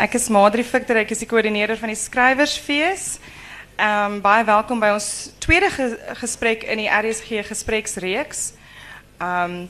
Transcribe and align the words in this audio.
Ek 0.00 0.14
is 0.16 0.30
Madri 0.32 0.62
Victor, 0.64 0.96
ek 0.96 1.10
is 1.12 1.20
die 1.20 1.26
koördineerder 1.28 1.76
van 1.76 1.90
die 1.92 1.98
skrywersfees. 2.00 3.18
Ehm 3.76 4.22
baie 4.24 4.46
welkom 4.48 4.80
by 4.80 4.94
ons 4.94 5.28
tweede 5.44 5.68
ge 5.74 5.88
gesprek 6.22 6.64
in 6.64 6.80
die 6.80 6.88
RSG 6.88 7.42
gespreksreeks. 7.44 8.54
Ehm 9.20 9.58
um, 9.58 9.68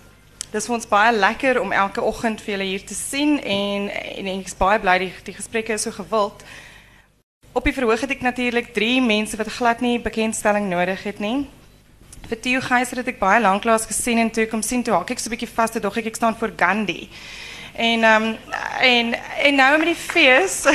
dis 0.53 0.69
vir 0.71 0.77
ons 0.77 0.87
baie 0.87 1.11
lekker 1.17 1.59
om 1.59 1.75
elke 1.75 2.07
oggend 2.07 2.45
vir 2.47 2.55
julle 2.55 2.69
hier 2.69 2.87
te 2.87 2.95
sien 2.95 3.41
en 3.43 3.91
en 3.91 4.31
ek 4.37 4.53
is 4.53 4.55
baie 4.55 4.79
bly 4.79 4.97
die 5.03 5.11
die 5.33 5.35
gesprekke 5.35 5.75
is 5.75 5.89
so 5.89 5.99
gewild. 5.99 6.47
Op 7.51 7.67
die 7.67 7.75
verhoog 7.75 8.07
het 8.07 8.15
ek 8.15 8.23
natuurlik 8.23 8.71
drie 8.71 9.03
mense 9.03 9.35
wat 9.35 9.51
glad 9.59 9.83
nie 9.83 9.99
bekendstelling 9.99 10.71
nodig 10.71 11.03
het 11.11 11.19
nie. 11.19 11.49
Vir 12.31 12.39
Theo 12.39 12.63
Geyser 12.71 13.03
het 13.03 13.11
ek 13.17 13.19
baie 13.19 13.43
lanklaas 13.43 13.91
gesien 13.91 14.23
en 14.23 14.31
toe 14.31 14.47
kom 14.47 14.63
sien 14.63 14.87
toe 14.87 14.95
hak 14.95 15.11
ek 15.11 15.19
so 15.19 15.27
'n 15.27 15.35
bietjie 15.35 15.55
vas 15.59 15.75
dog 15.75 15.99
ek 15.99 16.15
ek 16.15 16.23
staan 16.23 16.39
voor 16.39 16.55
Gandhi. 16.55 17.11
En 17.81 18.05
um, 18.05 18.37
en 18.81 19.15
en 19.43 19.55
nou 19.55 19.79
met 19.79 19.87
die 19.87 19.97
fees 19.97 20.67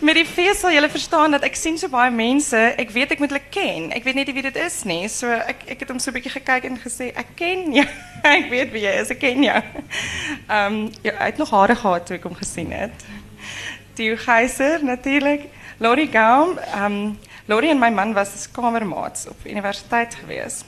Met 0.00 0.14
die 0.16 0.24
fees 0.24 0.60
sal 0.60 0.72
julle 0.72 0.88
verstaan 0.88 1.32
dat 1.36 1.44
ek 1.44 1.56
sien 1.56 1.78
so 1.80 1.88
baie 1.92 2.12
mense, 2.12 2.56
ek 2.80 2.92
weet 2.92 3.10
ek 3.12 3.20
moet 3.20 3.32
hulle 3.34 3.52
ken. 3.52 3.90
Ek 3.92 4.04
weet 4.04 4.16
net 4.16 4.30
nie 4.30 4.34
wie 4.38 4.44
dit 4.46 4.56
is 4.60 4.78
nie. 4.88 5.02
So 5.12 5.28
ek 5.28 5.66
ek 5.74 5.84
het 5.84 5.92
hom 5.92 6.00
so 6.00 6.08
'n 6.08 6.16
bietjie 6.16 6.32
gekyk 6.32 6.64
en 6.68 6.78
gesê 6.80 7.10
ek 7.12 7.34
ken 7.36 7.68
jou. 7.76 7.84
ek 8.36 8.48
weet 8.52 8.72
wie 8.72 8.84
jy 8.84 8.94
is, 9.00 9.12
ek 9.12 9.20
ken 9.20 9.44
jou. 9.44 9.60
Ehm 10.56 10.64
um, 10.64 10.78
ja, 11.04 11.12
hy 11.20 11.28
het 11.28 11.40
nog 11.40 11.52
hare 11.52 11.76
gehad 11.76 12.08
toe 12.08 12.16
ek 12.16 12.24
hom 12.28 12.36
gesien 12.36 12.72
het. 12.72 13.04
Theo 13.96 14.16
Geyser 14.16 14.84
natuurlik. 14.84 15.48
Lori 15.80 16.08
Gaum, 16.12 16.58
ehm 16.58 17.16
Lori 17.48 17.68
en 17.72 17.80
my 17.80 17.90
man 17.90 18.12
was 18.12 18.48
kamermaats 18.52 19.28
op 19.28 19.44
universiteit 19.44 20.14
gewees. 20.20 20.64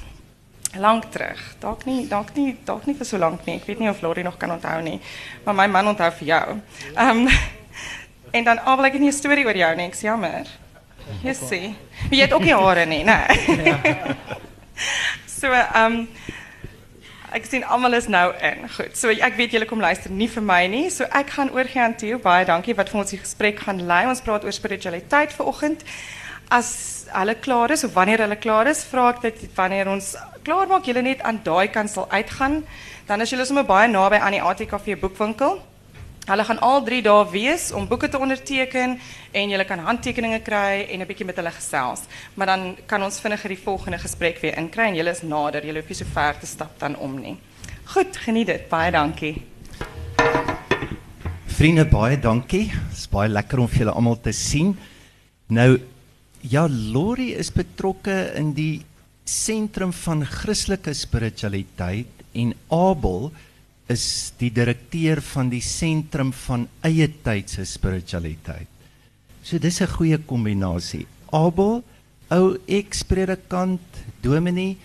Lang 0.80 1.04
terug. 1.12 1.40
Dalk 1.60 1.84
nie, 1.84 2.06
dalk 2.08 2.32
nie, 2.34 2.56
dalk 2.64 2.86
nie 2.88 2.94
vir 2.96 3.06
so 3.06 3.18
lank 3.20 3.44
nie. 3.46 3.58
Ek 3.60 3.66
weet 3.68 3.82
nie 3.82 3.90
of 3.90 4.00
Lori 4.00 4.22
nog 4.24 4.38
kan 4.40 4.54
onthou 4.54 4.78
nie, 4.82 5.00
maar 5.44 5.54
my 5.54 5.66
man 5.68 5.92
onthou 5.92 6.08
vir 6.22 6.28
jou. 6.30 6.60
Um, 6.96 7.26
en 8.36 8.44
dan 8.44 8.62
al 8.64 8.84
ek 8.88 8.96
het 8.96 9.02
nie 9.04 9.12
'n 9.12 9.20
storie 9.20 9.44
oor 9.44 9.56
jou 9.56 9.72
ek's 9.76 10.00
jammer. 10.00 10.48
Jy 11.22 11.34
sien. 11.34 11.76
Jy 12.10 12.22
het 12.24 12.32
ook 12.32 12.44
nie 12.46 12.54
hare 12.54 12.86
nie, 12.86 13.02
né? 13.04 13.26
so 15.40 15.52
um, 15.52 16.06
ek 17.36 17.46
sien 17.48 17.64
almal 17.64 17.98
is 17.98 18.08
nou 18.08 18.32
in. 18.40 18.68
Goed. 18.76 18.96
So 18.96 19.12
ek 19.12 19.36
weet 19.36 19.52
julle 19.56 19.68
kom 19.68 19.80
luister 19.80 20.10
nie 20.10 20.28
vir 20.28 20.42
my 20.42 20.66
nie. 20.72 20.88
So 20.90 21.04
ek 21.04 21.34
gaan 21.36 21.52
oorgie 21.52 21.82
aan 21.82 21.96
Theo. 21.96 22.18
Baie 22.22 22.46
dankie 22.48 22.76
wat 22.78 22.92
vir 22.92 23.02
ons 23.02 23.14
die 23.14 23.20
gesprek 23.20 23.60
gaan 23.66 23.84
lei. 23.88 24.04
Ons 24.08 24.24
praat 24.24 24.44
oor 24.44 24.52
spiritualiteit 24.52 25.34
vanoggend. 25.36 25.84
As 26.52 26.72
hulle 27.12 27.36
klaar 27.40 27.72
is 27.72 27.84
of 27.84 27.94
wanneer 27.96 28.24
hulle 28.24 28.36
klaar 28.40 28.68
is, 28.70 28.84
vra 28.88 29.10
ek 29.12 29.22
dat 29.24 29.40
wanneer 29.56 29.90
ons 29.92 30.14
klaar 30.42 30.68
maak, 30.70 30.86
julle 30.86 31.02
net 31.02 31.22
aan 31.22 31.40
daai 31.44 31.68
kant 31.70 31.90
sal 31.90 32.08
uitgaan. 32.10 32.62
Dan 33.06 33.20
is 33.20 33.30
julle 33.30 33.46
sommer 33.46 33.64
baie 33.64 33.88
naby 33.88 34.18
aan 34.20 34.36
die 34.36 34.42
ATKV 34.42 34.98
boekwinkel. 35.00 35.60
Hulle 36.22 36.44
gaan 36.46 36.60
al 36.62 36.84
3 36.86 37.00
dae 37.02 37.22
wees 37.32 37.70
om 37.74 37.88
boeke 37.90 38.08
te 38.08 38.18
onderteken 38.18 38.98
en 39.34 39.48
julle 39.50 39.64
kan 39.66 39.80
handtekeninge 39.82 40.38
kry 40.46 40.86
en 40.88 41.00
'n 41.00 41.06
bietjie 41.06 41.26
met 41.26 41.36
hulle 41.36 41.50
gesels. 41.50 42.02
Maar 42.34 42.46
dan 42.46 42.76
kan 42.86 43.02
ons 43.02 43.20
vinniger 43.20 43.48
die 43.48 43.64
volgende 43.64 43.98
gesprek 43.98 44.38
weer 44.38 44.58
inkry 44.58 44.86
en 44.86 44.94
julle 44.94 45.10
is 45.10 45.22
nader. 45.22 45.66
Julle 45.66 45.80
hoef 45.80 45.88
nie 45.88 45.96
so 45.96 46.04
ver 46.04 46.38
te 46.38 46.46
stap 46.46 46.78
dan 46.78 46.96
om 46.96 47.20
nie. 47.20 47.36
Goed, 47.84 48.16
geniet 48.16 48.46
dit. 48.46 48.68
Baie 48.68 48.90
dankie. 48.90 49.42
Vriende, 51.46 51.84
baie 51.84 52.18
dankie. 52.18 52.66
Dit 52.66 52.98
is 52.98 53.08
baie 53.08 53.28
lekker 53.28 53.58
om 53.58 53.68
julle 53.68 53.90
almal 53.90 54.20
te 54.20 54.32
sien. 54.32 54.78
Nou 55.46 55.80
ja, 56.40 56.68
Lori 56.68 57.34
is 57.34 57.52
betrokke 57.52 58.32
in 58.34 58.52
die 58.52 58.82
sentrum 59.24 59.92
van 59.92 60.24
Christelike 60.26 60.94
spiritualiteit 60.94 62.22
en 62.32 62.54
Abel 62.72 63.30
is 63.92 64.32
die 64.40 64.50
direkteur 64.54 65.20
van 65.32 65.50
die 65.52 65.62
sentrum 65.64 66.32
van 66.46 66.66
eie 66.86 67.08
tydse 67.24 67.64
spiritualiteit. 67.68 68.68
So 69.42 69.58
dis 69.58 69.80
'n 69.80 69.86
goeie 69.86 70.18
kombinasie. 70.18 71.06
Abel, 71.32 71.82
ou 72.30 72.58
ekspredikant, 72.66 73.80
dominee 74.22 74.76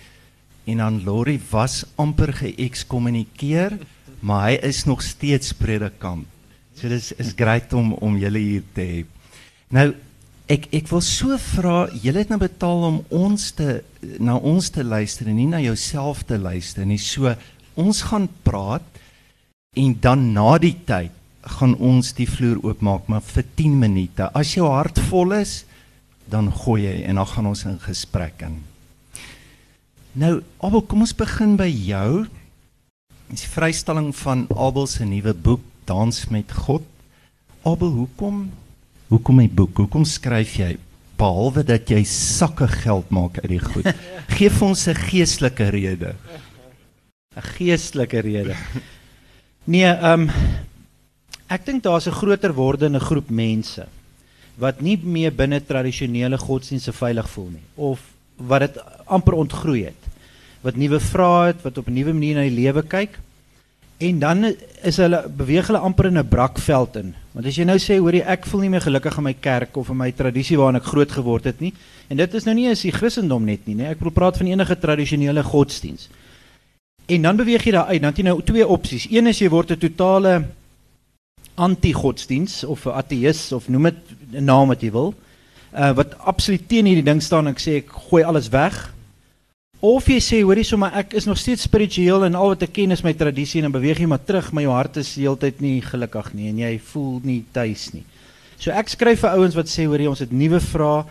en 0.66 0.78
dan 0.78 1.04
Lori 1.04 1.40
was 1.52 1.86
amper 1.96 2.34
geëkskommunikeer, 2.34 3.78
maar 4.20 4.50
hy 4.50 4.60
is 4.68 4.84
nog 4.86 5.02
steeds 5.02 5.54
predikant. 5.54 6.28
So 6.76 6.90
dis 6.90 7.12
is 7.18 7.34
great 7.36 7.74
om 7.74 7.94
om 7.94 8.18
julle 8.18 8.40
hier 8.40 8.64
te 8.74 8.82
hê. 8.82 9.06
Nou 9.70 9.94
ek 10.48 10.70
ek 10.76 10.88
wil 10.92 11.04
so 11.04 11.36
vra, 11.54 11.88
julle 11.92 12.24
het 12.24 12.32
nou 12.32 12.40
betaal 12.40 12.86
om 12.88 13.00
ons 13.14 13.50
te 13.58 13.82
na 14.24 14.38
ons 14.38 14.70
te 14.72 14.84
luister 14.86 15.28
en 15.28 15.36
nie 15.36 15.50
na 15.50 15.60
jouself 15.60 16.24
te 16.28 16.38
luister 16.40 16.88
nie. 16.88 17.00
So 17.02 17.34
ons 17.76 18.02
gaan 18.10 18.30
praat 18.48 18.86
en 19.78 19.96
dan 20.02 20.32
na 20.34 20.56
die 20.62 20.76
tyd 20.88 21.14
gaan 21.58 21.76
ons 21.84 22.14
die 22.16 22.28
vloer 22.28 22.60
oopmaak 22.64 23.08
maar 23.12 23.24
vir 23.24 23.46
10 23.60 23.76
minute. 23.80 24.30
As 24.36 24.56
jou 24.56 24.68
hart 24.72 25.00
vol 25.10 25.36
is, 25.38 25.62
dan 26.28 26.50
gooi 26.52 26.84
jy 26.84 26.96
en 27.08 27.20
dan 27.20 27.30
gaan 27.32 27.52
ons 27.52 27.64
in 27.68 27.80
gesprek 27.84 28.44
in. 28.48 28.60
Nou, 30.18 30.40
Abel, 30.64 30.82
kom 30.90 31.06
ons 31.06 31.16
begin 31.16 31.56
by 31.60 31.70
jou. 31.70 32.26
Dis 33.30 33.46
vrystelling 33.52 34.14
van 34.24 34.48
Abel 34.56 34.88
se 34.90 35.06
nuwe 35.06 35.34
boek 35.36 35.64
Dans 35.88 36.24
met 36.34 36.52
God. 36.52 36.84
Abel, 37.64 37.94
hoekom 37.96 38.48
hoekom 39.08 39.42
'n 39.42 39.54
boek? 39.54 39.78
Hoekom 39.78 40.06
skryf 40.06 40.56
jy 40.56 40.78
behalwe 41.18 41.64
dat 41.64 41.90
jy 41.90 42.04
sakke 42.04 42.68
geld 42.68 43.10
maak 43.10 43.40
uit 43.40 43.50
die 43.50 43.60
goed? 43.60 43.88
Geef 44.38 44.62
ons 44.62 44.88
'n 44.88 44.96
geestelike 44.96 45.70
rede. 45.70 46.16
'n 47.36 47.42
Geestelike 47.58 48.20
rede. 48.20 48.56
Nee, 49.64 49.86
ehm 49.86 50.22
um, 50.22 50.30
ek 51.48 51.66
dink 51.66 51.84
daar's 51.84 52.08
'n 52.08 52.20
groter 52.20 52.54
wordende 52.54 53.00
groep 53.00 53.30
mense 53.30 53.88
wat 54.58 54.82
nie 54.82 54.98
meer 54.98 55.32
binne 55.32 55.62
tradisionele 55.62 56.38
godsdienste 56.38 56.94
veilig 56.94 57.30
voel 57.30 57.50
nie 57.54 57.66
of 57.76 58.02
wat 58.38 58.60
dit 58.60 58.78
amper 59.06 59.34
ontgroei 59.34 59.84
het. 59.86 60.04
Wat 60.62 60.76
nuwe 60.76 61.00
vrae 61.00 61.54
het, 61.54 61.62
wat 61.64 61.78
op 61.78 61.88
'n 61.88 61.94
nuwe 61.94 62.14
manier 62.14 62.36
na 62.36 62.42
die 62.42 62.62
lewe 62.62 62.84
kyk. 62.84 63.20
En 63.98 64.20
dan 64.20 64.54
is 64.84 64.98
hulle 64.98 65.30
beweeg 65.30 65.68
hulle 65.68 65.80
amper 65.80 66.06
in 66.06 66.18
'n 66.18 66.28
brakveld 66.28 66.96
in. 66.96 67.16
Want 67.38 67.46
as 67.52 67.58
jy 67.60 67.68
nou 67.70 67.78
sê 67.78 68.00
hoor 68.02 68.16
jy 68.18 68.24
ek 68.34 68.48
voel 68.50 68.64
nie 68.66 68.72
meer 68.74 68.82
gelukkig 68.82 69.20
in 69.20 69.26
my 69.28 69.34
kerk 69.38 69.76
of 69.78 69.92
in 69.94 70.00
my 70.00 70.08
tradisie 70.10 70.56
waarin 70.58 70.80
ek 70.80 70.88
groot 70.90 71.12
geword 71.14 71.46
het 71.46 71.60
nie. 71.62 71.70
En 72.10 72.18
dit 72.18 72.32
is 72.34 72.48
nou 72.48 72.56
nie 72.58 72.66
eens 72.66 72.82
die 72.82 72.94
Christendom 72.96 73.46
net 73.46 73.68
nie, 73.70 73.76
nee. 73.78 73.92
Ek 73.94 74.02
wil 74.02 74.10
praat 74.16 74.40
van 74.42 74.50
enige 74.50 74.78
tradisionele 74.82 75.44
godsdiens. 75.46 76.08
En 77.06 77.28
dan 77.28 77.38
beweeg 77.38 77.68
jy 77.68 77.76
daar 77.76 77.92
uit. 77.94 78.02
Dan 78.02 78.10
het 78.10 78.24
jy 78.24 78.26
nou 78.26 78.42
twee 78.42 78.66
opsies. 78.66 79.06
Een 79.14 79.30
is 79.30 79.38
jy 79.38 79.52
word 79.54 79.72
'n 79.72 79.78
totale 79.78 80.34
anti-godsdiens 81.54 82.64
of 82.64 82.88
'n 82.88 82.98
ateïs 82.98 83.52
of 83.54 83.70
noem 83.70 83.84
dit 83.84 84.02
'n 84.34 84.44
naam 84.44 84.74
wat 84.74 84.82
jy 84.82 84.92
wil. 84.92 85.14
Uh 85.78 85.94
wat 85.94 86.18
absoluut 86.18 86.68
teen 86.68 86.90
hierdie 86.90 87.06
ding 87.06 87.22
staan 87.22 87.46
en 87.46 87.54
ek 87.54 87.62
sê 87.62 87.86
ek 87.86 87.94
gooi 88.10 88.24
alles 88.24 88.50
weg. 88.50 88.94
Of 89.80 90.08
jy 90.10 90.18
sê 90.26 90.40
hoorie 90.42 90.66
sommer 90.66 90.96
ek 90.98 91.12
is 91.20 91.28
nog 91.30 91.38
steeds 91.38 91.68
spiritueel 91.68 92.26
en 92.26 92.36
al 92.36 92.56
wat 92.56 92.64
ek 92.66 92.72
ken 92.80 92.96
is 92.96 93.04
my 93.06 93.14
tradisie 93.14 93.60
en 93.62 93.68
dan 93.68 93.76
beweeg 93.76 94.00
jy 94.02 94.08
maar 94.10 94.24
terug, 94.26 94.50
maar 94.50 94.66
jou 94.66 94.74
hart 94.74 94.98
is 94.98 95.12
heeltyd 95.20 95.62
nie 95.62 95.82
gelukkig 95.86 96.32
nie 96.34 96.50
en 96.50 96.62
jy 96.64 96.72
voel 96.90 97.20
nie 97.22 97.44
tuis 97.54 97.92
nie. 97.94 98.02
So 98.58 98.74
ek 98.74 98.90
skryf 98.90 99.22
vir 99.22 99.38
ouens 99.38 99.58
wat 99.58 99.70
sê 99.70 99.86
hoorie 99.86 100.10
ons 100.10 100.24
het 100.24 100.34
nuwe 100.34 100.62
vrae. 100.64 101.06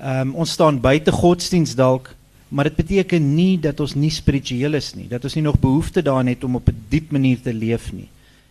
Ehm 0.00 0.32
um, 0.32 0.34
ons 0.44 0.54
staan 0.56 0.80
buite 0.80 1.12
godsdiens 1.12 1.74
dalk, 1.76 2.08
maar 2.48 2.70
dit 2.70 2.76
beteken 2.76 3.28
nie 3.36 3.58
dat 3.60 3.80
ons 3.80 3.94
nie 3.96 4.12
spiritueel 4.12 4.76
is 4.80 4.94
nie, 4.96 5.08
dat 5.08 5.24
ons 5.24 5.36
nie 5.36 5.44
nog 5.44 5.60
behoefte 5.60 6.04
daarin 6.04 6.32
het 6.32 6.44
om 6.44 6.56
op 6.56 6.68
'n 6.68 6.84
diep 6.88 7.12
manier 7.12 7.40
te 7.40 7.52
leef 7.52 7.92
nie. 7.92 8.08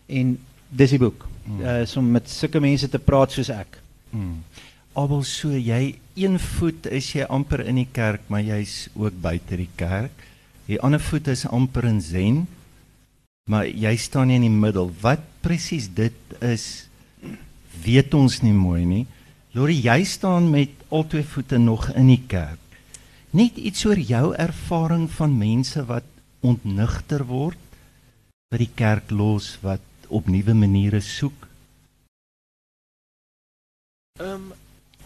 En 0.09 0.38
dis 0.70 0.90
die 0.90 1.00
boek. 1.00 1.25
Hmm. 1.46 1.62
Uh 1.62 1.98
om 1.98 2.12
met 2.12 2.30
sulke 2.30 2.59
mense 2.59 2.90
te 2.90 3.00
praat 3.00 3.31
soos 3.31 3.50
ek. 3.50 3.81
Hmm. 4.09 4.44
Abel 4.94 5.24
so 5.24 5.50
jy 5.50 5.96
een 6.16 6.40
voet 6.40 6.88
is 6.88 7.12
jy 7.14 7.26
amper 7.28 7.66
in 7.68 7.80
die 7.81 7.90
kerk, 7.92 8.24
maar 8.31 8.44
jy's 8.44 8.88
ook 8.96 9.16
buite 9.22 9.58
die 9.59 9.72
kerk. 9.76 10.24
Die 10.66 10.80
ander 10.81 11.02
voet 11.03 11.28
is 11.28 11.46
amper 11.46 11.86
in 11.90 12.02
zen. 12.02 12.46
Maar 13.52 13.68
jy 13.68 13.94
staan 14.02 14.31
nie 14.31 14.40
in 14.40 14.48
die 14.48 14.54
middel. 14.54 14.90
Wat 15.02 15.22
presies 15.46 15.89
dit 15.94 16.38
is 16.42 16.88
weet 17.84 18.13
ons 18.18 18.39
nie 18.42 18.56
mooi 18.56 18.86
nie. 18.88 19.04
Lori, 19.56 19.75
jy 19.84 20.01
staan 20.07 20.50
met 20.51 20.72
albei 20.89 21.24
voete 21.24 21.60
nog 21.62 21.89
in 21.94 22.10
die 22.10 22.24
kerk. 22.28 22.62
Net 23.36 23.60
iets 23.60 23.86
oor 23.86 24.00
jou 24.00 24.34
ervaring 24.39 25.10
van 25.12 25.38
mense 25.38 25.84
wat 25.86 26.07
ontnigter 26.45 27.25
word 27.28 27.60
by 28.51 28.62
die 28.62 28.72
kerk 28.72 29.12
los 29.12 29.56
wat 29.63 30.07
op 30.07 30.30
nuwe 30.31 30.56
maniere 30.56 31.01
soek. 31.04 31.48
Ehm 34.19 34.31
um, 34.31 34.54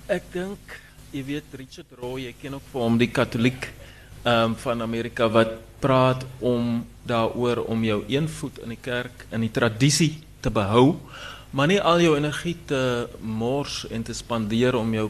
ek 0.10 0.26
dink 0.34 0.80
jy 1.10 1.24
weet 1.26 1.54
Richard 1.58 1.90
Roy, 1.98 2.28
ek 2.30 2.44
ken 2.44 2.54
ook 2.60 2.66
vir 2.70 2.84
hom 2.84 2.98
die 3.02 3.10
Katoliek 3.10 3.70
ehm 4.20 4.52
um, 4.52 4.56
van 4.62 4.84
Amerika 4.84 5.30
wat 5.32 5.56
praat 5.82 6.26
om 6.44 6.84
daaroor 7.08 7.64
om 7.72 7.84
jou 7.88 8.04
een 8.12 8.28
voet 8.30 8.60
in 8.62 8.74
die 8.76 8.82
kerk 8.84 9.24
in 9.34 9.42
die 9.42 9.54
tradisie 9.54 10.20
te 10.44 10.52
behou, 10.54 11.00
maar 11.56 11.70
nie 11.72 11.80
al 11.82 12.04
jou 12.04 12.12
energie 12.18 12.58
te 12.70 13.08
mors 13.22 13.86
en 13.90 14.04
te 14.06 14.14
spandeer 14.14 14.76
om 14.78 14.92
jou 14.94 15.08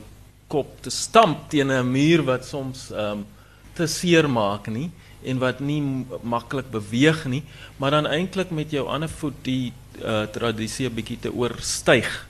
kop 0.47 0.77
te 0.85 0.93
stamp 0.93 1.49
teen 1.49 1.71
'n 1.71 1.91
muur 1.91 2.23
wat 2.23 2.45
soms 2.45 2.91
ehm 2.91 3.19
um, 3.19 3.25
te 3.73 3.87
seer 3.87 4.29
maak 4.29 4.67
nie 4.67 4.91
en 5.23 5.39
wat 5.39 5.59
nie 5.59 5.81
maklik 6.23 6.71
beweeg 6.71 7.25
nie, 7.25 7.43
maar 7.77 7.91
dan 7.91 8.07
eintlik 8.07 8.51
met 8.51 8.71
jou 8.71 8.87
ander 8.87 9.09
voet 9.09 9.35
die 9.43 9.73
uh, 10.03 10.23
tradisie 10.31 10.87
'n 10.87 10.95
bietjie 10.95 11.19
te 11.19 11.33
oorstyg 11.33 12.27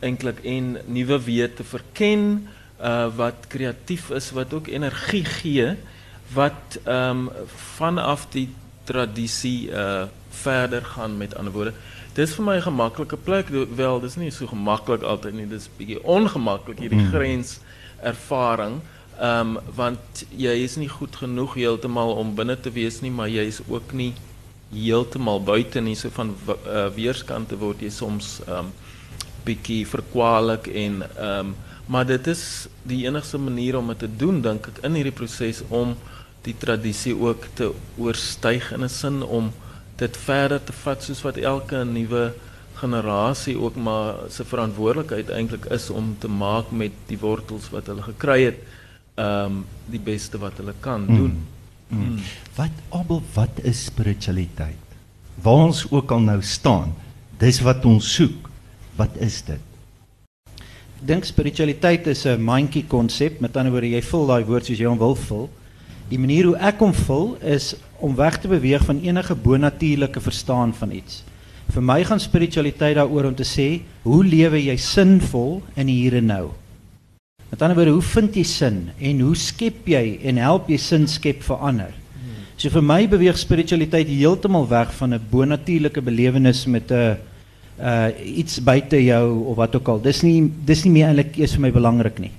eintlik 0.00 0.42
en 0.44 0.78
nuwe 0.86 1.18
weë 1.18 1.54
te 1.54 1.64
verken 1.64 2.48
uh, 2.82 3.08
wat 3.16 3.46
kreatief 3.48 4.10
is, 4.10 4.30
wat 4.30 4.52
ook 4.54 4.68
energie 4.68 5.24
gee 5.24 5.76
wat 6.34 6.78
ehm 6.84 7.26
um, 7.26 7.30
vanaf 7.76 8.26
die 8.30 8.48
tradisie 8.84 9.70
uh 9.70 10.04
verder 10.32 10.84
gaan 10.84 11.16
met 11.16 11.34
ander 11.36 11.52
woorde. 11.52 11.72
Dis 12.14 12.34
vir 12.34 12.44
my 12.44 12.56
'n 12.56 12.62
gemaklike 12.62 13.16
plek 13.16 13.48
wel, 13.76 14.00
dis 14.00 14.16
nie 14.16 14.30
so 14.30 14.46
gemaklik 14.46 15.02
altyd 15.02 15.34
nie, 15.34 15.46
dis 15.46 15.68
bietjie 15.76 16.02
ongemaklik 16.04 16.78
hierdie 16.78 17.00
Mm. 17.00 17.10
grens 17.12 17.60
ervaring. 18.02 18.80
Ehm 19.20 19.56
um, 19.56 19.58
want 19.74 20.24
jy 20.36 20.54
is 20.64 20.76
nie 20.76 20.88
goed 20.88 21.16
genoeg 21.16 21.54
heeltemal 21.54 22.12
om 22.12 22.34
binne 22.34 22.60
te 22.60 22.70
wees 22.70 23.00
nie, 23.00 23.10
maar 23.10 23.28
jy 23.28 23.44
is 23.46 23.60
ook 23.68 23.92
nie 23.92 24.14
heeltemal 24.72 25.42
buite 25.44 25.80
nie, 25.80 25.94
so 25.94 26.08
van 26.10 26.34
uh, 26.48 26.88
weerskante 26.94 27.58
word 27.58 27.80
jy 27.80 27.90
soms 27.90 28.40
um, 28.48 28.72
bietjie 29.44 29.86
verkwalik 29.86 30.66
en 30.66 31.02
um, 31.20 31.54
maar 31.86 32.06
dit 32.06 32.26
is 32.26 32.68
die 32.82 33.04
enigste 33.06 33.38
manier 33.38 33.78
om 33.78 33.88
dit 33.88 33.98
te 33.98 34.10
doen 34.16 34.40
dink 34.42 34.66
ek 34.66 34.82
in 34.86 34.94
hierdie 34.94 35.14
proses 35.14 35.62
om 35.68 35.96
die 36.46 36.54
tradisie 36.58 37.14
ook 37.14 37.46
te 37.58 37.72
oorstyg 37.98 38.72
in 38.72 38.84
'n 38.84 38.88
sin 38.88 39.22
om 39.22 39.52
dit 39.96 40.16
verder 40.16 40.60
te 40.64 40.72
vat 40.72 41.02
soos 41.02 41.22
wat 41.22 41.36
elke 41.36 41.84
nuwe 41.84 42.32
generasie 42.74 43.56
ook 43.58 43.76
maar 43.76 44.14
se 44.28 44.44
verantwoordelikheid 44.44 45.30
eintlik 45.30 45.64
is 45.70 45.90
om 45.90 46.16
te 46.18 46.28
maak 46.28 46.70
met 46.70 46.92
die 47.06 47.18
wortels 47.18 47.70
wat 47.70 47.86
hulle 47.86 48.02
gekry 48.02 48.44
het 48.44 48.58
ehm 49.14 49.44
um, 49.44 49.64
die 49.92 50.00
beste 50.00 50.38
wat 50.38 50.56
hulle 50.56 50.72
kan 50.80 51.06
doen. 51.06 51.34
Mm. 51.88 52.16
Wat 52.56 52.78
Abel, 52.88 53.22
wat 53.34 53.60
is 53.62 53.84
spiritualiteit? 53.84 54.96
Waar 55.42 55.66
ons 55.68 55.84
ook 55.90 56.10
al 56.10 56.20
nou 56.20 56.38
staan, 56.42 56.94
dis 57.38 57.60
wat 57.60 57.84
ons 57.84 58.14
soek. 58.14 58.48
Wat 58.96 59.16
is 59.20 59.42
dit? 59.44 59.71
Dink 61.02 61.24
spiritualiteit 61.26 62.06
is 62.06 62.26
'n 62.26 62.38
mandjie 62.40 62.84
konsep. 62.86 63.40
Met 63.40 63.56
ander 63.56 63.72
woorde, 63.72 63.90
jy 63.90 64.02
vul 64.02 64.26
daai 64.26 64.44
woord 64.44 64.64
soos 64.64 64.78
jy 64.78 64.86
hom 64.86 64.98
wil 64.98 65.14
vul. 65.14 65.50
Die 66.08 66.18
manier 66.18 66.44
hoe 66.44 66.56
ek 66.56 66.78
hom 66.78 66.92
vul 66.94 67.36
is 67.42 67.74
om 67.98 68.14
weg 68.14 68.38
te 68.38 68.48
beweeg 68.48 68.84
van 68.84 69.00
enige 69.00 69.34
bonatuurlike 69.34 70.20
verstaan 70.20 70.72
van 70.72 70.92
iets. 70.92 71.24
Vir 71.72 71.82
my 71.82 72.04
gaan 72.04 72.20
spiritualiteit 72.20 72.94
daaroor 72.96 73.24
om 73.24 73.34
te 73.34 73.42
sê, 73.42 73.82
hoe 74.02 74.24
lewe 74.24 74.62
jy 74.62 74.76
sinvol 74.76 75.62
in 75.74 75.86
die 75.86 76.02
hier 76.02 76.14
en 76.14 76.26
nou? 76.26 76.50
Met 77.50 77.62
ander 77.62 77.76
woorde, 77.76 77.92
hoe 77.92 78.02
vind 78.02 78.34
jy 78.34 78.44
sin 78.44 78.90
en 79.00 79.20
hoe 79.20 79.34
skep 79.34 79.86
jy 79.86 80.20
en 80.22 80.36
help 80.36 80.68
jy 80.68 80.76
sin 80.76 81.06
skep 81.06 81.42
vir 81.42 81.56
ander? 81.56 81.92
So 82.56 82.70
vir 82.70 82.82
my 82.82 83.08
beweeg 83.08 83.38
spiritualiteit 83.38 84.06
heeltemal 84.06 84.68
weg 84.68 84.92
van 84.94 85.14
'n 85.14 85.20
bonatuurlike 85.30 86.00
belewenis 86.00 86.66
met 86.66 86.92
'n 86.92 87.16
uh 87.80 88.08
iets 88.24 88.60
buite 88.62 88.98
jou 89.04 89.44
of 89.52 89.56
wat 89.56 89.76
ook 89.76 89.88
al. 89.88 90.00
Dis 90.00 90.22
nie 90.22 90.50
dis 90.64 90.84
nie 90.84 90.92
meer 90.92 91.08
eintlik 91.08 91.36
eers 91.38 91.56
vir 91.56 91.66
my 91.66 91.72
belangrik 91.72 92.18
nie. 92.18 92.32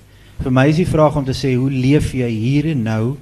Vir 0.43 0.51
my 0.51 0.67
is 0.69 0.81
die 0.81 0.89
vraag 0.89 1.15
om 1.15 1.25
te 1.25 1.35
sê 1.37 1.55
hoe 1.55 1.71
leef 1.71 2.13
jy 2.13 2.29
hier 2.29 2.71
en 2.73 2.83
nou 2.83 3.17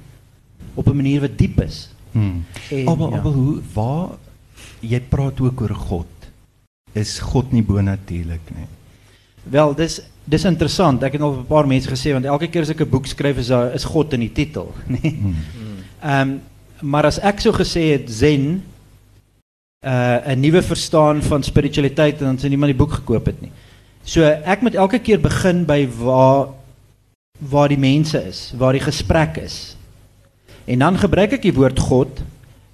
op 0.74 0.88
'n 0.88 0.96
manier 0.96 1.20
wat 1.20 1.38
diep 1.38 1.60
is. 1.60 1.88
Hmm. 2.12 2.44
En, 2.70 2.88
Abel, 2.88 3.10
ja. 3.10 3.18
Abel, 3.18 3.32
hoe 3.32 3.60
waar 3.74 4.08
jy 4.80 5.00
praat 5.00 5.40
ook 5.40 5.60
oor 5.60 5.74
God. 5.74 6.06
Is 6.92 7.18
God 7.18 7.52
nie 7.52 7.62
bonatuurlik 7.62 8.50
nie? 8.56 8.68
Wel, 9.42 9.74
dis 9.74 10.00
dis 10.24 10.44
interessant. 10.44 11.02
Ek 11.02 11.12
het 11.12 11.22
al 11.22 11.38
'n 11.38 11.46
paar 11.46 11.66
mense 11.66 11.88
gesê 11.88 12.12
want 12.12 12.24
elke 12.24 12.48
keer 12.48 12.62
as 12.62 12.70
ek 12.70 12.80
'n 12.80 12.90
boek 12.90 13.06
skryf 13.06 13.38
is 13.38 13.48
daar 13.48 13.74
is 13.74 13.84
God 13.84 14.12
in 14.12 14.20
die 14.20 14.32
titel, 14.32 14.74
nê. 14.86 15.00
Nee. 15.02 15.18
Hmm. 15.18 15.34
Ehm 16.02 16.30
um, 16.30 16.40
maar 16.82 17.06
as 17.06 17.18
ek 17.18 17.40
so 17.40 17.52
gesê 17.52 17.94
het 17.94 18.10
Zen 18.10 18.62
uh 19.82 20.18
'n 20.26 20.40
nuwe 20.40 20.62
verstaan 20.62 21.22
van 21.22 21.42
spiritualiteit 21.42 22.20
en 22.20 22.24
dan 22.24 22.38
sê 22.38 22.48
niemand 22.48 22.72
die 22.72 22.78
boek 22.78 22.92
gekoop 22.92 23.26
het 23.26 23.40
nie. 23.40 23.50
So 24.04 24.22
ek 24.22 24.62
moet 24.62 24.74
elke 24.74 24.98
keer 24.98 25.20
begin 25.20 25.64
by 25.64 25.88
waar 25.98 26.48
waar 27.38 27.68
die 27.68 27.78
mense 27.78 28.18
is, 28.22 28.52
waar 28.56 28.72
die 28.72 28.84
gesprek 28.84 29.36
is. 29.36 29.76
En 30.64 30.78
dan 30.78 30.98
gebruik 30.98 31.32
ek 31.32 31.42
die 31.42 31.54
woord 31.54 31.78
God, 31.78 32.22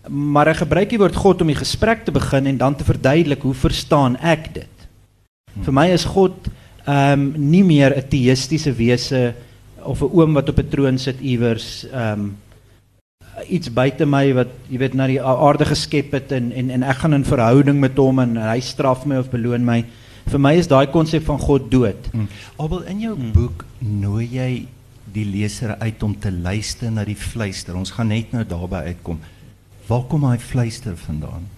maar 0.08 0.48
ek 0.52 0.62
gebruik 0.62 0.90
die 0.90 1.00
woord 1.00 1.16
God 1.16 1.40
om 1.40 1.48
die 1.48 1.56
gesprek 1.56 2.04
te 2.04 2.12
begin 2.12 2.46
en 2.46 2.58
dan 2.60 2.76
te 2.76 2.84
verduidelik 2.84 3.42
hoe 3.42 3.54
verstaan 3.54 4.16
ek 4.20 4.52
dit. 4.54 4.88
Vir 5.64 5.72
my 5.72 5.88
is 5.92 6.04
God 6.04 6.50
ehm 6.88 7.12
um, 7.12 7.50
nie 7.50 7.64
meer 7.64 7.92
'n 7.96 8.08
teïstiese 8.08 8.72
wese 8.72 9.34
of 9.84 10.02
'n 10.02 10.12
oom 10.12 10.34
wat 10.34 10.48
op 10.48 10.58
'n 10.58 10.68
troon 10.68 10.98
sit 10.98 11.20
iewers 11.20 11.84
ehm 11.92 12.12
um, 12.12 12.36
iets 13.46 13.70
buite 13.72 14.06
my 14.06 14.32
wat 14.36 14.50
jy 14.70 14.80
weet 14.82 14.94
na 14.98 15.06
die 15.10 15.20
aarde 15.22 15.68
geskep 15.68 16.12
het 16.16 16.32
en 16.32 16.50
en 16.52 16.70
en 16.70 16.82
ek 16.82 17.02
gaan 17.02 17.14
in 17.14 17.24
verhouding 17.24 17.80
met 17.80 17.96
hom 17.98 18.18
en 18.22 18.36
hy 18.36 18.58
straf 18.60 19.06
my 19.06 19.20
of 19.22 19.30
beloon 19.30 19.64
my. 19.64 19.82
Vir 20.28 20.40
my 20.40 20.54
is 20.60 20.68
daai 20.68 20.86
konsep 20.92 21.24
van 21.24 21.38
God 21.40 21.70
dood. 21.70 22.10
Hmm. 22.12 22.28
Abel, 22.58 22.82
in 22.90 23.00
jou 23.00 23.14
Hmm. 23.14 23.32
boek 23.32 23.64
nooi 23.80 24.26
jy 24.26 24.66
die 25.12 25.24
leser 25.24 25.76
uit 25.78 26.02
om 26.02 26.14
te 26.20 26.30
luister 26.32 26.90
na 26.90 27.04
die 27.04 27.16
fluister. 27.16 27.76
Ons 27.76 27.90
gaan 27.90 28.08
net 28.08 28.32
nou 28.32 28.44
daarby 28.44 28.82
uitkom. 28.92 29.20
Waar 29.88 30.04
kom 30.08 30.20
daai 30.20 30.38
fluister 30.38 30.96
vandaan? 30.96 31.48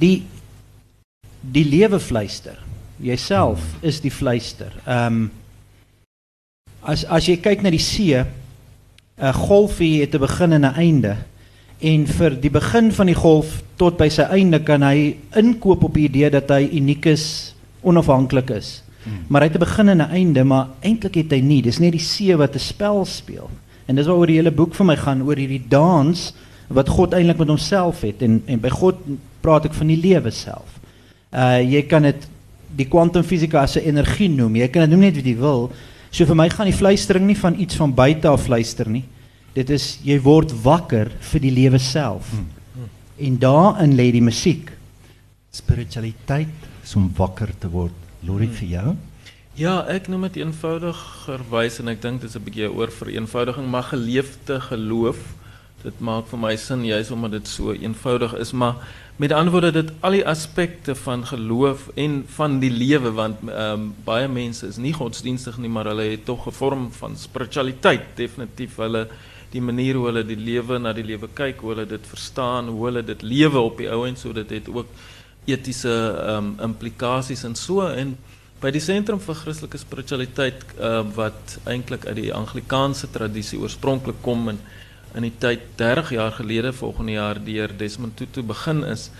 Die 0.00 0.24
die 1.40 1.64
lewe 1.64 2.00
fluister. 2.00 2.58
Jouself 3.00 3.60
is 3.80 4.00
die 4.00 4.12
fluister. 4.12 4.72
Ehm 4.86 5.06
um, 5.06 5.30
as 6.82 7.04
as 7.04 7.26
jy 7.28 7.36
kyk 7.36 7.62
na 7.62 7.70
die 7.70 7.82
see, 7.82 8.24
'n 9.20 9.32
golfie 9.32 10.00
het 10.00 10.14
'n 10.14 10.18
begin 10.18 10.52
en 10.52 10.64
'n 10.64 10.74
einde. 10.74 11.16
En 11.78 12.06
vir 12.06 12.40
die 12.40 12.50
begin 12.50 12.92
van 12.92 13.06
die 13.06 13.14
golf 13.14 13.62
tot 13.76 13.96
by 13.96 14.08
sy 14.08 14.22
einde 14.22 14.60
kan 14.62 14.82
hy 14.82 15.16
inkoop 15.36 15.84
op 15.84 15.94
die 15.94 16.08
idee 16.08 16.30
dat 16.30 16.48
hy 16.48 16.68
uniek 16.72 17.06
is, 17.06 17.54
onafhanklik 17.80 18.50
is. 18.50 18.82
Hmm. 19.02 19.24
Maar 19.28 19.40
hy 19.40 19.46
het 19.48 19.56
'n 19.56 19.64
begin 19.64 19.88
en 19.88 19.96
'n 19.96 20.10
einde, 20.10 20.44
maar 20.44 20.66
eintlik 20.80 21.14
het 21.14 21.30
hy 21.30 21.40
nie. 21.40 21.62
Dis 21.62 21.78
net 21.78 21.92
die 21.92 22.00
see 22.00 22.36
wat 22.36 22.54
'n 22.54 22.58
spel 22.58 23.04
speel. 23.04 23.50
En 23.86 23.94
dis 23.94 24.06
waaroor 24.06 24.26
die 24.26 24.36
hele 24.36 24.50
boek 24.50 24.74
vir 24.74 24.86
my 24.86 24.96
gaan 24.96 25.22
oor 25.22 25.36
hierdie 25.36 25.62
dans 25.68 26.34
wat 26.68 26.88
God 26.88 27.12
eintlik 27.12 27.38
met 27.38 27.48
homself 27.48 28.00
het 28.00 28.22
en 28.22 28.42
en 28.46 28.60
by 28.60 28.68
God 28.68 28.96
praat 29.40 29.64
ek 29.64 29.74
van 29.74 29.86
die 29.86 30.00
lewe 30.00 30.30
self. 30.30 30.78
Uh 31.34 31.58
jy 31.58 31.82
kan 31.82 32.02
dit 32.02 32.28
die 32.76 32.86
kwantumfisika 32.86 33.62
as 33.62 33.76
'n 33.76 33.88
energie 33.88 34.28
noem. 34.28 34.56
Jy 34.56 34.68
kan 34.68 34.82
dit 34.82 34.90
noem 34.90 35.00
net 35.00 35.16
wat 35.16 35.24
jy 35.24 35.36
wil. 35.36 35.70
So 36.10 36.26
vir 36.26 36.34
my 36.34 36.48
gaan 36.50 36.66
die 36.66 36.74
fluistering 36.76 37.26
nie 37.26 37.36
van 37.38 37.54
iets 37.60 37.76
van 37.76 37.94
buite 37.94 38.28
af 38.28 38.42
fluister 38.48 38.88
nie. 38.90 39.04
Dit 39.54 39.70
is 39.70 39.98
jy 40.04 40.18
word 40.22 40.52
wakker 40.62 41.10
vir 41.32 41.40
die 41.40 41.50
lewe 41.54 41.78
self. 41.78 42.30
Hmm. 42.30 42.48
En 43.18 43.38
daarin 43.38 43.94
lê 43.94 44.10
die 44.12 44.22
musiek. 44.22 44.70
Spiritualiteit 45.52 46.48
is 46.82 46.96
om 46.96 47.10
wakker 47.16 47.50
te 47.58 47.68
word. 47.70 47.92
Lori 48.26 48.46
Hmm. 48.46 48.54
vir 48.54 48.68
jou? 48.68 48.96
Ja, 49.56 49.84
ek 49.88 50.08
noem 50.08 50.22
dit 50.22 50.36
eenvoudigerwys 50.36 51.80
en 51.80 51.88
ek 51.88 52.00
dink 52.02 52.20
dis 52.22 52.34
'n 52.36 52.42
bietjie 52.44 52.66
'n 52.68 52.76
oorvereenvoudiging, 52.76 53.68
maar 53.68 53.82
geleefde 53.82 54.60
geloof. 54.60 55.18
Dit 55.82 56.00
maak 56.04 56.26
vir 56.28 56.40
my 56.42 56.56
sin 56.60 56.82
juis 56.84 57.10
omdat 57.14 57.38
dit 57.38 57.48
so 57.48 57.72
eenvoudig 57.72 58.34
is, 58.36 58.52
maar 58.52 58.82
met 59.16 59.32
ander 59.32 59.52
woorde 59.52 59.70
dit 59.72 59.92
al 60.04 60.16
die 60.18 60.26
aspekte 60.28 60.94
van 60.94 61.26
geloof 61.26 61.86
en 61.94 62.24
van 62.36 62.58
die 62.60 62.70
lewe 62.72 63.12
want 63.16 63.40
ehm 63.48 63.86
um, 63.86 63.86
baie 64.04 64.28
mense 64.28 64.66
is 64.66 64.76
nie 64.76 64.92
godsdienstig 64.96 65.58
nie, 65.58 65.68
maar 65.72 65.88
hulle 65.92 66.10
het 66.10 66.24
tog 66.24 66.46
'n 66.46 66.52
vorm 66.52 66.92
van 66.92 67.16
spiritualiteit, 67.16 68.04
definitief. 68.16 68.76
Hulle 68.76 69.08
die 69.50 69.60
manier 69.60 69.94
hoe 69.94 70.06
hulle 70.06 70.24
die 70.24 70.36
lewe 70.36 70.78
na 70.78 70.92
die 70.92 71.04
lewe 71.04 71.28
kyk, 71.34 71.60
hoe 71.60 71.70
hulle 71.74 71.86
dit 71.86 72.06
verstaan, 72.06 72.68
hoe 72.68 72.84
hulle 72.84 73.02
dit 73.04 73.22
lewe 73.22 73.58
op 73.58 73.78
die 73.78 73.90
ou 73.90 74.06
en 74.06 74.16
so 74.16 74.32
dit 74.32 74.50
het 74.50 74.68
ook 74.68 74.86
etiese 75.44 75.94
ehm 76.26 76.60
implikasies 76.60 77.44
en 77.44 77.54
so. 77.54 77.88
En 77.88 78.16
by 78.60 78.70
die 78.70 78.82
sentrum 78.84 79.20
vir 79.20 79.34
Christelike 79.34 79.78
spiritualiteit 79.80 80.64
uh, 80.78 81.00
wat 81.16 81.56
eintlik 81.64 82.04
uit 82.06 82.16
die 82.16 82.34
Anglikaanse 82.34 83.08
tradisie 83.10 83.58
oorspronklik 83.58 84.20
kom 84.22 84.48
en 84.52 84.60
in 85.14 85.26
die 85.26 85.34
tyd 85.42 85.62
30 85.76 86.10
jaar 86.16 86.32
gelede 86.32 86.72
volgende 86.72 87.12
jaar 87.12 87.38
deur 87.44 87.72
Desmond 87.76 88.16
Tutu 88.16 88.42
begin 88.42 88.84
is 88.84 89.10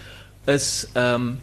is 0.47 0.87
ehm 0.95 1.15
um, 1.15 1.39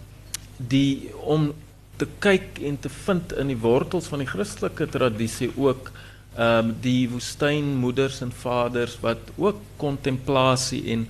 die 0.58 1.14
om 1.22 1.52
te 1.98 2.08
kyk 2.20 2.58
en 2.66 2.80
te 2.82 2.90
vind 2.90 3.34
in 3.38 3.52
die 3.52 3.60
wortels 3.62 4.08
van 4.10 4.24
die 4.24 4.30
Christelike 4.30 4.88
tradisie 4.90 5.52
ook 5.56 5.92
ehm 6.38 6.70
um, 6.70 6.72
die 6.82 7.10
woestynmoeders 7.10 8.22
en 8.22 8.32
vaders 8.32 8.98
wat 9.02 9.34
ook 9.38 9.62
kontemplasie 9.78 10.84
en 10.94 11.08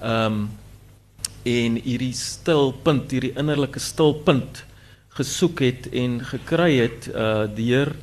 ehm 0.00 0.40
um, 0.40 0.48
en 1.46 1.76
hierdie 1.78 2.14
stilpunt, 2.18 3.12
hierdie 3.14 3.36
innerlike 3.38 3.78
stilpunt 3.78 4.64
gesoek 5.14 5.62
het 5.62 5.86
en 5.94 6.18
gekry 6.32 6.72
het 6.80 7.06
uh 7.12 7.46
deur 7.56 7.94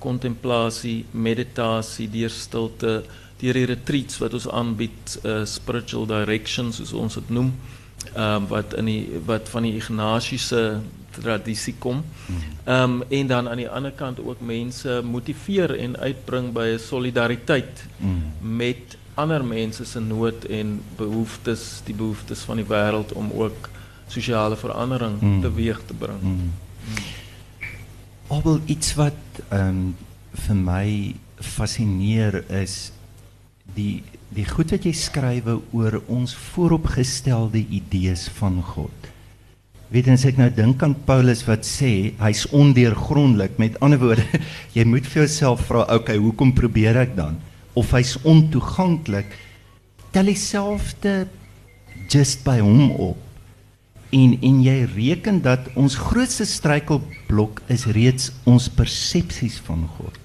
kontemplasie, 0.00 1.04
meditasie, 1.12 2.06
deur 2.08 2.32
stilte, 2.32 3.02
deur 3.40 3.54
die 3.54 3.64
retreats 3.64 4.18
wat 4.18 4.34
ons 4.34 4.48
aanbied, 4.48 5.18
uh 5.24 5.44
spiritual 5.44 6.06
direction 6.06 6.72
soos 6.72 6.92
ons 6.92 7.14
dit 7.14 7.30
noem, 7.30 7.52
ehm 8.14 8.42
uh, 8.44 8.48
wat 8.48 8.74
in 8.74 8.84
die 8.84 9.20
wat 9.26 9.48
van 9.48 9.62
die 9.62 9.76
Ignatiese 9.76 10.80
tradisie 11.10 11.74
kom. 11.78 12.04
Ehm 12.64 12.82
um, 13.00 13.02
en 13.08 13.26
dan 13.26 13.48
aan 13.48 13.56
die 13.56 13.68
ander 13.68 13.92
kant 13.92 14.20
ook 14.24 14.40
mense 14.40 15.00
motiveer 15.04 15.74
en 15.78 15.96
uitbring 15.98 16.52
by 16.52 16.66
'n 16.74 16.78
solidariteit 16.78 17.84
Mm. 17.98 18.56
met 18.56 18.96
ander 19.14 19.44
mense 19.44 19.84
se 19.84 20.00
nood 20.00 20.44
en 20.44 20.80
behoeftes, 20.96 21.80
die 21.84 21.94
behoeftes 21.94 22.40
van 22.40 22.56
die 22.56 22.64
wêreld 22.64 23.12
om 23.12 23.30
ook 23.32 23.68
sosiale 24.08 24.56
verandering 24.56 25.20
Mm. 25.20 25.40
teweeg 25.40 25.80
te 25.86 25.94
bring. 25.94 26.22
Mm. 26.22 26.52
Abel 28.28 28.60
iets 28.66 28.94
wat 28.94 29.18
ehm 29.48 29.68
um, 29.68 29.96
vir 30.32 30.56
my 30.56 31.14
fascineer 31.40 32.44
is 32.62 32.92
die 33.76 34.02
die 34.30 34.46
goed 34.46 34.70
wat 34.70 34.84
jy 34.86 34.92
skrywe 34.94 35.56
oor 35.74 35.96
ons 36.06 36.36
vooropgestelde 36.52 37.58
idees 37.74 38.28
van 38.36 38.60
God. 38.62 39.08
Weet 39.90 40.06
jy 40.06 40.14
as 40.14 40.26
ek 40.28 40.36
nou 40.38 40.46
dink 40.54 40.84
aan 40.86 40.94
Paulus 41.06 41.42
wat 41.48 41.66
sê 41.66 42.12
hy's 42.20 42.44
ondeurgrondelik, 42.54 43.56
met 43.58 43.78
ander 43.82 43.98
woorde, 43.98 44.22
jy 44.76 44.84
moet 44.86 45.08
vir 45.10 45.24
jouself 45.24 45.64
vra, 45.66 45.82
okay, 45.90 46.14
hoekom 46.22 46.54
probeer 46.54 47.00
ek 47.02 47.16
dan? 47.18 47.40
Of 47.74 47.90
hy's 47.96 48.14
ontoeganklik, 48.22 49.34
tel 50.14 50.30
dieselfde 50.30 51.24
just 52.10 52.46
by 52.46 52.60
hom 52.62 52.94
op. 53.10 53.18
En 54.14 54.36
en 54.46 54.62
jy 54.62 54.78
reken 54.94 55.42
dat 55.42 55.66
ons 55.78 55.98
grootste 55.98 56.46
struikelblok 56.46 57.62
is 57.70 57.86
reeds 57.90 58.30
ons 58.50 58.70
persepsies 58.70 59.58
van 59.66 59.84
God. 59.98 60.16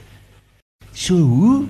So 0.94 1.18
hoe 1.18 1.66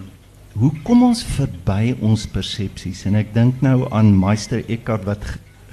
hoe 0.60 0.72
kom 0.88 1.04
ons 1.04 1.24
verby 1.36 1.96
ons 2.04 2.26
persepsies? 2.32 3.04
En 3.10 3.18
ek 3.20 3.34
dink 3.36 3.62
nou 3.66 3.86
aan 3.92 4.14
Meister 4.16 4.64
Eckhart 4.72 5.06
wat 5.08 5.24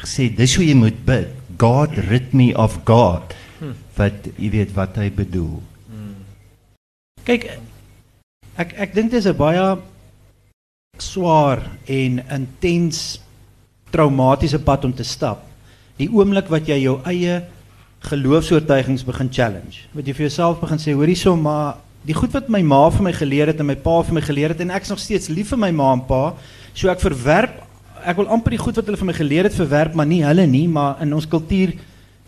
gesê 0.03 0.29
dis 0.35 0.57
hoe 0.59 0.67
jy 0.67 0.75
moet 0.79 0.99
bid. 1.07 1.31
God 1.63 1.95
rid 2.09 2.33
me 2.35 2.51
of 2.59 2.81
God. 2.89 3.35
Wat 3.95 4.27
jy 4.35 4.51
weet 4.51 4.73
wat 4.75 4.97
hy 4.99 5.11
bedoel. 5.15 5.61
Kyk 7.23 7.47
ek 8.59 8.75
ek 8.89 8.95
dink 8.97 9.13
dis 9.13 9.27
'n 9.27 9.37
baie 9.39 9.79
swaar 10.99 11.63
en 11.87 12.19
intens 12.27 13.21
traumatiese 13.93 14.59
pad 14.59 14.85
om 14.85 14.93
te 14.93 15.05
stap. 15.05 15.47
Die 15.97 16.09
oomblik 16.11 16.49
wat 16.49 16.67
jy 16.67 16.83
jou 16.83 16.99
eie 17.07 17.45
geloofsoortuigings 18.01 19.05
begin 19.07 19.31
challenge. 19.31 19.87
Wat 19.95 20.07
jy 20.07 20.13
vir 20.13 20.27
jouself 20.27 20.61
begin 20.61 20.79
sê, 20.79 20.93
hoor 20.93 21.07
hierso 21.07 21.37
maar 21.37 21.77
die 22.07 22.17
goed 22.17 22.33
wat 22.35 22.49
my 22.51 22.63
ma 22.67 22.89
vir 22.91 23.05
my 23.07 23.13
geleer 23.15 23.53
het 23.53 23.61
en 23.63 23.69
my 23.69 23.79
pa 23.79 24.01
vir 24.03 24.17
my 24.17 24.25
geleer 24.25 24.55
het 24.55 24.63
en 24.65 24.75
ek's 24.75 24.91
nog 24.91 25.01
steeds 25.03 25.31
lief 25.31 25.53
vir 25.55 25.61
my 25.63 25.71
ma 25.71 25.93
en 25.95 26.03
pa, 26.07 26.23
so 26.75 26.91
ek 26.91 27.05
verwerp 27.05 27.61
ek 28.03 28.19
wil 28.19 28.31
amper 28.35 28.55
die 28.55 28.61
goed 28.61 28.79
wat 28.79 28.89
hulle 28.89 28.99
vir 28.99 29.09
my 29.09 29.15
geleer 29.17 29.47
het 29.47 29.57
verwerp, 29.57 29.95
maar 29.95 30.09
nie 30.09 30.23
hulle 30.25 30.47
nie, 30.51 30.67
maar 30.71 31.01
in 31.05 31.13
ons 31.15 31.29
kultuur 31.31 31.75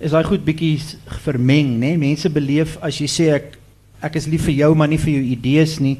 is 0.05 0.15
daai 0.15 0.25
goed 0.27 0.45
bietjie 0.47 0.77
vermeng, 1.25 1.75
nê? 1.81 1.95
Mense 1.99 2.31
beleef 2.33 2.77
as 2.85 2.99
jy 3.01 3.09
sê 3.11 3.29
ek 3.39 3.55
ek 4.05 4.19
is 4.21 4.27
lief 4.29 4.45
vir 4.45 4.59
jou 4.59 4.75
maar 4.77 4.91
nie 4.91 5.01
vir 5.01 5.15
jou 5.15 5.23
idees 5.33 5.79
nie. 5.81 5.97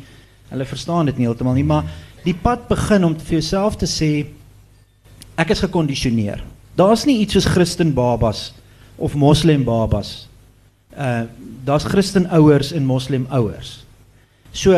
Hulle 0.51 0.67
verstaan 0.69 1.09
dit 1.09 1.19
nie 1.19 1.29
heeltemal 1.29 1.57
nie, 1.57 1.65
maar 1.65 1.87
die 2.25 2.37
pad 2.37 2.67
begin 2.69 3.07
om 3.09 3.15
vir 3.17 3.39
jouself 3.39 3.79
te 3.81 3.89
sê 3.89 4.27
ek 5.41 5.55
is 5.55 5.65
gekondisioneer. 5.65 6.43
Daar's 6.77 7.07
nie 7.09 7.21
iets 7.23 7.39
soos 7.39 7.49
Christen 7.49 7.95
babas 7.97 8.53
of 8.99 9.17
moslim 9.19 9.65
babas. 9.65 10.27
Uh 10.97 11.25
daar's 11.65 11.85
Christen 11.85 12.27
ouers 12.29 12.73
en 12.77 12.85
moslim 12.85 13.25
ouers. 13.33 13.87
So 14.53 14.77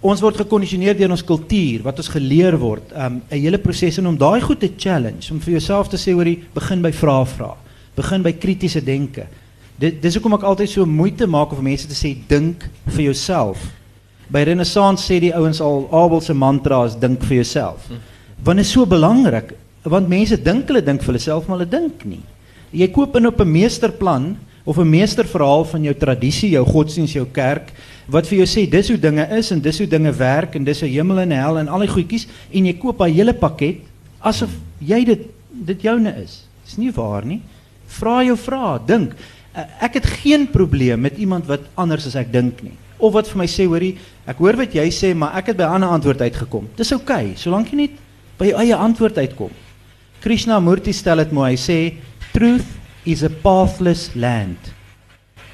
ons 0.00 0.22
word 0.24 0.38
gekondisioneer 0.40 0.96
deur 0.96 1.12
ons 1.12 1.24
kultuur 1.24 1.82
wat 1.84 1.98
ons 2.00 2.08
geleer 2.08 2.56
word, 2.58 2.94
um 2.96 3.20
'n 3.30 3.42
hele 3.42 3.58
proses 3.58 3.98
en 3.98 4.06
om 4.06 4.16
daai 4.16 4.40
goed 4.40 4.60
te 4.60 4.72
challenge, 4.76 5.30
om 5.30 5.40
vir 5.40 5.52
jouself 5.60 5.88
te 5.88 5.96
sê 5.96 6.14
hoorie, 6.14 6.42
begin 6.54 6.82
by 6.82 6.92
vrae 6.92 7.26
vra. 7.26 7.56
Begin 7.94 8.22
by 8.22 8.32
kritiese 8.32 8.80
denke. 8.80 9.26
Dit 9.78 10.02
dis 10.02 10.14
hoekom 10.14 10.34
ek 10.34 10.42
altyd 10.42 10.70
so 10.70 10.86
moeite 10.86 11.26
maak 11.26 11.52
om 11.52 11.62
mense 11.62 11.86
te 11.86 11.94
sê 11.94 12.16
dink 12.28 12.68
vir 12.86 13.04
jouself. 13.04 13.58
By 14.30 14.44
Renaissance 14.44 15.04
sê 15.04 15.20
die 15.20 15.34
ouens 15.34 15.60
al 15.60 15.88
Abel 15.92 16.20
se 16.20 16.32
mantra 16.32 16.86
is 16.86 16.94
dink 16.94 17.22
vir 17.22 17.42
jouself. 17.42 17.88
Want 18.44 18.56
dit 18.56 18.66
is 18.66 18.72
so 18.72 18.86
belangrik 18.86 19.52
want 19.82 20.08
mense 20.08 20.36
dink 20.38 20.68
hulle 20.70 20.82
dink 20.82 21.02
vir 21.02 21.12
hulle 21.12 21.22
self 21.22 21.48
maar 21.48 21.58
hulle 21.58 21.70
dink 21.70 22.04
nie. 22.04 22.22
Jy 22.72 22.88
koop 22.94 23.16
in 23.16 23.26
op 23.26 23.40
'n 23.40 23.52
meesterplan 23.52 24.36
of 24.64 24.78
'n 24.78 24.90
meesterverhaal 24.90 25.64
van 25.64 25.82
jou 25.82 25.94
tradisie, 25.94 26.50
jou 26.50 26.64
godsdienst, 26.66 27.14
jou 27.14 27.26
kerk 27.26 27.72
wat 28.06 28.26
vir 28.26 28.38
jou 28.38 28.46
sê 28.46 28.70
dis 28.70 28.88
hoe 28.88 28.98
dinge 28.98 29.26
is 29.38 29.50
en 29.50 29.60
dis 29.60 29.78
hoe 29.78 29.86
dinge 29.86 30.12
werk 30.12 30.54
en 30.54 30.64
dis 30.64 30.82
'n 30.82 30.86
hemel 30.86 31.20
en 31.20 31.30
hel 31.30 31.58
en 31.58 31.68
al 31.68 31.80
die 31.80 31.88
goedjies 31.88 32.26
en 32.52 32.66
jy 32.66 32.72
koop 32.78 33.00
'n 33.00 33.12
hele 33.12 33.32
pakket 33.32 33.76
asof 34.20 34.50
jy 34.80 35.04
dit 35.04 35.26
dit 35.52 35.82
joune 35.82 36.14
is. 36.22 36.44
Dis 36.64 36.78
nie 36.78 36.90
waar 36.90 37.24
nie. 37.24 37.40
Vra 37.86 38.22
jou 38.24 38.36
vrae, 38.36 38.80
dink. 38.86 39.12
Uh, 39.54 39.64
Ek 39.84 39.94
het 39.94 40.06
geen 40.06 40.46
probleem 40.50 41.00
met 41.00 41.18
iemand 41.18 41.46
wat 41.46 41.60
anders 41.74 42.06
as 42.06 42.16
ek 42.16 42.32
dink 42.32 42.62
nie. 42.62 42.72
Of 42.98 43.12
wat 43.12 43.28
vir 43.28 43.38
my 43.38 43.46
sê, 43.46 43.66
hoorie, 43.66 43.98
ek 44.26 44.38
hoor 44.38 44.56
wat 44.56 44.72
jy 44.74 44.88
sê, 44.94 45.14
maar 45.14 45.36
ek 45.36 45.46
het 45.52 45.56
by 45.56 45.64
'n 45.64 45.74
ander 45.74 45.88
antwoord 45.88 46.20
uitgekom. 46.20 46.68
Dis 46.76 46.92
oukei, 46.92 47.24
okay, 47.32 47.36
solank 47.36 47.70
jy 47.70 47.76
net 47.76 47.90
by 48.38 48.46
jou 48.46 48.58
eie 48.58 48.74
antwoord 48.74 49.18
uitkom. 49.18 49.50
Krishnamurti 50.22 50.92
stel 50.92 51.16
dit 51.16 51.32
mooi. 51.32 51.50
Hy 51.50 51.56
sê 51.56 51.94
truth 52.32 52.66
is 53.04 53.22
a 53.22 53.28
pathless 53.42 54.10
land. 54.14 54.58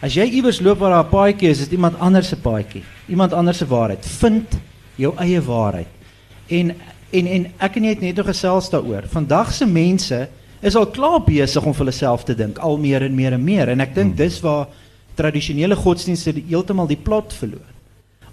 As 0.03 0.15
jy 0.15 0.29
iewers 0.39 0.61
loop 0.61 0.79
waar 0.79 0.91
daar 0.91 1.05
'n 1.05 1.11
paadjie 1.11 1.49
is, 1.51 1.59
is 1.61 1.69
dit 1.69 1.73
iemand 1.79 1.99
anders 1.99 2.29
se 2.29 2.37
paadjie, 2.37 2.83
iemand 3.09 3.33
anders 3.33 3.59
se 3.59 3.67
waarheid. 3.67 4.07
Vind 4.07 4.59
jou 4.97 5.15
eie 5.17 5.41
waarheid. 5.43 5.89
En 6.49 6.75
en 7.11 7.27
en 7.27 7.47
ek 7.59 7.77
en 7.77 7.83
jy 7.85 7.89
het 7.89 8.01
net 8.01 8.17
nog 8.17 8.27
gesels 8.27 8.71
daaroor. 8.71 9.03
Vandag 9.09 9.53
se 9.53 9.67
mense 9.67 10.29
is 10.61 10.77
al 10.77 10.87
klaar 10.87 11.21
besig 11.25 11.65
om 11.65 11.73
vir 11.73 11.79
hulle 11.87 11.93
self 11.93 12.25
te 12.25 12.35
dink, 12.35 12.59
al 12.59 12.77
meer 12.79 13.03
en 13.03 13.15
meer 13.15 13.33
en 13.33 13.45
meer. 13.45 13.69
En 13.69 13.81
ek 13.81 13.95
dink 13.95 14.17
dis 14.17 14.41
waar 14.41 14.67
tradisionele 15.15 15.77
godsdienste 15.77 16.33
die- 16.33 16.45
heeltemal 16.49 16.87
die 16.87 16.97
plot 16.97 17.33
verloor. 17.33 17.67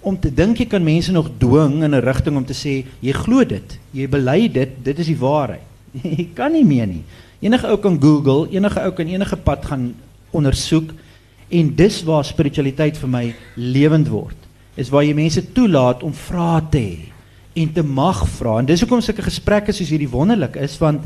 Om 0.01 0.19
te 0.19 0.34
dink 0.34 0.57
jy 0.57 0.65
kan 0.65 0.84
mense 0.84 1.12
nog 1.12 1.29
dwing 1.39 1.84
in 1.84 1.95
'n 1.95 2.01
rigting 2.01 2.38
om 2.38 2.45
te 2.45 2.53
sê 2.53 2.86
jy 3.01 3.12
glo 3.12 3.43
dit, 3.45 3.79
jy 3.91 4.07
bely 4.07 4.48
dit, 4.51 4.69
dit 4.84 5.00
is 5.00 5.07
die 5.07 5.17
waarheid. 5.17 5.62
Jy 6.03 6.27
kan 6.34 6.51
nie 6.51 6.65
meer 6.65 6.88
nie. 6.88 7.03
Enige 7.39 7.68
ou 7.68 7.77
kan 7.77 7.98
Google, 8.01 8.48
enige 8.51 8.82
ou 8.82 8.92
kan 8.92 9.08
enige 9.08 9.38
pad 9.38 9.65
gaan 9.65 9.94
ondersoek 10.32 10.94
en 11.50 11.75
dis 11.75 12.04
waar 12.04 12.25
spiritualiteit 12.25 12.98
vir 12.98 13.10
my 13.12 13.25
lewend 13.56 14.10
word. 14.10 14.38
Is 14.75 14.89
waar 14.92 15.06
jy 15.06 15.13
mense 15.15 15.44
toelaat 15.56 16.04
om 16.04 16.13
vrae 16.13 16.62
te 16.72 16.80
hê 16.82 17.12
en 17.56 17.72
te 17.72 17.84
mag 17.84 18.25
vra. 18.36 18.58
En 18.60 18.68
dis 18.68 18.82
hoekom 18.84 19.04
sulke 19.04 19.24
gesprekke 19.24 19.75
soos 19.75 19.92
hierdie 19.94 20.12
wonderlik 20.12 20.58
is 20.60 20.75
want 20.82 21.06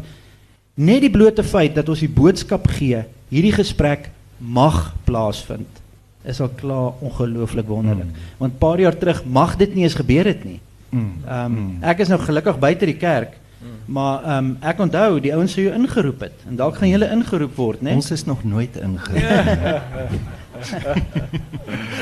net 0.80 1.04
die 1.04 1.12
blote 1.14 1.44
feit 1.44 1.76
dat 1.76 1.90
ons 1.92 2.02
die 2.02 2.10
boodskap 2.10 2.66
gee, 2.78 3.04
hierdie 3.30 3.54
gesprek 3.54 4.10
mag 4.40 4.94
plaasvind, 5.06 5.82
is 6.24 6.40
al 6.42 6.52
klaar 6.56 6.96
ongelooflik 7.04 7.68
wonderlik. 7.68 8.08
Mm. 8.08 8.28
Want 8.40 8.54
'n 8.54 8.58
paar 8.58 8.80
jaar 8.80 8.98
terug 8.98 9.26
mag 9.26 9.58
dit 9.58 9.76
nie 9.76 9.84
eens 9.84 10.00
gebeur 10.00 10.26
het 10.26 10.44
nie. 10.46 10.60
Mm. 10.90 11.14
Ehm 11.28 11.58
um, 11.58 11.78
ek 11.84 12.00
is 12.00 12.08
nou 12.08 12.20
gelukkig 12.20 12.60
buite 12.60 12.86
die 12.86 12.98
kerk, 12.98 13.38
maar 13.86 14.24
ehm 14.24 14.46
um, 14.46 14.58
ek 14.62 14.80
onthou 14.80 15.20
die 15.20 15.34
ouens 15.36 15.54
sou 15.54 15.64
jou 15.66 15.74
ingeroep 15.76 16.22
het 16.28 16.44
en 16.48 16.60
dalk 16.60 16.78
gaan 16.80 16.92
julle 16.92 17.10
ingeroep 17.12 17.56
word, 17.56 17.82
né? 17.82 17.96
Ons 18.00 18.12
is 18.16 18.26
nog 18.26 18.44
nooit 18.44 18.76
ingeroep. 18.76 19.24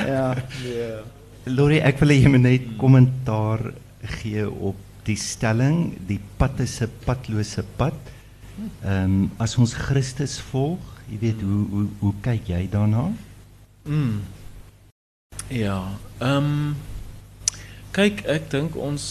Ja. 0.08 0.28
Lori, 1.58 1.80
ek 1.80 2.02
wil 2.04 2.12
jy 2.12 2.28
net 2.38 2.66
kommentaar 2.78 3.62
gee 4.20 4.44
op 4.50 4.76
die 5.08 5.16
stelling, 5.16 5.96
die 6.08 6.20
pad 6.38 6.60
is 6.60 6.82
'n 6.82 6.92
padlose 7.06 7.64
pad. 7.78 7.96
Ehm 8.84 9.04
um, 9.04 9.32
as 9.38 9.58
ons 9.58 9.74
Christus 9.74 10.40
volg, 10.52 10.82
jy 11.10 11.18
weet 11.20 11.42
hoe 11.42 11.64
hoe 11.72 11.88
hoe 12.00 12.14
kyk 12.22 12.48
jy 12.48 12.68
daarna? 12.70 13.12
Mm. 13.86 14.22
Ja, 15.48 15.88
ehm 16.20 16.38
um, 16.38 16.76
kyk, 17.92 18.26
ek 18.26 18.50
dink 18.52 18.76
ons 18.76 19.02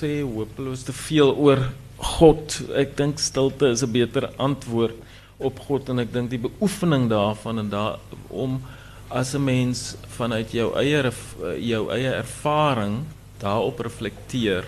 sê 0.00 0.22
hopeloos 0.22 0.82
te 0.82 0.92
veel 0.92 1.30
oor 1.36 1.70
God. 2.04 2.60
Ek 2.76 2.96
dink 2.98 3.18
stilte 3.18 3.72
is 3.72 3.82
'n 3.82 3.92
beter 3.92 4.30
antwoord 4.36 4.96
op 5.38 5.58
God 5.66 5.88
en 5.88 5.98
ek 5.98 6.12
dink 6.12 6.30
die 6.30 6.38
beoefening 6.38 7.08
daarvan 7.10 7.58
en 7.58 7.70
daar 7.70 7.98
om 8.28 8.62
as 9.10 9.34
'n 9.34 9.44
mens 9.44 9.96
vanuit 10.16 10.50
jou 10.52 10.72
eie 10.76 11.12
jou 11.60 11.90
eie 11.90 12.12
ervaring 12.12 13.04
daarop 13.38 13.80
reflekteer 13.80 14.64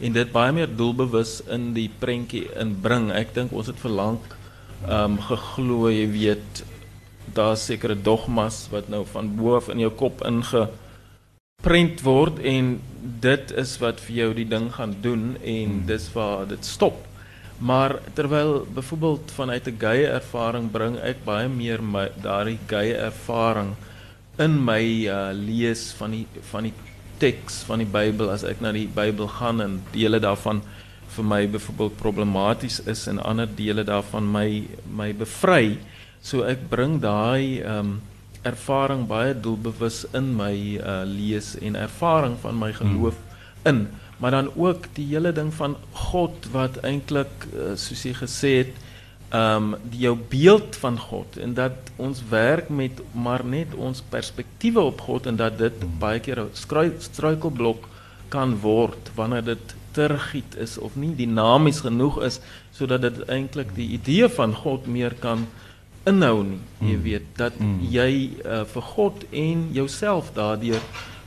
en 0.00 0.12
dit 0.12 0.32
baie 0.32 0.52
meer 0.52 0.70
doelbewus 0.76 1.42
in 1.48 1.72
die 1.74 1.90
prentjie 1.98 2.48
inbring. 2.56 3.10
Ek 3.12 3.34
dink 3.34 3.52
ons 3.52 3.66
het 3.66 3.78
vir 3.78 3.90
lank 3.90 4.36
ehm 4.88 5.12
um, 5.12 5.18
geglo, 5.20 5.90
jy 5.92 6.06
weet, 6.08 6.64
daar's 7.34 7.66
sekere 7.68 7.94
dogmas 7.94 8.68
wat 8.72 8.88
nou 8.88 9.04
van 9.12 9.28
bo 9.36 9.56
af 9.56 9.68
in 9.68 9.78
jou 9.78 9.90
kop 9.90 10.22
ingeprent 11.60 12.00
word 12.00 12.38
en 12.40 12.80
dit 13.20 13.50
is 13.52 13.74
wat 13.82 14.00
vir 14.00 14.14
jou 14.16 14.28
die 14.34 14.46
ding 14.48 14.70
gaan 14.72 14.94
doen 15.02 15.36
en 15.44 15.82
dis 15.86 16.08
waar 16.14 16.46
dit 16.48 16.64
stop. 16.64 17.06
Maar 17.60 17.98
terwyl 18.14 18.66
byvoorbeeld 18.74 19.30
vanuit 19.36 19.68
'n 19.68 19.76
geie 19.78 20.06
ervaring 20.06 20.70
bring 20.70 20.96
ek 20.96 21.24
baie 21.24 21.48
meer 21.48 21.82
my 21.82 22.08
daardie 22.22 22.58
geie 22.66 22.94
ervaring 22.94 23.74
in 24.38 24.64
my 24.64 25.06
uh, 25.06 25.32
lees 25.32 25.92
van 25.98 26.10
die 26.10 26.26
van 26.50 26.62
die 26.62 26.72
teks 27.18 27.64
van 27.66 27.78
die 27.78 27.92
Bybel 27.92 28.30
as 28.30 28.42
ek 28.44 28.60
na 28.60 28.72
die 28.72 28.88
Bybel 28.88 29.28
gaan 29.28 29.60
en 29.60 29.82
dele 29.92 30.18
daarvan 30.18 30.62
vir 31.08 31.24
my 31.24 31.46
byvoorbeeld 31.46 31.96
problematies 31.96 32.80
is 32.86 33.06
en 33.06 33.18
ander 33.18 33.46
dele 33.46 33.84
daarvan 33.84 34.32
my 34.32 34.64
my 34.96 35.12
bevry. 35.12 35.78
So 36.22 36.42
ek 36.42 36.70
bring 36.70 37.00
daai 37.00 37.60
ehm 37.60 37.78
um, 37.78 38.00
ervaring 38.42 39.06
baie 39.06 39.34
doelbewus 39.40 40.04
in 40.12 40.36
my 40.36 40.54
uh, 40.78 41.02
lees 41.04 41.58
en 41.58 41.76
ervaring 41.76 42.38
van 42.40 42.58
my 42.58 42.72
geloof 42.72 43.16
in. 43.62 43.88
maar 44.20 44.30
dan 44.30 44.50
ook 44.56 44.84
die 44.92 45.06
hele 45.06 45.32
ding 45.32 45.54
van 45.54 45.76
God 45.92 46.46
wat 46.52 46.76
eintlik 46.84 47.46
uh, 47.54 47.72
soos 47.74 48.04
jy 48.04 48.14
gesê 48.20 48.52
het 48.62 48.78
ehm 49.30 49.72
um, 49.72 49.74
die 49.92 50.00
jou 50.02 50.16
beeld 50.28 50.76
van 50.76 50.96
God 50.98 51.36
en 51.38 51.52
dat 51.54 51.90
ons 51.96 52.22
werk 52.28 52.68
met 52.68 53.02
maar 53.12 53.44
net 53.44 53.74
ons 53.74 54.02
perspektiewe 54.10 54.80
op 54.80 55.00
God 55.06 55.26
en 55.30 55.36
dat 55.38 55.58
dit 55.58 55.84
baie 56.02 56.20
keer 56.20 56.40
'n 56.40 56.96
struikelblok 56.98 57.86
kan 58.28 58.56
word 58.60 59.10
wanneer 59.14 59.44
dit 59.44 59.74
tergiet 59.92 60.56
is 60.56 60.78
of 60.78 60.96
nie 60.96 61.14
dinamies 61.14 61.80
genoeg 61.80 62.22
is 62.22 62.40
sodat 62.72 63.02
dit 63.02 63.22
eintlik 63.28 63.74
die 63.74 63.88
idee 63.98 64.28
van 64.28 64.54
God 64.54 64.86
meer 64.86 65.14
kan 65.14 65.46
inhou 66.10 66.42
nie. 66.44 66.60
Jy 66.80 66.94
hmm. 66.94 67.02
weet 67.06 67.30
dat 67.38 67.56
mm. 67.60 67.78
jy 67.92 68.10
uh, 68.44 68.64
vir 68.72 68.86
God 68.94 69.24
en 69.30 69.64
jouself 69.76 70.32
daardeur 70.36 70.82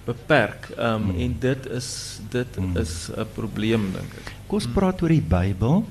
beperk. 0.05 0.69
Ehm 0.77 0.95
um, 0.95 1.09
mm. 1.09 1.19
en 1.25 1.35
dit 1.39 1.67
is 1.79 1.89
dit 2.29 2.59
mm. 2.59 2.77
is 2.77 3.09
'n 3.15 3.27
probleem 3.33 3.91
dink 3.95 4.17
ek. 4.21 4.33
Kom 4.47 4.59
ons 4.59 4.67
praat 4.75 5.01
oor 5.01 5.13
die 5.13 5.27
Bybel. 5.37 5.83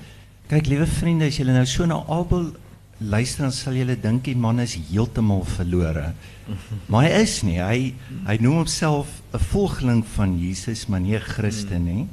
Kyk 0.53 0.67
liewe 0.69 0.87
vriende, 0.87 1.27
as 1.27 1.39
julle 1.41 1.55
nou 1.57 1.67
so 1.67 1.87
na 1.87 2.03
Abel 2.09 2.53
luister 2.99 3.43
dan 3.43 3.53
sal 3.53 3.75
julle 3.75 3.97
dink 3.99 4.25
die 4.25 4.37
man 4.37 4.61
is 4.61 4.77
heeltemal 4.77 5.45
verlore. 5.45 6.13
Maar 6.91 7.07
hy 7.07 7.23
is 7.23 7.43
nie. 7.43 7.59
Hy 7.59 7.95
hy 8.27 8.37
noem 8.41 8.63
homself 8.63 9.23
'n 9.33 9.39
volgeling 9.53 10.03
van 10.17 10.39
Jesus, 10.39 10.87
maar 10.87 11.01
nie 11.01 11.17
'n 11.17 11.21
Christen 11.35 11.85
nie. 11.85 12.07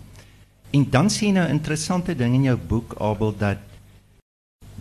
En 0.71 0.85
dan 0.89 1.09
sien 1.09 1.27
jy 1.29 1.33
nou 1.33 1.47
'n 1.47 1.57
interessante 1.57 2.15
ding 2.15 2.35
in 2.35 2.43
jou 2.43 2.57
boek 2.57 2.95
Abel 2.99 3.33
dat 3.37 3.57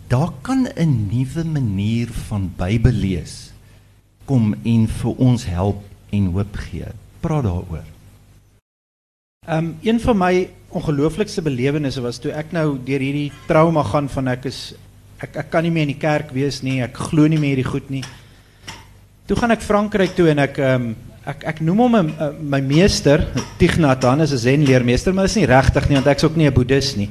daar 0.09 0.31
kan 0.41 0.67
'n 0.75 1.07
nuwe 1.11 1.43
manier 1.45 2.07
van 2.27 2.51
Bybel 2.57 2.91
lees 2.91 3.51
kom 4.25 4.55
en 4.63 4.87
vir 4.87 5.13
ons 5.17 5.45
help 5.45 5.83
en 6.09 6.25
hoop 6.25 6.55
gee. 6.55 6.85
Praat 7.19 7.43
daaroor. 7.43 7.85
Ehm 9.47 9.57
um, 9.57 9.77
een 9.81 9.99
van 9.99 10.17
my 10.17 10.49
ongelooflikste 10.69 11.41
belewennisse 11.41 12.01
was 12.01 12.17
toe 12.17 12.31
ek 12.31 12.51
nou 12.51 12.77
deur 12.85 12.99
hierdie 12.99 13.31
trauma 13.47 13.83
gaan 13.83 14.09
van 14.09 14.27
ek 14.27 14.45
is 14.45 14.73
ek 15.19 15.35
ek 15.35 15.49
kan 15.49 15.63
nie 15.63 15.71
meer 15.71 15.87
in 15.87 15.93
die 15.93 16.01
kerk 16.01 16.31
wees 16.31 16.61
nie, 16.61 16.81
ek 16.81 16.97
glo 16.97 17.27
nie 17.27 17.39
meer 17.39 17.55
hierdie 17.55 17.71
goed 17.71 17.89
nie. 17.89 18.03
Toe 19.25 19.37
gaan 19.37 19.51
ek 19.51 19.61
Frankryk 19.61 20.15
toe 20.15 20.29
en 20.29 20.39
ek 20.39 20.57
ehm 20.57 20.81
um, 20.89 20.95
ek 21.25 21.43
ek 21.45 21.61
noem 21.61 21.79
hom 21.79 22.11
my 22.41 22.61
meester, 22.61 23.27
Thich 23.57 23.77
Nhat 23.77 24.03
Hanh 24.03 24.21
is 24.21 24.33
'n 24.33 24.37
Zen 24.37 24.65
leermeester, 24.65 25.13
maar 25.13 25.25
is 25.25 25.35
nie 25.35 25.45
regtig 25.45 25.89
nie 25.89 25.95
want 25.95 26.07
ek's 26.07 26.23
ook 26.23 26.35
nie 26.35 26.47
'n 26.47 26.53
boeddhis 26.53 26.95
nie. 26.95 27.09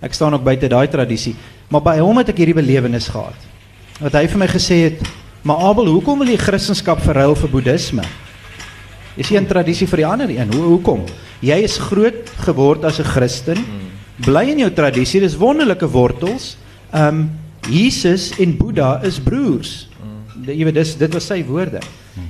Ek 0.00 0.14
staan 0.14 0.34
ook 0.34 0.44
buite 0.44 0.68
daai 0.68 0.88
tradisie. 0.88 1.36
Maar 1.70 1.82
by 1.82 1.98
hom 2.02 2.18
het 2.18 2.32
ek 2.32 2.40
hierdie 2.42 2.56
belewenis 2.58 3.08
gehad. 3.08 3.46
Wat 4.00 4.16
hy 4.18 4.26
vir 4.26 4.38
my 4.38 4.48
gesê 4.48 4.76
het, 4.90 5.00
"Maar 5.42 5.56
Abel, 5.56 5.86
hoekom 5.86 6.18
wil 6.18 6.28
jy 6.28 6.36
Christendom 6.36 6.98
verruil 6.98 7.34
vir 7.34 7.48
Boeddhisme?" 7.48 8.04
Is 9.16 9.28
jy 9.28 9.38
'n 9.38 9.46
tradisie 9.46 9.86
vir 9.86 9.96
die 9.96 10.06
ander 10.06 10.30
een? 10.30 10.52
Hoe 10.52 10.62
hoekom? 10.62 11.04
Jy 11.40 11.56
is 11.62 11.78
groot 11.78 12.30
geword 12.46 12.84
as 12.84 12.98
'n 12.98 13.04
Christen. 13.04 13.58
Bly 14.16 14.50
in 14.50 14.58
jou 14.58 14.70
tradisie, 14.70 15.20
dis 15.20 15.36
wonderlike 15.36 15.88
wortels. 15.88 16.56
Um 16.92 17.30
Jesus 17.68 18.32
en 18.38 18.56
Boeddha 18.56 19.00
is 19.02 19.18
broers. 19.20 19.88
Jy 20.46 20.64
weet 20.64 20.74
dis 20.74 20.96
dit 20.96 21.12
was 21.12 21.26
sy 21.26 21.44
woorde. 21.44 21.80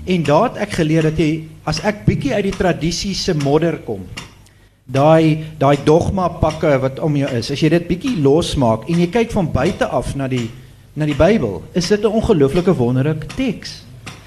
En 0.05 0.23
daar 0.23 0.43
het 0.51 0.57
ek 0.57 0.73
geleer 0.73 1.03
dat 1.03 1.19
jy 1.19 1.45
as 1.65 1.81
ek 1.81 2.05
bietjie 2.07 2.35
uit 2.35 2.43
die 2.45 2.57
tradisie 2.57 3.15
se 3.15 3.35
modder 3.35 3.79
kom, 3.87 4.07
daai 4.91 5.45
daai 5.59 5.77
dogma 5.85 6.29
pakke 6.43 6.79
wat 6.83 6.99
om 6.99 7.17
jou 7.17 7.29
is. 7.37 7.51
As 7.51 7.61
jy 7.63 7.71
dit 7.73 7.87
bietjie 7.89 8.17
losmaak 8.23 8.89
en 8.91 8.99
jy 9.03 9.07
kyk 9.13 9.33
van 9.37 9.51
buite 9.53 9.87
af 9.87 10.15
na 10.17 10.29
die 10.29 10.49
na 10.99 11.07
die 11.07 11.15
Bybel, 11.15 11.63
is 11.73 11.89
dit 11.89 12.03
'n 12.03 12.07
ongelooflike 12.07 12.75
wonderlike 12.75 13.27
teks. 13.37 13.85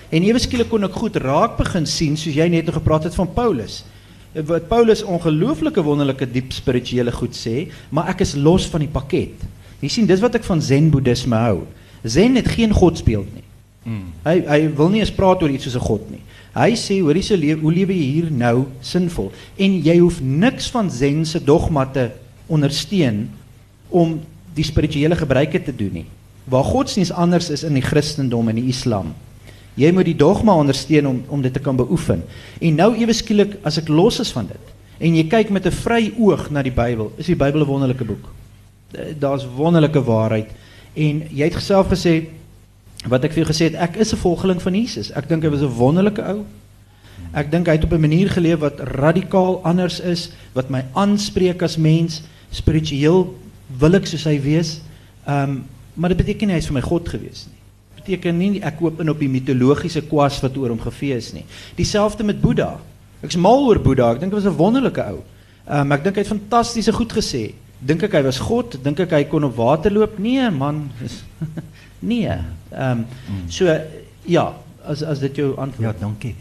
En 0.10 0.24
ewe 0.24 0.39
skielik 0.39 0.70
kon 0.70 0.84
ek 0.84 0.93
goed 0.93 1.15
raak 1.15 1.58
begin 1.58 1.86
sien 1.86 2.17
soos 2.17 2.36
jy 2.36 2.48
net 2.48 2.70
gepraat 2.70 3.03
het 3.03 3.15
van 3.15 3.27
Paulus. 3.34 3.84
Wat 4.34 4.67
Paulus 4.67 5.03
ongelooflike 5.03 5.84
wonderlike 5.84 6.32
diep 6.32 6.53
spirituele 6.53 7.12
goed 7.12 7.36
sê, 7.36 7.70
maar 7.89 8.08
ek 8.08 8.22
is 8.22 8.36
los 8.36 8.65
van 8.65 8.79
die 8.79 8.89
pakket. 8.89 9.43
Jy 9.82 9.89
sien, 9.89 10.05
dis 10.05 10.22
wat 10.22 10.36
ek 10.36 10.43
van 10.43 10.62
Zen 10.62 10.89
Boeddhisme 10.89 11.36
hou. 11.36 11.65
Zen 12.03 12.36
het 12.36 12.48
geen 12.48 12.72
godsbeeld 12.72 13.27
nie. 13.34 13.43
Mm. 13.84 14.13
Hy 14.24 14.36
hy 14.48 14.60
wil 14.75 14.89
nie 14.89 15.01
eens 15.03 15.12
praat 15.12 15.43
oor 15.43 15.51
iets 15.51 15.63
soos 15.67 15.75
'n 15.75 15.88
god 15.88 16.10
nie. 16.10 16.22
Hy 16.53 16.75
sê 16.77 16.99
hoor 17.01 17.17
hierse 17.17 17.38
lewe 17.38 17.63
hoe 17.63 17.73
lewe 17.73 17.95
jy 17.97 18.10
hier 18.19 18.30
nou 18.30 18.67
sinvol 18.86 19.32
en 19.58 19.80
jy 19.82 19.95
hoef 19.97 20.19
niks 20.21 20.67
van 20.73 20.91
Zen 20.93 21.23
se 21.25 21.41
dogma 21.41 21.88
te 21.89 22.12
ondersteun 22.45 23.25
om 23.89 24.19
die 24.54 24.65
spirituele 24.65 25.17
gebruike 25.17 25.63
te 25.65 25.73
doen 25.73 26.04
nie. 26.04 26.06
Waar 26.45 26.67
godsdiens 26.67 27.12
anders 27.12 27.49
is 27.49 27.63
in 27.65 27.73
die 27.73 27.86
Christendom 27.86 28.51
en 28.51 28.60
die 28.62 28.69
Islam. 28.69 29.15
Jy 29.80 29.89
moet 29.95 30.12
die 30.12 30.19
dogma 30.19 30.54
ondersteun 30.62 31.10
om 31.10 31.23
om 31.34 31.41
dit 31.41 31.54
te 31.54 31.63
kan 31.63 31.80
beoefen. 31.80 32.21
En 32.62 32.77
nou 32.77 32.91
ewe 33.01 33.17
skielik 33.17 33.58
as 33.65 33.82
ek 33.82 33.89
los 33.89 34.21
is 34.21 34.34
van 34.36 34.51
dit 34.51 34.69
en 35.04 35.17
jy 35.17 35.23
kyk 35.27 35.49
met 35.49 35.65
'n 35.65 35.73
vry 35.73 36.13
oog 36.19 36.51
na 36.51 36.62
die 36.62 36.71
Bybel, 36.71 37.12
is 37.17 37.25
die 37.25 37.36
Bybel 37.36 37.62
'n 37.62 37.67
wonderlike 37.67 38.06
boek. 38.06 38.30
Daar's 39.19 39.47
wonderlike 39.58 40.04
waarheid 40.04 40.49
en 40.93 41.23
jy 41.34 41.49
het 41.49 41.62
self 41.62 41.89
gesê 41.89 42.30
wat 43.09 43.23
ek 43.23 43.33
vir 43.35 43.43
jou 43.43 43.49
gesê 43.51 43.69
het, 43.71 43.75
ek 43.75 43.97
is 43.97 44.13
'n 44.13 44.21
volgeling 44.21 44.61
van 44.61 44.75
Jesus. 44.75 45.11
Ek 45.11 45.27
dink 45.27 45.43
hy 45.43 45.49
was 45.49 45.61
'n 45.61 45.77
wonderlike 45.77 46.21
ou. 46.21 46.45
Ek 47.33 47.51
dink 47.51 47.67
hy 47.67 47.73
het 47.73 47.83
op 47.83 47.93
'n 47.93 47.99
manier 47.99 48.29
geleef 48.29 48.59
wat 48.59 48.79
radikaal 48.79 49.63
anders 49.63 49.99
is, 49.99 50.31
wat 50.53 50.69
my 50.69 50.85
aanspreek 50.93 51.61
as 51.61 51.77
mens, 51.77 52.21
spiritueel 52.51 53.35
wil 53.79 53.95
ek 53.95 54.05
soos 54.05 54.23
hy 54.23 54.39
wees. 54.41 54.81
Ehm, 55.25 55.49
um, 55.49 55.65
maar 55.95 56.09
dit 56.09 56.17
beteken 56.17 56.47
nie 56.47 56.53
hy 56.53 56.61
is 56.61 56.67
vir 56.67 56.73
my 56.73 56.81
God 56.81 57.09
gewees 57.09 57.47
nie. 57.47 57.59
Beteken 57.95 58.37
nie 58.37 58.61
ek 58.61 58.77
koop 58.77 58.99
in 58.99 59.09
op 59.09 59.19
die 59.19 59.29
mitologiese 59.29 60.01
kwas 60.01 60.41
wat 60.41 60.57
oor 60.57 60.69
hom 60.69 60.79
gefees 60.79 61.33
nie. 61.33 61.45
Dieselfde 61.75 62.23
met 62.23 62.41
Boeddha. 62.41 62.79
Ek's 63.21 63.35
mal 63.35 63.65
oor 63.67 63.79
Boeddha. 63.79 64.11
Ek 64.11 64.19
dink 64.19 64.31
hy 64.31 64.41
was 64.41 64.45
'n 64.45 64.57
wonderlike 64.57 65.01
ou. 65.01 65.23
Ehm, 65.67 65.81
um, 65.81 65.91
ek 65.91 66.03
dink 66.03 66.15
hy 66.15 66.21
het 66.21 66.33
fantastiese 66.39 66.93
goed 66.93 67.13
gesê. 67.13 67.53
Dink 67.79 68.03
ek 68.03 68.13
hy 68.13 68.21
was 68.23 68.39
God? 68.39 68.77
Dink 68.83 68.99
ek 68.99 69.11
hy 69.11 69.23
kon 69.23 69.43
op 69.43 69.55
water 69.55 69.91
loop? 69.91 70.19
Nee, 70.19 70.49
man. 70.49 70.89
Nee. 72.03 72.35
Ehm 72.73 72.99
um, 72.99 73.05
mm. 73.29 73.49
so 73.49 73.79
ja, 74.25 74.45
as 74.83 75.03
as 75.03 75.19
dit 75.19 75.36
jou 75.36 75.53
antwoord. 75.57 75.86
Ja, 75.86 75.99
dankie. 75.99 76.36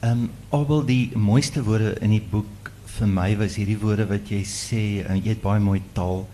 Ehm 0.00 0.10
um, 0.10 0.30
albei 0.50 0.84
die 0.86 1.16
mooiste 1.16 1.62
woorde 1.64 1.94
in 2.00 2.14
die 2.16 2.24
boek 2.30 2.72
vir 2.98 3.10
my 3.10 3.28
was 3.38 3.58
hierdie 3.58 3.78
woorde 3.78 4.08
wat 4.10 4.30
jy 4.30 4.42
sê 4.46 4.82
en 5.06 5.20
jy 5.22 5.34
het 5.34 5.42
baie 5.42 5.62
mooi 5.62 5.80
taal. 5.94 6.24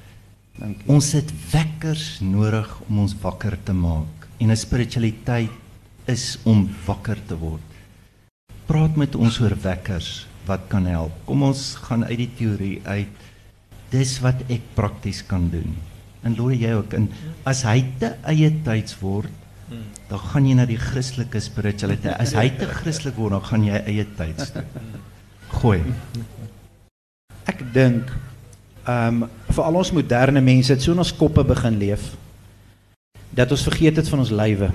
Dankie. 0.59 0.87
Ons 0.93 1.13
het 1.17 1.31
wekkers 1.53 2.21
nodig 2.25 2.71
om 2.89 3.03
ons 3.05 3.17
wakker 3.23 3.57
te 3.65 3.75
maak. 3.75 4.29
En 4.39 4.51
'n 4.51 4.57
spiritualiteit 4.57 5.51
is 6.07 6.39
om 6.45 6.69
wakker 6.87 7.19
te 7.27 7.37
word. 7.37 7.71
Praat 8.67 8.97
met 8.97 9.15
ons 9.15 9.41
oor 9.41 9.57
wekkers 9.63 10.27
wat 10.47 10.69
kan 10.69 10.87
help. 10.87 11.13
Kom 11.25 11.43
ons 11.43 11.75
gaan 11.75 12.05
uit 12.05 12.19
die 12.19 12.31
teorie 12.37 12.81
uit. 12.85 13.09
Dis 13.91 14.21
wat 14.21 14.41
ek 14.49 14.61
prakties 14.75 15.23
kan 15.27 15.51
doen 15.51 15.75
en 16.25 16.37
looi 16.37 16.57
jy 16.57 16.73
ook 16.75 16.95
in. 16.99 17.09
As 17.45 17.63
hy 17.69 17.85
te 18.01 18.15
eie 18.25 18.51
tyds 18.65 18.97
word 19.01 19.31
dan 20.09 20.21
gaan 20.21 20.47
jy 20.47 20.55
na 20.59 20.67
die 20.69 20.79
Christelike 20.79 21.41
spiritualiteit. 21.43 22.15
As 22.21 22.35
hy 22.37 22.51
te 22.59 22.69
Christelik 22.69 23.17
word 23.19 23.39
dan 23.39 23.47
gaan 23.49 23.65
jy 23.67 23.81
eie 23.89 24.05
tyds 24.19 24.53
gooi. 25.55 25.81
Ek 27.51 27.65
dink 27.75 28.13
ehm 28.85 29.25
um, 29.25 29.31
vir 29.55 29.63
al 29.65 29.79
ons 29.81 29.93
moderne 29.95 30.41
mense 30.45 30.73
het 30.73 30.83
so 30.83 30.93
in 30.93 31.01
ons 31.01 31.13
koppe 31.15 31.45
begin 31.47 31.77
leef 31.79 32.09
dat 33.35 33.53
ons 33.55 33.63
vergeet 33.65 34.01
het 34.01 34.09
van 34.11 34.21
ons 34.25 34.33
lywe. 34.35 34.69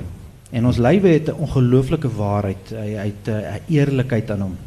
En 0.55 0.65
ons 0.65 0.79
lywe 0.81 1.11
het 1.13 1.29
'n 1.29 1.41
ongelooflike 1.45 2.09
waarheid. 2.17 2.71
Hy 2.73 3.11
het 3.11 3.27
'n 3.27 3.61
eerlikheid 3.67 4.31
aan 4.31 4.41
hom. 4.41 4.57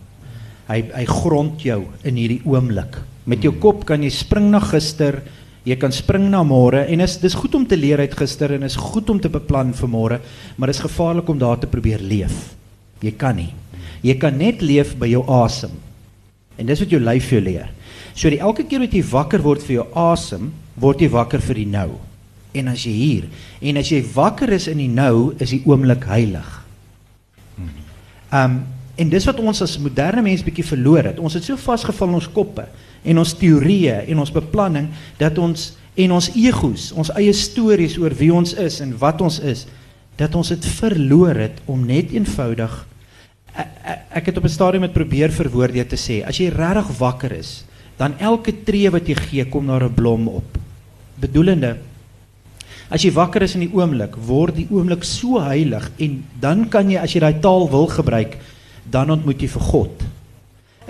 Hy 0.69 0.81
hy 0.95 1.05
grond 1.05 1.63
jou 1.63 1.87
in 2.03 2.17
hierdie 2.17 2.43
oomblik. 2.45 3.01
Met 3.25 3.43
jou 3.43 3.53
kop 3.59 3.85
kan 3.85 4.03
jy 4.03 4.11
spring 4.11 4.51
na 4.51 4.61
gister 4.61 5.23
Jy 5.63 5.77
kan 5.79 5.95
spring 5.95 6.25
na 6.31 6.41
môre 6.43 6.83
en 6.91 7.05
is 7.05 7.21
dis 7.23 7.37
goed 7.39 7.55
om 7.55 7.65
te 7.67 7.79
leer 7.79 8.01
uit 8.03 8.15
gister 8.19 8.57
en 8.57 8.67
is 8.67 8.79
goed 8.79 9.11
om 9.13 9.21
te 9.23 9.31
beplan 9.31 9.71
vir 9.79 9.91
môre, 9.91 10.19
maar 10.57 10.73
dit 10.73 10.77
is 10.77 10.83
gevaarlik 10.83 11.29
om 11.31 11.39
daar 11.39 11.61
te 11.63 11.71
probeer 11.71 12.03
leef. 12.03 12.57
Jy 13.03 13.13
kan 13.19 13.39
nie. 13.39 13.53
Jy 14.03 14.17
kan 14.19 14.35
net 14.39 14.63
leef 14.63 14.97
by 14.99 15.07
jou 15.13 15.23
asem. 15.31 15.75
En 16.59 16.67
dis 16.67 16.83
wat 16.83 16.91
jou 16.91 17.01
lyf 17.03 17.29
vir 17.31 17.39
jou 17.39 17.45
leer. 17.47 17.71
So 18.13 18.31
die 18.31 18.43
elke 18.43 18.67
keer 18.67 18.83
wat 18.83 18.95
jy 18.95 19.05
wakker 19.07 19.43
word 19.45 19.63
vir 19.63 19.79
jou 19.79 19.87
asem, 19.99 20.51
word 20.83 21.01
jy 21.01 21.13
wakker 21.15 21.43
vir 21.45 21.63
die 21.63 21.71
nou. 21.71 21.89
En 22.59 22.69
as 22.75 22.83
jy 22.85 22.93
hier 22.93 23.31
en 23.63 23.79
as 23.81 23.89
jy 23.95 24.03
wakker 24.15 24.51
is 24.53 24.67
in 24.69 24.83
die 24.83 24.91
nou, 24.91 25.33
is 25.41 25.55
die 25.55 25.63
oomblik 25.69 26.09
heilig. 26.11 26.59
Um 28.35 28.63
en 28.93 29.09
dis 29.09 29.25
wat 29.25 29.39
ons 29.41 29.63
as 29.65 29.79
moderne 29.81 30.21
mens 30.23 30.43
bietjie 30.45 30.67
verloor 30.69 31.07
het. 31.09 31.17
Ons 31.19 31.39
het 31.39 31.47
so 31.47 31.57
vasgevall 31.57 32.11
in 32.11 32.19
ons 32.19 32.29
koppe 32.31 32.67
en 33.05 33.19
ons 33.19 33.35
teorieë 33.35 34.05
en 34.09 34.19
ons 34.19 34.35
beplanning 34.35 34.89
dat 35.19 35.39
ons 35.39 35.73
en 35.95 36.13
ons 36.13 36.31
egos, 36.35 36.93
ons 36.97 37.11
eie 37.21 37.33
stories 37.37 37.99
oor 38.01 38.15
wie 38.17 38.33
ons 38.33 38.55
is 38.57 38.81
en 38.81 38.95
wat 38.99 39.21
ons 39.21 39.39
is, 39.45 39.67
dat 40.17 40.35
ons 40.35 40.49
dit 40.49 40.65
verloor 40.79 41.37
het 41.37 41.59
om 41.67 41.85
net 41.87 42.13
eenvoudig 42.13 42.87
ek 44.13 44.27
het 44.31 44.37
op 44.37 44.45
'n 44.45 44.49
stadium 44.49 44.81
met 44.81 44.93
probeer 44.93 45.33
verwoord 45.33 45.73
dit 45.73 45.89
te 45.89 45.97
sê, 45.97 46.25
as 46.27 46.39
jy 46.39 46.49
regtig 46.49 46.99
wakker 46.99 47.33
is, 47.33 47.65
dan 47.97 48.19
elke 48.19 48.53
tree 48.65 48.91
wat 48.91 49.09
jy 49.09 49.15
gee 49.15 49.45
kom 49.45 49.67
daar 49.67 49.85
'n 49.85 49.95
blom 49.95 50.29
op. 50.29 50.59
Bedoelende 51.21 51.77
as 52.91 53.03
jy 53.03 53.13
wakker 53.13 53.43
is 53.43 53.55
in 53.55 53.65
die 53.65 53.73
oomblik, 53.73 54.17
word 54.17 54.57
die 54.57 54.69
oomblik 54.71 55.05
so 55.05 55.41
heilig 55.41 55.91
en 55.99 56.25
dan 56.41 56.69
kan 56.69 56.91
jy 56.91 57.01
as 57.01 57.15
jy 57.15 57.21
daai 57.21 57.41
taal 57.41 57.69
wil 57.71 57.87
gebruik, 57.87 58.37
dan 58.91 59.11
ontmoet 59.11 59.41
jy 59.41 59.49
vir 59.49 59.61
God. 59.61 60.05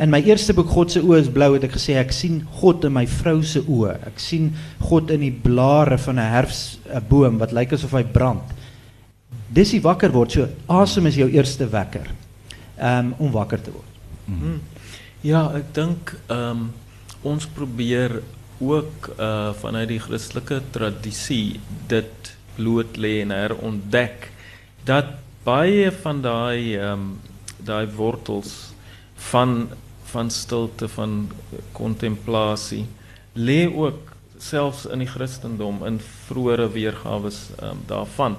In 0.01 0.11
my 0.11 0.23
eerste 0.25 0.55
boek 0.57 0.71
God 0.73 0.93
se 0.93 1.03
oë 1.05 1.19
is 1.21 1.31
blou 1.33 1.51
het 1.55 1.67
ek 1.67 1.75
gesê 1.77 1.99
ek 2.01 2.15
sien 2.17 2.41
God 2.61 2.87
in 2.89 2.95
my 2.97 3.05
vrou 3.07 3.43
se 3.45 3.61
oë. 3.61 3.99
Ek 4.09 4.21
sien 4.23 4.53
God 4.81 5.13
in 5.13 5.21
die 5.27 5.35
blare 5.35 5.99
van 5.99 6.19
'n 6.19 6.33
herfs 6.33 6.79
'n 6.89 7.05
boom 7.09 7.39
wat 7.39 7.53
lyk 7.53 7.73
asof 7.73 7.93
hy 7.93 8.05
brand. 8.05 8.43
Dis 9.53 9.71
die 9.71 9.83
wakker 9.83 10.13
word. 10.13 10.33
So 10.33 10.49
asem 10.69 11.07
is 11.07 11.17
jou 11.17 11.29
eerste 11.29 11.69
wekker. 11.69 12.09
Um 12.81 13.15
om 13.19 13.33
wakker 13.33 13.63
te 13.63 13.71
word. 13.71 13.91
Hmm. 14.27 14.61
Ja, 15.23 15.53
ek 15.55 15.75
dink 15.75 16.17
ehm 16.29 16.71
ons 17.23 17.47
probeer 17.47 18.23
ook 18.59 19.15
uh 19.19 19.53
vanuit 19.53 19.89
die 19.89 20.01
Christelike 20.01 20.63
tradisie 20.71 21.61
dit 21.89 22.37
bloot 22.57 22.97
lê 22.97 23.21
en 23.23 23.31
herontdek 23.31 24.31
dat 24.85 25.07
baie 25.45 25.91
van 25.91 26.23
daai 26.23 26.77
ehm 26.79 27.19
daai 27.63 27.87
wortels 27.87 28.72
van 29.31 29.69
van 30.13 30.31
stilte 30.31 30.89
van 30.93 31.31
kontemplasie 31.73 32.85
lê 33.33 33.65
ook 33.67 34.13
selfs 34.39 34.85
in 34.93 35.01
die 35.05 35.09
Christendom 35.09 35.85
in 35.87 36.01
vroeëre 36.27 36.67
weergawe 36.75 37.31
um, 37.63 37.83
daarvan. 37.87 38.37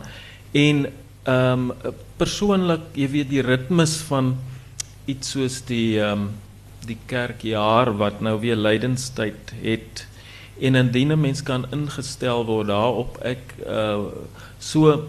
En 0.52 0.86
ehm 1.24 1.70
um, 1.72 1.94
persoonlik, 2.18 2.82
jy 2.94 3.08
weet 3.10 3.30
die 3.32 3.42
ritmes 3.42 3.96
van 4.10 4.36
iets 5.10 5.34
soos 5.34 5.62
die 5.66 6.00
ehm 6.00 6.28
um, 6.28 6.32
die 6.84 6.98
kerkjaar 7.08 7.94
wat 7.98 8.20
nou 8.22 8.36
weer 8.42 8.60
lydenstyd 8.60 9.54
het 9.62 10.04
en 10.60 10.76
indien 10.76 11.12
'n 11.12 11.20
mens 11.20 11.44
kan 11.44 11.66
ingestel 11.72 12.46
word 12.46 12.68
daarop 12.68 13.18
ek 13.24 13.56
uh 13.68 14.12
so 14.60 15.08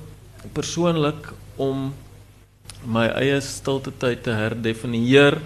persoonlik 0.53 1.33
om 1.57 1.93
my 2.87 3.07
eie 3.07 3.41
stilte 3.41 3.93
tyd 3.99 4.23
te 4.23 4.31
herdefinieer 4.31 5.41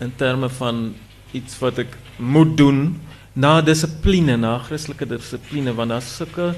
in 0.00 0.12
terme 0.16 0.48
van 0.48 0.94
iets 1.32 1.58
wat 1.58 1.78
ek 1.78 1.96
moet 2.18 2.56
doen 2.56 3.00
na 3.36 3.60
dissipline, 3.60 4.36
na 4.36 4.58
Christelike 4.64 5.06
dissipline 5.08 5.74
want 5.76 5.92
daar's 5.92 6.10
sulke 6.16 6.54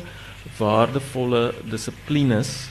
waardevolle 0.59 1.53
dissiplines 1.71 2.69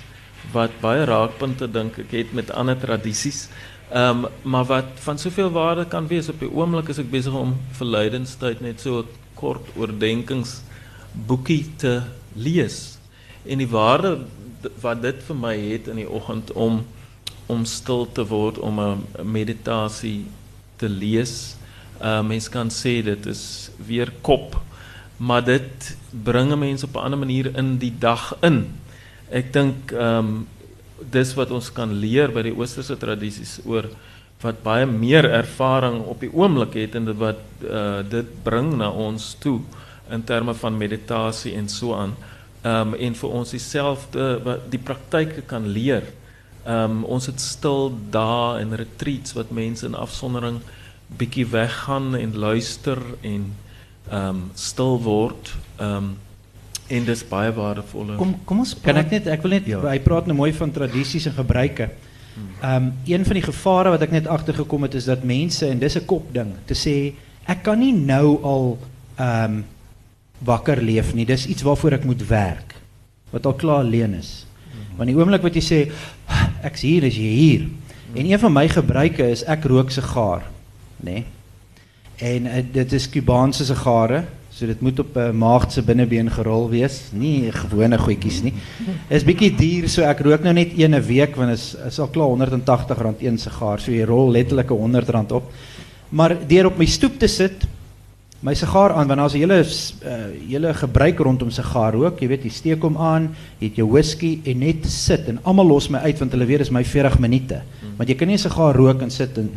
wat 0.54 0.72
baie 0.82 1.04
raakpunte 1.08 1.68
dink 1.68 1.98
ek 2.00 2.14
het 2.16 2.34
met 2.36 2.54
ander 2.56 2.78
tradisies. 2.80 3.48
Ehm 3.92 4.26
um, 4.26 4.32
maar 4.44 4.66
wat 4.68 5.00
van 5.04 5.20
soveel 5.20 5.50
waarde 5.52 5.86
kan 5.86 6.08
wees 6.08 6.30
op 6.30 6.40
die 6.40 6.52
oomblik 6.52 6.90
is 6.92 7.00
ek 7.00 7.12
besig 7.12 7.36
om 7.36 7.56
verleidenstyd 7.80 8.62
net 8.62 8.82
so 8.82 9.00
'n 9.04 9.08
kort 9.36 9.64
oordenkings 9.76 10.62
boekie 11.28 11.66
te 11.78 12.02
lees. 12.36 12.98
En 13.46 13.58
die 13.58 13.68
waarde 13.68 14.26
wat 14.82 15.02
dit 15.02 15.24
vir 15.24 15.36
my 15.36 15.56
het 15.56 15.88
in 15.88 15.96
die 15.96 16.10
oggend 16.10 16.52
om 16.52 16.86
om 17.48 17.66
stil 17.66 18.08
te 18.12 18.26
word 18.28 18.60
om 18.60 18.80
'n 18.80 19.04
meditasie 19.24 20.26
te 20.78 20.90
lees. 20.90 21.56
Uh 22.02 22.22
mens 22.26 22.50
kan 22.50 22.70
sê 22.74 23.00
dit 23.06 23.26
is 23.26 23.70
weer 23.88 24.12
kop, 24.22 24.60
maar 25.18 25.44
dit 25.46 25.96
bring 26.12 26.54
mense 26.58 26.86
op 26.86 26.96
'n 26.96 27.06
ander 27.06 27.20
manier 27.20 27.52
in 27.58 27.78
die 27.78 27.94
dag 28.00 28.36
in. 28.42 28.66
Ek 29.30 29.54
dink 29.54 29.92
ehm 29.92 30.18
um, 30.18 30.48
dis 31.12 31.34
wat 31.38 31.52
ons 31.52 31.70
kan 31.72 31.92
leer 31.94 32.32
by 32.34 32.42
die 32.42 32.56
oosterse 32.58 32.98
tradisies 32.98 33.60
oor 33.66 33.86
wat 34.42 34.64
baie 34.64 34.86
meer 34.86 35.26
ervaring 35.30 36.02
op 36.06 36.20
die 36.22 36.34
oomblik 36.34 36.74
het 36.74 36.96
en 36.96 37.10
wat 37.18 37.42
uh 37.66 38.02
dit 38.10 38.44
bring 38.44 38.78
na 38.78 38.90
ons 38.90 39.36
toe 39.40 39.60
in 40.10 40.24
terme 40.24 40.54
van 40.54 40.78
meditasie 40.78 41.56
en 41.56 41.70
so 41.70 41.94
aan. 41.94 42.16
Um, 42.64 42.94
en 42.94 43.16
ons 43.30 43.54
die 44.70 44.80
praktyke 44.80 45.44
kan 45.48 45.68
leer. 45.68 46.04
Ehm 46.68 46.98
um, 46.98 47.04
ons 47.04 47.26
het 47.26 47.40
stil 47.40 47.94
dae 48.12 48.60
en 48.60 48.76
retreats 48.76 49.34
wat 49.38 49.54
mense 49.56 49.86
in 49.88 49.94
afsondering 49.96 50.60
bietjie 51.08 51.46
weggaan 51.48 52.16
en 52.16 52.36
luister 52.36 53.00
en 53.22 53.46
ehm 54.12 54.28
um, 54.28 54.42
stil 54.54 55.00
word. 55.04 55.54
Ehm 55.78 55.96
um, 55.96 56.10
en 56.88 57.06
dis 57.06 57.24
baie. 57.28 57.54
Kom 58.18 58.36
kom 58.46 58.60
ons 58.64 58.74
praat, 58.74 58.84
kan 58.84 59.00
ek 59.04 59.16
net 59.16 59.30
ek 59.32 59.42
wil 59.44 59.56
net 59.58 59.66
ja. 59.68 59.80
hy 59.84 60.00
praat 60.04 60.28
nou 60.28 60.36
mooi 60.36 60.52
van 60.56 60.72
tradisies 60.72 61.28
en 61.32 61.36
gebruike. 61.38 61.88
Ehm 62.38 62.76
um, 62.76 62.92
een 63.08 63.24
van 63.26 63.40
die 63.40 63.46
gevare 63.48 63.94
wat 63.96 64.04
ek 64.04 64.18
net 64.18 64.28
agtergekom 64.28 64.88
het 64.88 65.00
is 65.00 65.08
dat 65.08 65.24
mense 65.24 65.68
en 65.68 65.80
dis 65.80 65.96
'n 65.96 66.06
kopding 66.06 66.52
te 66.66 66.76
sê 66.76 67.14
ek 67.48 67.64
kan 67.64 67.80
nie 67.80 67.94
nou 67.94 68.44
al 68.44 68.78
ehm 69.16 69.44
um, 69.44 69.66
wakker 70.44 70.82
leef 70.82 71.14
nie. 71.14 71.26
Dis 71.26 71.48
iets 71.48 71.64
waarvoor 71.64 71.98
ek 71.98 72.04
moet 72.04 72.28
werk 72.28 72.76
wat 73.32 73.46
al 73.46 73.56
klaar 73.56 73.84
alleen 73.88 74.14
is. 74.14 74.46
Want 74.98 75.10
die 75.10 75.18
oomblik 75.18 75.42
wat 75.42 75.56
jy 75.56 75.62
sê 75.62 75.80
ek's 76.68 76.86
hier, 76.86 77.08
is 77.08 77.16
jy 77.16 77.32
hier. 77.34 77.66
En 78.16 78.26
een 78.26 78.40
van 78.40 78.54
my 78.54 78.68
gebruike 78.72 79.26
is 79.32 79.44
ek 79.48 79.66
rook 79.72 79.92
sigaar, 79.92 80.46
nê? 81.02 81.12
Nee? 81.12 81.26
En 82.18 82.48
uh, 82.50 82.64
dit 82.74 82.94
is 82.98 83.06
Kubaanse 83.14 83.66
sigare, 83.66 84.24
so 84.50 84.66
dit 84.66 84.80
moet 84.82 85.00
op 85.00 85.16
'n 85.16 85.20
uh, 85.20 85.32
maagd 85.32 85.72
se 85.72 85.82
binnebeen 85.86 86.32
gerol 86.34 86.70
wees, 86.70 87.12
nie 87.14 87.52
gewone 87.52 87.98
goedjies 87.98 88.42
nie. 88.42 88.54
Is 89.10 89.24
bietjie 89.24 89.54
duur, 89.56 89.90
so 89.90 90.02
ek 90.02 90.24
rook 90.26 90.42
nou 90.44 90.54
net 90.54 90.74
een 90.74 90.96
'n 90.96 91.06
week 91.06 91.36
want 91.36 91.52
is 91.52 91.76
is 91.88 92.00
al 92.00 92.08
klaar 92.08 92.34
R180 92.34 93.22
een 93.22 93.38
sigaar, 93.38 93.80
so 93.80 93.92
jy 93.92 94.04
rol 94.04 94.32
letterlik 94.32 94.72
'n 94.72 94.96
R100 94.96 95.32
op. 95.32 95.52
Maar 96.10 96.48
deur 96.48 96.66
op 96.66 96.78
my 96.78 96.86
stoep 96.86 97.20
te 97.20 97.28
sit, 97.28 97.68
my 98.46 98.54
sigaar 98.54 98.94
aan 98.94 99.08
want 99.08 99.20
daar's 99.20 99.34
'n 99.34 99.40
hele 99.40 99.60
uh, 99.60 100.50
hele 100.50 100.74
gebruik 100.74 101.20
rondom 101.20 101.50
sigaar 101.50 101.94
rook. 101.94 102.20
Jy 102.20 102.28
weet, 102.28 102.44
jy 102.44 102.50
steek 102.50 102.82
hom 102.82 102.98
aan, 102.98 103.36
jy 103.60 103.68
het 103.68 103.76
jou 103.76 103.90
whisky 103.90 104.42
en 104.46 104.60
net 104.60 104.86
sit 104.86 105.28
en 105.28 105.40
almal 105.44 105.68
los 105.68 105.90
my 105.90 106.00
uit 106.00 106.20
want 106.20 106.32
hulle 106.32 106.46
weet 106.46 106.60
dis 106.60 106.72
my 106.72 106.84
40 106.84 107.20
minute. 107.20 107.62
Want 107.98 108.10
jy 108.10 108.16
kan 108.16 108.28
nie 108.28 108.36
'n 108.36 108.50
sigaar 108.50 108.76
rook 108.76 109.02
en 109.02 109.10
sit 109.12 109.38
en 109.38 109.50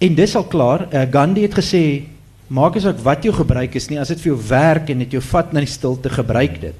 en 0.00 0.14
dis 0.14 0.36
al 0.36 0.44
klaar. 0.44 0.88
Uh, 0.92 1.04
Gandhi 1.10 1.42
het 1.42 1.54
gesê 1.54 2.02
maak 2.48 2.76
ek 2.76 2.98
wat 3.04 3.22
jou 3.22 3.32
gebruik 3.32 3.74
is 3.74 3.90
nie 3.90 3.98
as 3.98 4.08
dit 4.08 4.20
vir 4.20 4.32
jou 4.32 4.40
werk 4.48 4.90
en 4.90 4.98
dit 4.98 5.12
jou 5.12 5.22
vat 5.22 5.52
na 5.52 5.60
die 5.60 5.66
stilte 5.66 6.08
gebruik 6.08 6.60
dit. 6.60 6.74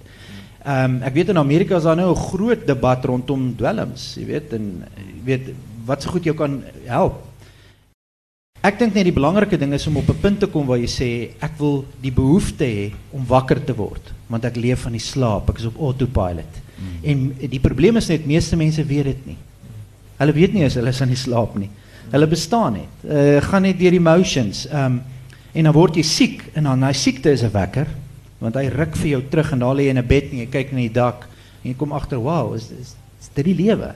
Ehm 0.65 0.85
um, 0.85 1.03
ek 1.03 1.15
weet 1.15 1.29
in 1.29 1.39
Amerika 1.39 1.77
is 1.77 1.85
daar 1.85 1.97
nou 1.97 2.11
'n 2.13 2.17
groot 2.17 2.67
debat 2.67 3.05
rondom 3.05 3.55
dwelms, 3.57 4.15
jy 4.17 4.27
weet 4.27 4.53
en 4.53 4.85
jy 4.97 5.25
weet 5.25 5.55
wat 5.87 6.03
so 6.03 6.11
goed 6.11 6.25
jou 6.25 6.35
kan 6.35 6.63
help. 6.87 7.30
Ek 8.61 8.77
dink 8.77 8.93
net 8.93 9.07
die 9.09 9.17
belangrike 9.17 9.57
ding 9.57 9.73
is 9.73 9.87
om 9.89 9.97
op 9.97 10.09
'n 10.11 10.21
punt 10.21 10.41
te 10.41 10.47
kom 10.47 10.67
waar 10.67 10.79
jy 10.79 10.89
sê 10.89 11.11
ek 11.41 11.57
wil 11.59 11.85
die 12.03 12.13
behoefte 12.13 12.65
hê 12.65 12.93
om 13.11 13.25
wakker 13.27 13.65
te 13.65 13.73
word 13.75 14.13
want 14.29 14.45
ek 14.45 14.57
leef 14.57 14.85
van 14.85 14.93
die 14.93 15.03
slaap, 15.03 15.49
ek 15.51 15.59
is 15.59 15.67
op 15.67 15.79
autopilot. 15.81 16.61
Mm. 16.79 16.99
En 17.03 17.51
die 17.51 17.59
probleem 17.59 17.97
is 17.97 18.09
net 18.09 18.27
meeste 18.27 18.57
mense 18.57 18.85
weet 18.85 19.05
dit 19.05 19.27
nie. 19.27 19.37
Hulle 20.19 20.33
weet 20.33 20.53
nie 20.53 20.65
as 20.65 20.75
hulle 20.75 20.89
is 20.89 21.01
aan 21.01 21.09
die 21.09 21.17
slaap 21.17 21.57
nie. 21.57 21.71
Hulle 22.11 22.27
bestaan 22.27 22.73
net. 22.73 23.03
Uh 23.05 23.41
gaan 23.41 23.63
net 23.63 23.79
deur 23.79 23.93
emotions. 23.93 24.67
Ehm 24.69 24.85
um, 24.85 25.03
en 25.53 25.65
dan 25.65 25.75
word 25.75 25.97
jy 25.97 26.03
siek 26.03 26.45
en 26.55 26.65
dan 26.65 26.81
daai 26.81 26.95
siekte 26.95 27.33
is 27.33 27.43
'n 27.43 27.51
wekker 27.51 27.87
want 28.39 28.55
hy 28.55 28.69
ruk 28.69 28.97
vir 28.97 29.09
jou 29.09 29.23
terug 29.31 29.53
en 29.53 29.59
daar 29.59 29.75
lê 29.75 29.83
jy 29.83 29.91
in 29.91 29.99
'n 29.99 30.07
bed 30.07 30.33
en 30.33 30.39
jy 30.39 30.47
kyk 30.47 30.73
na 30.73 30.79
die 30.79 30.93
dak 30.93 31.29
en 31.65 31.71
jy 31.71 31.77
kom 31.77 31.93
agter, 31.93 32.19
"Wow, 32.19 32.55
is, 32.55 32.71
is, 32.71 32.95
is 33.21 33.29
dit 33.35 33.45
die 33.45 33.55
lewe?" 33.55 33.95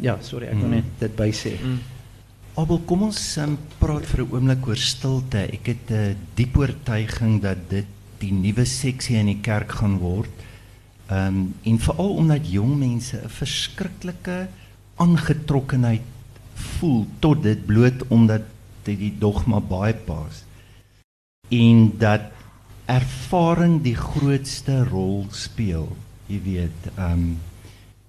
Ja, 0.00 0.18
sorry, 0.20 0.46
ek 0.46 0.54
mm. 0.54 0.60
wil 0.60 0.68
net 0.68 0.84
dit 0.98 1.16
by 1.16 1.30
sê. 1.30 1.52
Mm. 1.62 1.78
Abel, 2.54 2.78
kom 2.86 3.00
ons 3.08 3.18
um, 3.42 3.56
praat 3.80 4.04
vir 4.06 4.20
'n 4.22 4.30
oomblik 4.30 4.66
oor 4.68 4.78
stilte. 4.78 5.40
Ek 5.56 5.66
het 5.72 5.90
'n 5.90 5.94
uh, 5.94 6.14
diep 6.38 6.54
oortuiging 6.56 7.42
dat 7.42 7.58
dit 7.68 7.86
die 8.22 8.30
nuwe 8.30 8.64
seksie 8.64 9.16
in 9.18 9.26
die 9.26 9.42
kerk 9.42 9.72
gaan 9.80 9.98
word. 9.98 10.30
Ehm 11.10 11.26
um, 11.26 11.54
en 11.64 11.78
veral 11.78 12.14
omdat 12.14 12.46
jong 12.46 12.78
mense 12.78 13.16
'n 13.18 13.28
verskriklike 13.28 14.48
aangetrokkenheid 14.96 16.06
voel 16.54 17.06
tot 17.18 17.42
dit 17.42 17.66
bloot 17.66 18.06
omdat 18.08 18.46
dit 18.84 18.98
die 18.98 19.14
dogma 19.18 19.58
pas. 20.06 20.44
En 21.50 21.98
dat 21.98 22.30
ervaring 22.86 23.82
die 23.82 23.96
grootste 23.96 24.84
rol 24.84 25.26
speel. 25.30 25.96
Jy 26.26 26.40
weet, 26.42 26.80
ehm 26.94 27.12
um, 27.12 27.40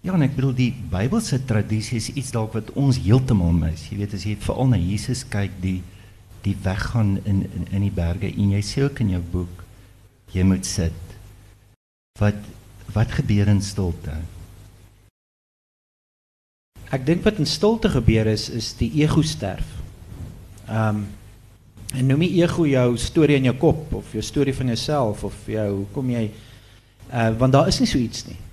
Ja, 0.06 0.14
en 0.14 0.22
ek 0.22 0.36
bedoel 0.38 0.54
die 0.54 0.70
Bybelse 0.92 1.40
tradisie 1.50 1.98
is 1.98 2.12
iets 2.14 2.28
dalk 2.30 2.54
wat 2.54 2.68
ons 2.78 3.00
heeltemal 3.02 3.56
mis. 3.58 3.88
Jy 3.90 3.96
weet 4.04 4.12
as 4.14 4.26
jy 4.28 4.36
veral 4.38 4.68
na 4.70 4.78
Jesus 4.78 5.24
kyk, 5.26 5.56
die 5.64 5.80
die 6.46 6.54
weggaan 6.62 7.16
in 7.26 7.40
in 7.48 7.64
in 7.74 7.86
die 7.88 7.94
berge 7.94 8.30
en 8.30 8.52
jy 8.54 8.60
sê 8.62 8.84
ook 8.86 9.02
in 9.02 9.16
jou 9.16 9.22
boek 9.34 9.64
jy 10.36 10.46
moet 10.46 10.68
sit. 10.70 11.16
Wat 12.22 12.38
wat 12.94 13.18
gebeur 13.18 13.50
in 13.50 13.64
stilte? 13.66 14.14
Ek 16.94 17.02
dink 17.10 17.26
wat 17.26 17.42
in 17.42 17.50
stilte 17.50 17.90
gebeur 17.90 18.30
is 18.30 18.46
is 18.54 18.76
die 18.78 18.92
ego 19.02 19.26
sterf. 19.26 19.74
Ehm 20.70 21.02
um, 21.02 21.06
en 21.96 22.10
noem 22.12 22.26
nie 22.28 22.44
ego 22.44 22.70
jou 22.70 22.98
storie 23.02 23.40
in 23.40 23.50
jou 23.50 23.58
kop 23.58 23.94
of 24.04 24.14
jou 24.14 24.22
storie 24.22 24.54
van 24.54 24.70
jouself 24.76 25.24
of 25.24 25.46
jou 25.50 25.86
kom 25.98 26.14
jy 26.14 26.28
uh 27.10 27.32
want 27.40 27.58
daar 27.58 27.74
is 27.74 27.82
nie 27.82 27.90
so 27.90 27.98
iets 27.98 28.28
nie. 28.30 28.45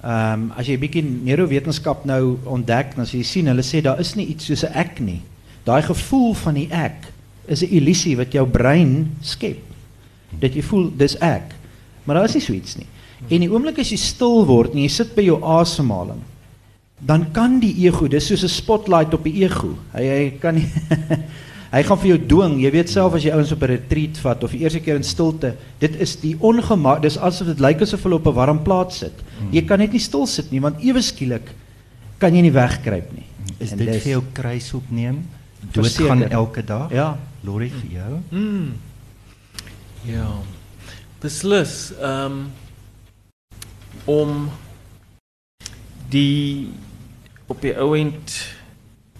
Ehm 0.00 0.32
um, 0.32 0.52
as 0.56 0.66
jy 0.66 0.78
bietjie 0.80 1.02
neurowetenskap 1.04 2.06
nou 2.08 2.38
ontdek, 2.48 2.94
dan 2.96 3.04
sê 3.04 3.18
jy 3.20 3.26
sien 3.28 3.50
hulle 3.52 3.64
sê 3.66 3.82
daar 3.84 4.00
is 4.00 4.14
nie 4.16 4.30
iets 4.32 4.46
soos 4.48 4.64
'n 4.64 4.72
ek 4.72 5.00
nie. 5.00 5.20
Daai 5.64 5.82
gevoel 5.82 6.34
van 6.34 6.54
die 6.54 6.68
ek 6.72 7.12
is 7.46 7.62
'n 7.62 7.68
illusie 7.68 8.16
wat 8.16 8.32
jou 8.32 8.46
brein 8.46 9.16
skep. 9.20 9.60
Dat 10.40 10.54
jy 10.54 10.62
voel 10.62 10.90
dis 10.96 11.16
ek. 11.20 11.52
Maar 12.04 12.16
daar 12.16 12.24
is 12.24 12.34
nie 12.34 12.42
so 12.42 12.52
iets 12.52 12.76
nie. 12.76 12.86
En 13.28 13.40
die 13.40 13.50
oomblik 13.50 13.78
as 13.78 13.90
jy 13.90 13.96
stil 13.96 14.46
word 14.46 14.72
en 14.72 14.78
jy 14.78 14.88
sit 14.88 15.14
by 15.14 15.22
jou 15.22 15.42
asemhaling, 15.44 16.22
dan 17.00 17.30
kan 17.32 17.60
die 17.60 17.74
ego, 17.84 18.08
dis 18.08 18.26
soos 18.26 18.42
'n 18.44 18.48
spotlight 18.48 19.14
op 19.14 19.24
die 19.24 19.42
ego. 19.44 19.76
Hy 19.92 20.04
hy 20.04 20.30
kan 20.40 20.54
nie 20.54 20.68
Hy 21.70 21.82
gaan 21.86 21.98
vir 21.98 22.08
jou 22.08 22.18
dwing. 22.26 22.60
Jy 22.60 22.70
weet 22.74 22.88
self 22.90 23.14
as 23.14 23.22
jy 23.22 23.30
ouens 23.30 23.52
op 23.52 23.62
'n 23.62 23.66
retreat 23.70 24.18
vat 24.18 24.42
of 24.44 24.50
die 24.50 24.60
eerste 24.60 24.80
keer 24.80 24.96
in 24.96 25.04
stilte, 25.04 25.54
dit 25.78 25.94
is 26.00 26.16
die 26.20 26.36
ongemak, 26.40 27.02
dis 27.02 27.16
asof 27.18 27.46
dit 27.46 27.60
lyk 27.60 27.80
asof 27.82 28.02
hulle 28.02 28.14
op 28.16 28.26
'n 28.26 28.34
warm 28.34 28.62
plaas 28.62 28.98
sit. 28.98 29.12
Jy 29.52 29.62
kan 29.66 29.78
net 29.78 29.92
nie 29.92 30.00
stil 30.00 30.26
sit 30.26 30.50
nie 30.50 30.60
want 30.60 30.80
ewe 30.82 31.00
skielik 31.02 31.50
kan 32.18 32.34
jy 32.34 32.42
nie 32.42 32.52
wegkruip 32.52 33.12
nie. 33.12 33.24
Is 33.60 33.72
En 33.72 33.78
dit 33.78 33.86
dis- 33.92 34.02
vir 34.02 34.12
jou 34.12 34.22
kruis 34.32 34.74
opneem? 34.74 35.22
Verseker. 35.72 36.06
Doodgaan 36.08 36.30
elke 36.30 36.64
dag? 36.64 36.90
Ja. 36.92 37.18
Lorry 37.44 37.70
vir 37.70 37.90
jou? 37.90 38.20
Mm. 38.30 38.72
Ja. 40.04 40.26
Beslis 41.20 41.92
ehm 42.00 42.46
om 44.06 44.48
die 46.10 46.68
op 47.46 47.60
die 47.62 47.74
ouend 47.76 48.32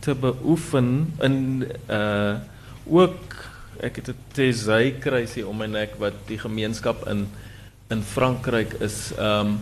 te 0.01 0.15
beoefen 0.15 1.13
in 1.21 1.67
uh 1.89 2.39
ook 2.91 3.37
ek 3.81 3.97
het 3.97 4.09
'n 4.09 4.17
Tesey 4.33 4.93
kruisie 5.01 5.47
om 5.47 5.57
my 5.57 5.67
nek 5.67 5.95
wat 5.99 6.15
die 6.27 6.39
gemeenskap 6.39 7.07
in 7.09 7.29
in 7.91 8.03
Frankryk 8.03 8.73
is 8.81 9.13
ehm 9.19 9.57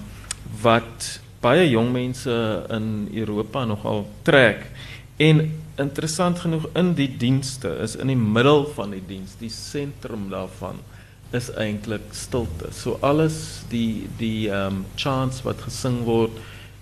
wat 0.63 1.21
baie 1.41 1.69
jong 1.71 1.93
mense 1.93 2.65
in 2.71 3.09
Europa 3.13 3.65
nogal 3.65 4.07
trek 4.23 4.71
en 5.17 5.43
interessant 5.77 6.39
genoeg 6.39 6.67
in 6.75 6.95
die 6.95 7.17
dienste 7.17 7.69
is 7.83 7.97
in 7.97 8.07
die 8.07 8.17
middel 8.17 8.67
van 8.75 8.91
die 8.91 9.03
diens 9.07 9.37
die 9.39 9.51
sentrum 9.51 10.31
daarvan 10.31 10.79
is 11.37 11.51
eintlik 11.61 12.15
stilte. 12.17 12.71
So 12.73 12.97
alles 13.05 13.63
die 13.69 14.09
die 14.21 14.49
um, 14.49 14.85
chants 14.97 15.43
wat 15.45 15.61
gesing 15.67 16.01
word, 16.07 16.33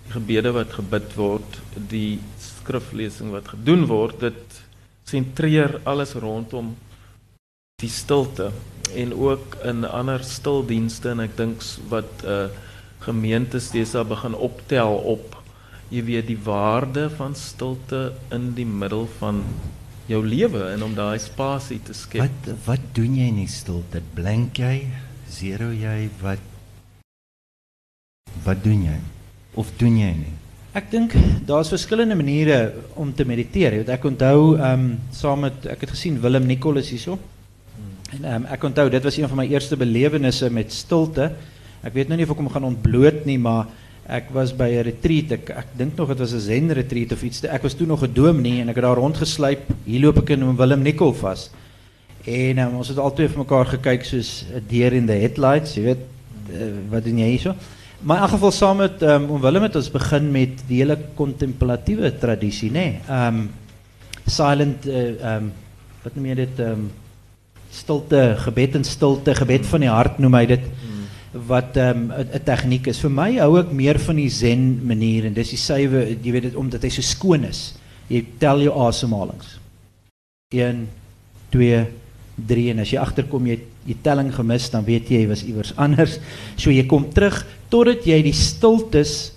die 0.06 0.14
gebede 0.14 0.52
wat 0.54 0.76
gebid 0.76 1.16
word, 1.18 1.58
die 1.90 2.18
skriflesing 2.66 3.30
wat 3.30 3.54
gedoen 3.54 3.86
word, 3.86 4.18
dit 4.26 4.60
sentreer 5.06 5.78
alles 5.86 6.16
rondom 6.18 6.74
die 7.78 7.90
stilte 7.92 8.50
en 8.96 9.12
ook 9.14 9.58
in 9.68 9.84
ander 9.86 10.22
stildienste 10.24 11.12
en 11.12 11.22
ek 11.26 11.36
dink 11.38 11.62
wat 11.92 12.24
uh 12.26 12.46
gemeentes 13.06 13.68
deesdae 13.70 14.02
begin 14.08 14.34
optel 14.34 14.96
op 15.12 15.36
jy 15.92 16.00
weet 16.08 16.26
die 16.26 16.38
waarde 16.42 17.04
van 17.12 17.36
stilte 17.38 18.00
in 18.34 18.48
die 18.56 18.66
middel 18.66 19.04
van 19.20 19.42
jou 20.10 20.22
lewe 20.24 20.64
en 20.72 20.82
om 20.82 20.94
daai 20.96 21.20
spasie 21.22 21.78
te 21.86 21.94
skep. 21.94 22.24
Wat 22.24 22.48
wat 22.66 22.88
doen 22.96 23.14
jy 23.20 23.28
in 23.30 23.42
die 23.44 23.52
stilte? 23.52 24.02
Blink 24.16 24.58
jy? 24.58 24.88
Zero 25.30 25.70
jy? 25.76 26.08
Wat 26.24 26.42
Wat 28.48 28.64
doen 28.64 28.82
jy? 28.88 28.98
Of 29.54 29.70
doen 29.78 30.00
jy 30.00 30.10
nie? 30.24 30.34
Ek 30.76 30.90
dink 30.92 31.14
daar's 31.48 31.70
verskillende 31.72 32.18
maniere 32.18 32.56
om 33.00 33.08
te 33.16 33.24
weet 33.78 33.88
ek 33.94 34.02
onthou 34.04 34.58
ehm 34.58 34.82
met 35.40 35.64
het 35.80 35.92
gesien 35.94 36.18
Willem 36.20 36.44
Nicol 36.44 36.76
is. 36.82 36.90
En 38.12 38.24
ehm 38.24 38.44
onthou 38.68 38.90
dit 38.92 39.02
was 39.02 39.16
een 39.16 39.28
van 39.28 39.40
my 39.40 39.46
eerste 39.48 39.76
belewennisse 39.80 40.50
met 40.52 40.72
stilte. 40.72 41.30
Ek 41.80 41.94
weet 41.94 42.08
nou 42.08 42.18
nie 42.18 42.26
of 42.26 42.34
ek 42.34 42.42
hom 42.42 42.50
gaan 42.52 42.68
ontbloot 42.68 43.24
maar 43.40 43.70
ek 44.06 44.28
was 44.36 44.52
by 44.52 44.68
'n 44.68 44.84
retreat. 44.90 45.32
Ek 45.32 45.72
dink 45.72 45.96
nog 45.96 46.08
dit 46.08 46.18
was 46.18 46.34
'n 46.34 46.40
Zen 46.40 46.72
retreat 46.72 47.12
of 47.12 47.22
iets. 47.22 47.44
Ek 47.44 47.62
was 47.62 47.74
toe 47.74 47.86
nog 47.86 48.02
'n 48.02 48.12
dominee 48.12 48.60
en 48.60 48.68
ek 48.68 48.76
het 48.76 48.84
daar 48.84 49.00
rondgesluip. 49.00 49.64
Hier 49.84 50.00
loop 50.00 50.18
ek 50.18 50.30
in 50.30 50.56
Willem 50.56 50.82
Nicol 50.82 51.14
vas. 51.14 51.50
En 52.24 52.58
um, 52.58 52.76
ons 52.76 52.88
het 52.88 52.98
altyd 52.98 53.30
vir 53.30 53.38
mekaar 53.38 53.66
gekyk 53.66 54.04
soos 54.04 54.44
'n 54.52 54.64
deer 54.68 54.92
in 54.92 55.06
the 55.06 55.12
headlights, 55.12 55.74
jy 55.74 55.82
weet, 55.82 56.04
uh, 56.52 56.90
wat 56.90 57.04
doen 57.04 57.18
jy 57.18 57.30
hierso? 57.30 57.54
Maar 58.06 58.16
in 58.16 58.22
elk 58.22 58.36
geval 58.36 58.52
saam 58.54 58.76
met 58.78 59.02
um, 59.02 59.24
oom 59.34 59.40
Willem 59.42 59.64
het 59.66 59.76
ons 59.76 59.90
begin 59.90 60.28
met 60.30 60.60
die 60.68 60.78
hele 60.78 60.94
kontemplatiewe 61.18 62.12
tradisie, 62.22 62.70
nê. 62.70 62.84
Nee. 62.86 63.00
Um 63.10 63.48
silent 64.26 64.86
uh, 64.90 65.34
um 65.34 65.50
wat 66.04 66.14
noem 66.14 66.28
jy 66.30 66.36
dit 66.38 66.60
um 66.62 66.86
stilte, 67.74 68.20
gebed 68.44 68.78
en 68.78 68.86
stilte, 68.86 69.34
gebed 69.34 69.66
van 69.66 69.82
die 69.82 69.90
hart 69.90 70.20
noem 70.22 70.38
hy 70.38 70.44
dit 70.54 70.68
wat 71.50 71.76
'n 71.76 72.12
um, 72.12 72.12
'n 72.14 72.44
tegniek 72.44 72.86
is. 72.86 73.02
Vir 73.02 73.10
my 73.10 73.30
hou 73.42 73.58
ek 73.58 73.72
meer 73.72 73.98
van 73.98 74.16
die 74.16 74.30
zen 74.30 74.86
manier 74.86 75.26
en 75.26 75.34
dis 75.34 75.50
die 75.50 75.58
suiwe, 75.58 76.16
jy 76.22 76.32
weet 76.32 76.42
dit 76.42 76.54
omdat 76.54 76.82
hy 76.82 76.88
so 76.88 77.02
skoon 77.02 77.44
is. 77.44 77.74
Jy 78.08 78.24
tel 78.38 78.62
jou 78.62 78.72
asemhalings. 78.86 79.58
1 80.54 80.88
2 81.50 81.86
3 82.46 82.70
en 82.70 82.80
as 82.80 82.90
jy 82.90 82.98
agterkom 82.98 83.46
jy 83.46 83.58
jy 83.86 83.96
telling 84.02 84.32
gemis 84.34 84.68
dan 84.72 84.84
weet 84.86 85.10
jy 85.10 85.22
jy 85.22 85.30
was 85.30 85.44
iewers 85.46 85.72
anders. 85.78 86.18
So 86.58 86.74
jy 86.74 86.86
kom 86.90 87.08
terug 87.14 87.38
totdat 87.72 88.06
jy 88.06 88.18
die 88.26 88.34
stiltes 88.36 89.32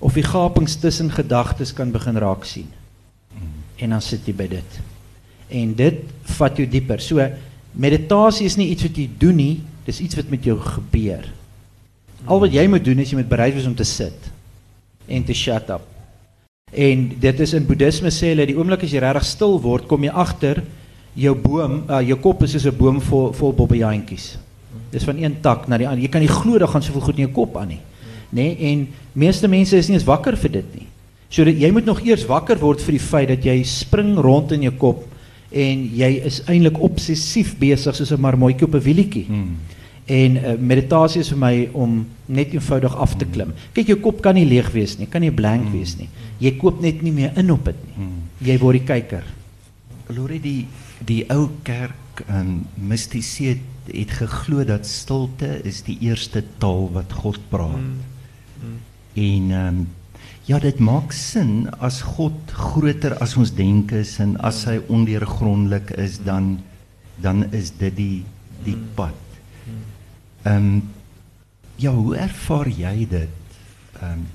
of 0.00 0.16
die 0.16 0.24
gapings 0.24 0.78
tussen 0.80 1.10
gedagtes 1.12 1.74
kan 1.76 1.92
begin 1.92 2.18
raak 2.20 2.46
sien. 2.48 2.68
En 3.80 3.94
dan 3.96 4.02
sit 4.04 4.26
jy 4.28 4.34
by 4.36 4.48
dit. 4.50 4.80
En 5.60 5.74
dit 5.76 6.00
vat 6.36 6.56
jou 6.56 6.66
dieper. 6.68 7.02
So 7.02 7.24
meditasie 7.72 8.46
is 8.48 8.56
nie 8.60 8.70
iets 8.72 8.86
wat 8.86 8.98
jy 8.98 9.06
doen 9.20 9.38
nie, 9.40 9.54
dis 9.86 10.00
iets 10.04 10.18
wat 10.18 10.30
met 10.32 10.44
jou 10.44 10.56
gebeur. 10.60 11.28
Al 12.26 12.42
wat 12.42 12.52
jy 12.52 12.66
moet 12.68 12.84
doen 12.84 13.00
is 13.00 13.12
jy 13.12 13.20
moet 13.20 13.30
bereid 13.30 13.56
wees 13.56 13.68
om 13.68 13.76
te 13.76 13.86
sit 13.88 14.28
en 15.10 15.24
te 15.26 15.34
shut 15.34 15.70
up. 15.72 15.86
En 16.70 17.08
dit 17.18 17.40
is 17.42 17.54
in 17.56 17.66
boeddhisme 17.66 18.12
sê 18.14 18.30
hulle 18.30 18.46
die 18.46 18.54
oomblik 18.58 18.84
as 18.86 18.92
jy 18.94 19.00
regtig 19.02 19.26
stil 19.26 19.56
word, 19.62 19.88
kom 19.90 20.04
jy 20.06 20.12
agter 20.14 20.62
jou 21.14 21.34
boom, 21.34 21.82
uh, 21.88 22.00
jou 22.06 22.18
kop 22.20 22.42
is 22.42 22.50
soos 22.50 22.66
'n 22.66 22.76
boom 22.76 23.00
vol 23.00 23.32
vol 23.32 23.52
bobbejaantjies. 23.52 24.38
Dis 24.90 25.04
van 25.04 25.16
een 25.16 25.40
tak 25.40 25.68
na 25.68 25.78
die 25.78 25.88
ander. 25.88 26.02
Jy 26.02 26.08
kan 26.08 26.20
nie 26.20 26.28
glo 26.28 26.58
daar 26.58 26.68
gaan 26.68 26.82
soveel 26.82 27.00
goed 27.00 27.18
in 27.18 27.26
jou 27.28 27.32
kop 27.32 27.56
aan 27.56 27.68
nie. 27.68 27.80
Nê? 28.30 28.42
Nee? 28.42 28.56
En 28.72 28.88
meeste 29.12 29.48
mense 29.48 29.76
is 29.76 29.88
nie 29.88 29.96
eens 29.96 30.06
wakker 30.06 30.36
vir 30.36 30.50
dit 30.50 30.74
nie. 30.74 30.86
So 31.30 31.44
dat 31.44 31.58
jy 31.58 31.70
moet 31.70 31.84
nog 31.84 32.00
eers 32.02 32.26
wakker 32.26 32.58
word 32.58 32.82
vir 32.82 32.92
die 32.92 33.02
feit 33.02 33.28
dat 33.28 33.44
jy 33.44 33.62
spring 33.62 34.16
rond 34.18 34.52
in 34.52 34.62
jou 34.62 34.72
kop 34.72 35.04
en 35.50 35.82
jy 35.94 36.10
is 36.26 36.40
eintlik 36.46 36.78
obsessief 36.82 37.56
besig 37.58 37.94
soos 37.94 38.12
'n 38.12 38.20
marmotjie 38.20 38.66
op 38.66 38.74
'n 38.74 38.82
wielietjie. 38.82 39.26
Hmm. 39.26 39.56
En 40.06 40.36
uh, 40.36 40.54
meditasie 40.58 41.20
is 41.20 41.28
vir 41.28 41.38
my 41.38 41.68
om 41.72 42.06
net 42.26 42.52
eenvoudig 42.52 42.96
af 42.96 43.16
te 43.16 43.24
klim. 43.24 43.52
Kyk, 43.72 43.86
jou 43.86 43.98
kop 44.00 44.20
kan 44.22 44.34
nie 44.34 44.46
leeg 44.46 44.72
wees 44.72 44.98
nie, 44.98 45.06
kan 45.06 45.20
nie 45.20 45.30
blank 45.30 45.70
wees 45.72 45.96
nie. 45.98 46.08
Jy 46.38 46.56
koop 46.58 46.80
net 46.82 47.02
nie 47.02 47.12
meer 47.12 47.30
in 47.38 47.50
op 47.50 47.64
dit 47.64 47.76
nie. 47.86 47.94
Hmm. 47.94 48.22
Jy 48.42 48.58
word 48.58 48.78
die 48.78 48.86
kyker. 48.86 49.24
Lorry 50.08 50.40
die 50.42 50.66
die 51.06 51.24
ou 51.32 51.48
kerk 51.64 52.24
um 52.28 52.66
mystici 52.76 53.52
het, 53.54 53.66
het 53.90 54.12
geglo 54.20 54.64
dat 54.68 54.86
stilte 54.86 55.48
is 55.66 55.82
die 55.86 55.96
eerste 56.04 56.42
taal 56.62 56.90
wat 56.94 57.12
God 57.22 57.40
praat. 57.52 57.80
Mm. 57.80 58.76
En 59.14 59.50
ehm 59.50 59.66
um, 59.66 59.88
ja, 60.48 60.58
dit 60.58 60.78
maak 60.82 61.12
sin 61.14 61.68
as 61.78 62.00
God 62.02 62.34
groter 62.50 63.14
as 63.22 63.36
ons 63.38 63.52
denke 63.54 64.00
is 64.02 64.16
en 64.18 64.34
as 64.42 64.64
hy 64.66 64.80
ondeurgrondelik 64.90 65.92
is 66.00 66.18
dan 66.26 66.58
dan 67.22 67.44
is 67.54 67.70
dit 67.78 67.96
die 67.96 68.24
die 68.64 68.76
pad. 68.94 69.16
Ehm 70.42 70.56
um, 70.56 70.82
ja, 71.76 71.92
hoe 71.92 72.16
ervaar 72.16 72.68
jy 72.68 73.06
dit? 73.08 73.56
Ehm 74.00 74.12
um, 74.12 74.28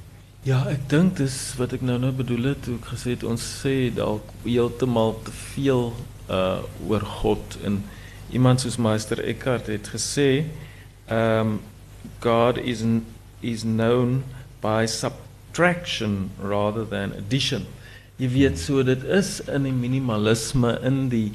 Ja, 0.46 0.60
ek 0.70 0.84
dink 0.92 1.16
dis 1.18 1.36
wat 1.58 1.72
ek 1.74 1.82
nou 1.82 1.96
nou 1.98 2.12
bedoel 2.14 2.52
het 2.52 2.60
toe 2.68 2.76
ek 2.78 2.92
gesê 2.92 3.16
het 3.16 3.24
ons 3.26 3.42
sê 3.42 3.90
dalk 3.90 4.28
heeltemal 4.44 5.16
te 5.26 5.32
veel 5.34 5.88
uh 6.30 6.64
oor 6.88 7.06
God 7.22 7.58
en 7.64 7.84
iemand 8.34 8.62
soos 8.62 8.78
Meister 8.82 9.22
Eckhart 9.22 9.68
het 9.68 9.92
gesê 9.94 10.46
um 11.12 11.60
God 12.22 12.58
is 12.58 12.84
is 13.42 13.64
known 13.64 14.24
by 14.62 14.86
subtraction 14.86 16.32
rather 16.42 16.86
than 16.86 17.14
addition. 17.14 17.66
Jy 18.18 18.30
weet 18.32 18.60
so 18.60 18.84
dit 18.84 19.04
is 19.04 19.42
in 19.52 19.68
die 19.68 19.76
minimalisme 19.76 20.80
in 20.84 21.10
die 21.10 21.34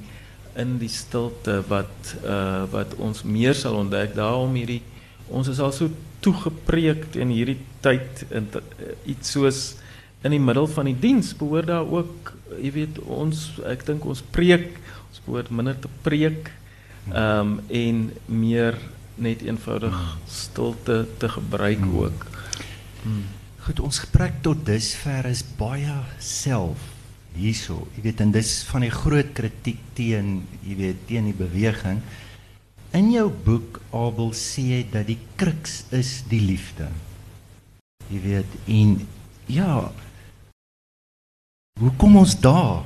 in 0.58 0.78
die 0.80 0.90
stilte 0.90 1.60
wat 1.70 2.16
uh 2.24 2.64
wat 2.72 2.96
ons 2.98 3.22
meer 3.22 3.54
sal 3.54 3.78
ontdek 3.78 4.16
daarom 4.16 4.56
hierdie 4.58 4.82
ons 5.30 5.48
is 5.48 5.60
al 5.62 5.72
so 5.72 5.90
toegepreek 6.24 7.14
in 7.20 7.30
hierdie 7.32 7.58
tyd 7.84 8.24
in 8.34 8.48
uh, 8.58 8.62
iets 9.08 9.36
soos 9.36 9.60
in 10.22 10.34
die 10.34 10.42
middel 10.42 10.68
van 10.68 10.90
die 10.90 10.98
diens 11.00 11.32
behoort 11.36 11.70
daar 11.70 11.88
ook 11.88 12.34
jy 12.60 12.72
weet 12.74 12.98
ons 13.08 13.46
ek 13.70 13.86
dink 13.88 14.04
ons 14.04 14.22
preek 14.34 14.72
ons 15.08 15.20
behoort 15.26 15.50
minder 15.50 15.78
te 15.78 15.90
preek 16.04 16.50
ehm 17.10 17.56
um, 17.56 17.60
en 17.68 18.08
meer 18.26 18.76
net 19.20 19.42
eenvoudig 19.44 19.96
stilte 20.28 21.06
te 21.18 21.28
gebruik 21.28 21.84
ook. 21.92 22.24
Hmm. 23.02 23.26
Goed, 23.60 23.80
ons 23.84 24.00
gesprek 24.00 24.40
tot 24.44 24.64
dusver 24.64 25.26
is 25.28 25.42
baie 25.58 25.96
self 26.24 26.80
hierso. 27.36 27.84
Jy 27.96 28.04
weet 28.08 28.22
en 28.24 28.32
dis 28.34 28.54
van 28.70 28.84
die 28.86 28.92
groot 28.92 29.32
kritiek 29.36 29.80
teen, 29.94 30.40
jy 30.64 30.76
weet, 30.78 31.04
teen 31.08 31.28
die 31.30 31.36
beweging. 31.36 32.00
In 32.96 33.12
jou 33.12 33.28
boek 33.44 33.78
Abel 33.94 34.32
sê 34.34 34.64
jy 34.72 34.80
dat 34.90 35.06
die 35.10 35.20
kruks 35.38 35.84
is 35.94 36.20
die 36.30 36.40
liefde. 36.42 36.88
Jy 38.10 38.22
weet 38.24 38.56
en 38.66 38.96
ja 39.50 39.90
Hoe 41.80 41.90
kom 41.96 42.18
ons 42.20 42.34
daar? 42.36 42.82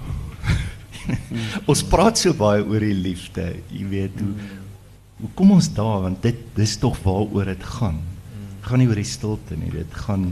ons 1.71 1.83
praat 1.91 2.21
so 2.21 2.35
baie 2.39 2.63
oor 2.63 2.85
die 2.85 2.95
liefde, 2.95 3.49
jy 3.75 3.87
weet 3.91 4.21
hoe 4.23 4.35
hoe 5.25 5.31
kom 5.39 5.53
ons 5.55 5.69
daar 5.73 6.03
want 6.05 6.19
dit 6.25 6.41
dis 6.57 6.73
tog 6.83 6.97
waaroor 7.05 7.47
dit 7.53 7.67
gaan. 7.79 8.01
Dit 8.35 8.67
gaan 8.69 8.83
nie 8.83 8.89
oor 8.91 8.99
die 8.99 9.09
stilte 9.09 9.57
nie, 9.57 9.71
dit 9.73 9.99
gaan 10.05 10.27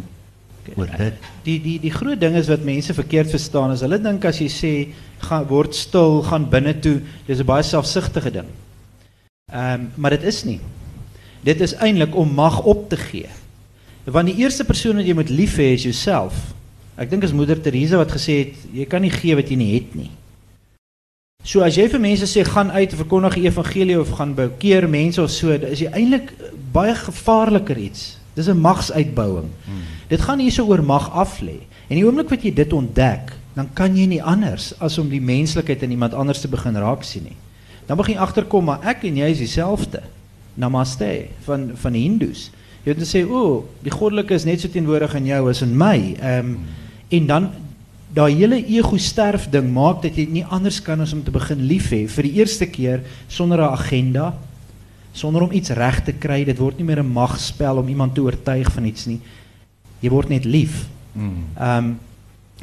oor 0.77 0.91
dit. 0.99 1.29
Die 1.47 1.57
die 1.63 1.77
die 1.83 1.93
groot 1.95 2.21
ding 2.21 2.37
is 2.39 2.51
wat 2.51 2.67
mense 2.67 2.95
verkeerd 2.95 3.31
verstaan 3.33 3.75
is 3.75 3.83
hulle 3.87 3.99
dink 4.03 4.27
as 4.29 4.41
jy 4.43 4.49
sê 4.53 4.73
gaan 5.27 5.47
word 5.51 5.75
stil, 5.79 6.21
gaan 6.27 6.49
binne 6.51 6.75
toe, 6.83 7.01
dis 7.27 7.41
'n 7.41 7.49
baie 7.49 7.67
selfsugtige 7.67 8.31
ding. 8.31 8.51
Ehm 9.51 9.75
um, 9.75 9.91
maar 9.97 10.15
dit 10.19 10.23
is 10.23 10.45
nie. 10.45 10.61
Dit 11.43 11.61
is 11.61 11.75
eintlik 11.75 12.15
om 12.15 12.35
mag 12.35 12.63
op 12.63 12.89
te 12.91 12.97
gee. 12.97 13.31
Want 14.05 14.31
die 14.31 14.39
eerste 14.43 14.65
persoon 14.65 14.97
wat 14.97 15.07
jy 15.07 15.15
moet 15.15 15.31
lief 15.31 15.57
hê 15.59 15.75
is 15.75 15.83
jouself. 15.83 16.55
Ek 16.97 17.09
dink 17.11 17.25
as 17.25 17.33
moeder 17.33 17.61
Teresa 17.61 17.97
wat 17.97 18.13
gesê 18.13 18.39
het 18.43 18.67
jy 18.75 18.85
kan 18.85 19.01
nie 19.01 19.13
gee 19.13 19.37
wat 19.39 19.49
jy 19.49 19.57
nie 19.57 19.75
het 19.75 19.95
nie. 19.97 20.11
So 21.43 21.65
as 21.67 21.75
jy 21.75 21.89
vir 21.91 22.03
mense 22.03 22.27
sê 22.31 22.45
gaan 22.47 22.71
uit 22.71 22.93
verkondig 22.95 23.35
die 23.41 23.47
evangelie 23.49 23.99
of 23.99 24.13
gaan 24.15 24.35
bekeer 24.39 24.87
mense 24.89 25.23
of 25.23 25.31
so, 25.35 25.51
is 25.51 25.81
jy 25.83 25.89
eintlik 25.91 26.31
baie 26.73 26.95
gevaarliker 26.95 27.79
iets. 27.79 28.19
Dis 28.37 28.49
'n 28.49 28.61
magsuitbouing. 28.61 29.49
Hmm. 29.65 29.83
Dit 30.09 30.21
gaan 30.21 30.39
nie 30.39 30.51
so 30.51 30.67
oor 30.67 30.83
mag 30.83 31.11
af 31.11 31.41
lê. 31.41 31.59
En 31.89 31.97
die 31.97 32.05
oomblik 32.05 32.31
wat 32.31 32.43
jy 32.43 32.55
dit 32.55 32.73
ontdek, 32.73 33.33
dan 33.55 33.69
kan 33.75 33.97
jy 33.97 34.07
nie 34.07 34.23
anders 34.23 34.73
as 34.81 34.99
om 34.99 35.09
die 35.09 35.21
menslikheid 35.21 35.83
in 35.83 35.91
iemand 35.91 36.15
anders 36.15 36.41
te 36.41 36.49
begin 36.49 36.77
raak 36.77 37.03
sien 37.03 37.25
nie. 37.25 37.37
Dan 37.87 37.97
begin 37.97 38.15
jy 38.15 38.21
agterkom 38.21 38.65
maar 38.65 38.81
ek 38.85 39.03
en 39.05 39.17
jy 39.17 39.31
is 39.31 39.39
dieselfde. 39.39 40.03
Namaste 40.55 41.27
van 41.45 41.71
van 41.75 41.93
die 41.93 42.03
Hindus. 42.03 42.51
Jy 42.85 42.93
het 42.95 43.03
gesê, 43.03 43.27
"O, 43.29 43.69
die 43.83 43.91
goddelike 43.91 44.35
is 44.35 44.45
net 44.45 44.61
so 44.61 44.69
teenwoordig 44.69 45.15
in 45.15 45.27
jou 45.27 45.51
as 45.51 45.63
in 45.63 45.77
my." 45.77 46.17
Ehm 46.21 46.39
um, 46.39 46.59
en 47.13 47.27
dan 47.29 47.51
daai 48.13 48.35
hele 48.37 48.59
ego 48.69 48.99
sterf 49.01 49.49
ding 49.53 49.71
maak 49.73 50.03
dat 50.05 50.17
jy 50.17 50.27
nie 50.29 50.45
anders 50.45 50.81
kan 50.85 51.01
as 51.01 51.15
om 51.17 51.23
te 51.25 51.33
begin 51.33 51.63
lief 51.69 51.91
hê 51.93 52.05
vir 52.13 52.29
die 52.29 52.35
eerste 52.41 52.69
keer 52.69 53.05
sonder 53.29 53.61
'n 53.61 53.73
agenda, 53.73 54.35
sonder 55.13 55.43
om 55.43 55.53
iets 55.53 55.71
reg 55.71 56.05
te 56.05 56.13
kry. 56.13 56.45
Dit 56.45 56.59
word 56.59 56.79
nie 56.79 56.85
meer 56.85 57.01
'n 57.01 57.13
magspel 57.13 57.77
om 57.77 57.89
iemand 57.89 58.15
te 58.15 58.23
oortuig 58.23 58.73
van 58.73 58.85
iets 58.85 59.07
nie. 59.07 59.21
Jy 60.01 60.11
word 60.11 60.29
net 60.29 60.45
lief. 60.45 60.87
Hmm. 61.13 61.45
Ehm 61.57 61.85
um, 61.85 61.99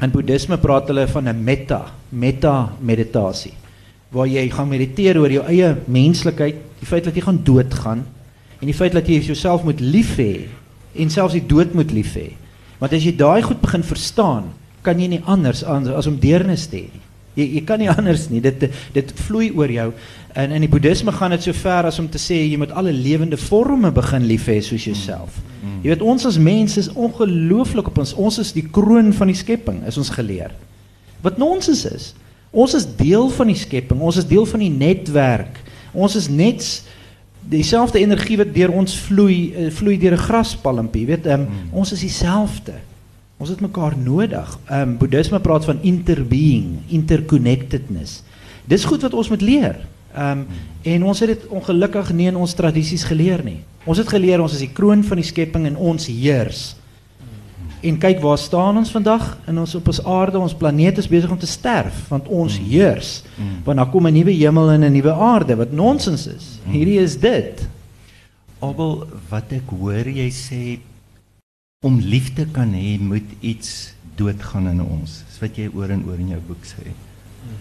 in 0.02 0.12
boeddhisme 0.12 0.58
praat 0.58 0.88
hulle 0.88 1.08
van 1.08 1.28
'n 1.28 1.44
metta, 1.44 1.92
metta 2.10 2.72
meditasie 2.80 3.54
waar 4.10 4.30
jy 4.30 4.48
gaan 4.50 4.70
mediteer 4.70 5.20
oor 5.22 5.32
jou 5.32 5.44
eie 5.46 5.76
menslikheid, 5.86 6.58
die 6.80 6.88
feit 6.90 7.06
dat 7.06 7.16
jy 7.16 7.22
gaan 7.22 7.42
doodgaan 7.46 8.06
en 8.60 8.66
die 8.66 8.76
feit 8.76 8.96
dat 8.98 9.08
jy 9.08 9.20
jouself 9.22 9.64
moet 9.64 9.80
lief 9.80 10.16
hê 10.18 10.48
en 11.00 11.12
selfs 11.14 11.38
die 11.38 11.46
dood 11.46 11.76
moet 11.78 11.92
lief 11.94 12.16
hê. 12.18 12.32
Want 12.80 12.96
as 12.96 13.04
jy 13.04 13.14
daai 13.20 13.42
goed 13.44 13.62
begin 13.62 13.84
verstaan, 13.84 14.50
kan 14.84 15.00
jy 15.00 15.10
nie 15.12 15.24
anders 15.28 15.66
as 15.68 16.08
om 16.08 16.20
deernis 16.20 16.68
te 16.72 16.80
hê 16.80 16.88
nie. 16.88 17.06
Jy 17.40 17.46
jy 17.58 17.62
kan 17.68 17.82
nie 17.82 17.90
anders 17.98 18.28
nie. 18.32 18.42
Dit 18.44 18.64
dit 18.96 19.12
vloei 19.26 19.50
oor 19.56 19.72
jou. 19.72 19.90
En 20.40 20.54
in 20.56 20.64
die 20.64 20.72
boeddhisme 20.72 21.12
gaan 21.16 21.34
dit 21.36 21.48
so 21.48 21.56
ver 21.58 21.90
as 21.90 22.00
om 22.00 22.08
te 22.12 22.22
sê 22.22 22.40
jy 22.44 22.58
moet 22.62 22.74
alle 22.78 22.94
lewende 22.96 23.38
forme 23.40 23.92
begin 23.96 24.28
lief 24.30 24.48
hê 24.52 24.60
soos 24.64 24.88
jouself. 24.88 25.36
Mm. 25.60 25.82
Jy 25.84 25.94
weet 25.94 26.06
ons 26.14 26.28
as 26.30 26.40
mense 26.42 26.80
is 26.80 26.92
ongelooflik 26.96 27.92
op 27.92 28.02
ons. 28.04 28.16
Ons 28.16 28.40
is 28.44 28.54
die 28.56 28.66
kroon 28.66 29.12
van 29.16 29.32
die 29.32 29.38
skepping, 29.38 29.84
is 29.90 30.00
ons 30.00 30.12
geleer. 30.16 30.56
Wat 31.26 31.40
nonsens 31.42 31.84
is. 31.90 32.14
Ons 32.50 32.74
is 32.78 32.88
deel 32.98 33.28
van 33.36 33.52
die 33.52 33.60
skepping. 33.60 34.00
Ons 34.02 34.22
is 34.22 34.28
deel 34.30 34.48
van 34.50 34.64
die 34.64 34.72
netwerk. 34.74 35.60
Ons 35.94 36.16
is 36.18 36.30
net 36.32 36.64
dieselfde 37.50 38.00
energie 38.00 38.38
wat 38.38 38.54
deur 38.54 38.72
ons 38.72 38.96
vloei, 39.08 39.54
eh, 39.54 39.72
vloei 39.74 39.98
deur 39.98 40.14
'n 40.14 40.26
graspalmpie. 40.28 41.02
Jy 41.02 41.08
weet, 41.08 41.26
um, 41.26 41.40
mm. 41.40 41.74
ons 41.74 41.92
is 41.92 42.00
dieselfde. 42.00 42.74
Ons 43.38 43.50
het 43.50 43.62
mekaar 43.62 43.98
nodig. 43.98 44.60
Um, 44.72 44.98
Boeddhisme 44.98 45.40
praat 45.40 45.66
van 45.66 45.80
interbeing, 45.82 46.80
interconnectedness. 46.88 48.24
Dis 48.66 48.86
goed 48.86 49.02
wat 49.02 49.14
ons 49.14 49.30
moet 49.30 49.42
leer. 49.42 49.80
Ehm 50.14 50.40
um, 50.40 50.48
en 50.82 51.04
ons 51.04 51.20
het 51.20 51.28
dit 51.28 51.48
ongelukkig 51.48 52.14
nie 52.14 52.28
in 52.28 52.36
ons 52.36 52.54
tradisies 52.54 53.04
geleer 53.04 53.44
nie. 53.44 53.60
Ons 53.86 53.98
het 53.98 54.08
geleer 54.08 54.42
ons 54.42 54.54
is 54.54 54.60
die 54.64 54.72
kroon 54.74 55.04
van 55.04 55.18
die 55.18 55.26
skepping 55.26 55.66
en 55.66 55.76
ons 55.76 56.08
heers. 56.08 56.76
En 57.80 57.98
kyk 58.00 58.20
waar 58.20 58.38
staan 58.38 58.78
ons 58.78 58.92
vandag 58.92 59.24
in 59.48 59.60
ons 59.60 59.76
op 59.78 59.88
ons 59.88 60.02
aarde, 60.04 60.40
ons 60.40 60.56
planeet 60.56 60.98
is 61.00 61.08
besig 61.08 61.32
om 61.32 61.40
te 61.40 61.48
sterf 61.48 62.10
want 62.12 62.28
ons 62.28 62.58
mm. 62.60 62.66
heers. 62.68 63.12
Mm. 63.38 63.62
Want 63.64 63.80
daar 63.80 63.92
kom 63.94 64.08
'n 64.08 64.14
nuwe 64.14 64.36
hemel 64.36 64.72
en 64.72 64.84
'n 64.84 64.92
nuwe 64.92 65.14
aarde 65.14 65.56
wat 65.56 65.72
nonsens 65.72 66.28
is. 66.28 66.60
Mm. 66.66 66.72
Hierdie 66.72 67.00
is 67.00 67.20
dit. 67.20 67.68
Abel, 68.60 69.08
wat 69.30 69.52
ek 69.52 69.70
hoor 69.80 70.08
jy 70.08 70.30
sê 70.32 70.80
om 71.86 72.00
liefde 72.00 72.46
kan 72.52 72.74
hê 72.74 73.00
moet 73.00 73.30
iets 73.40 73.94
doodgaan 74.16 74.68
in 74.68 74.82
ons. 74.82 75.24
Dis 75.28 75.40
wat 75.40 75.56
jy 75.56 75.70
oor 75.74 75.90
en 75.90 76.04
oor 76.08 76.20
in 76.20 76.36
jou 76.36 76.42
boek 76.48 76.66
sê. 76.66 76.84
Mm. 76.84 77.56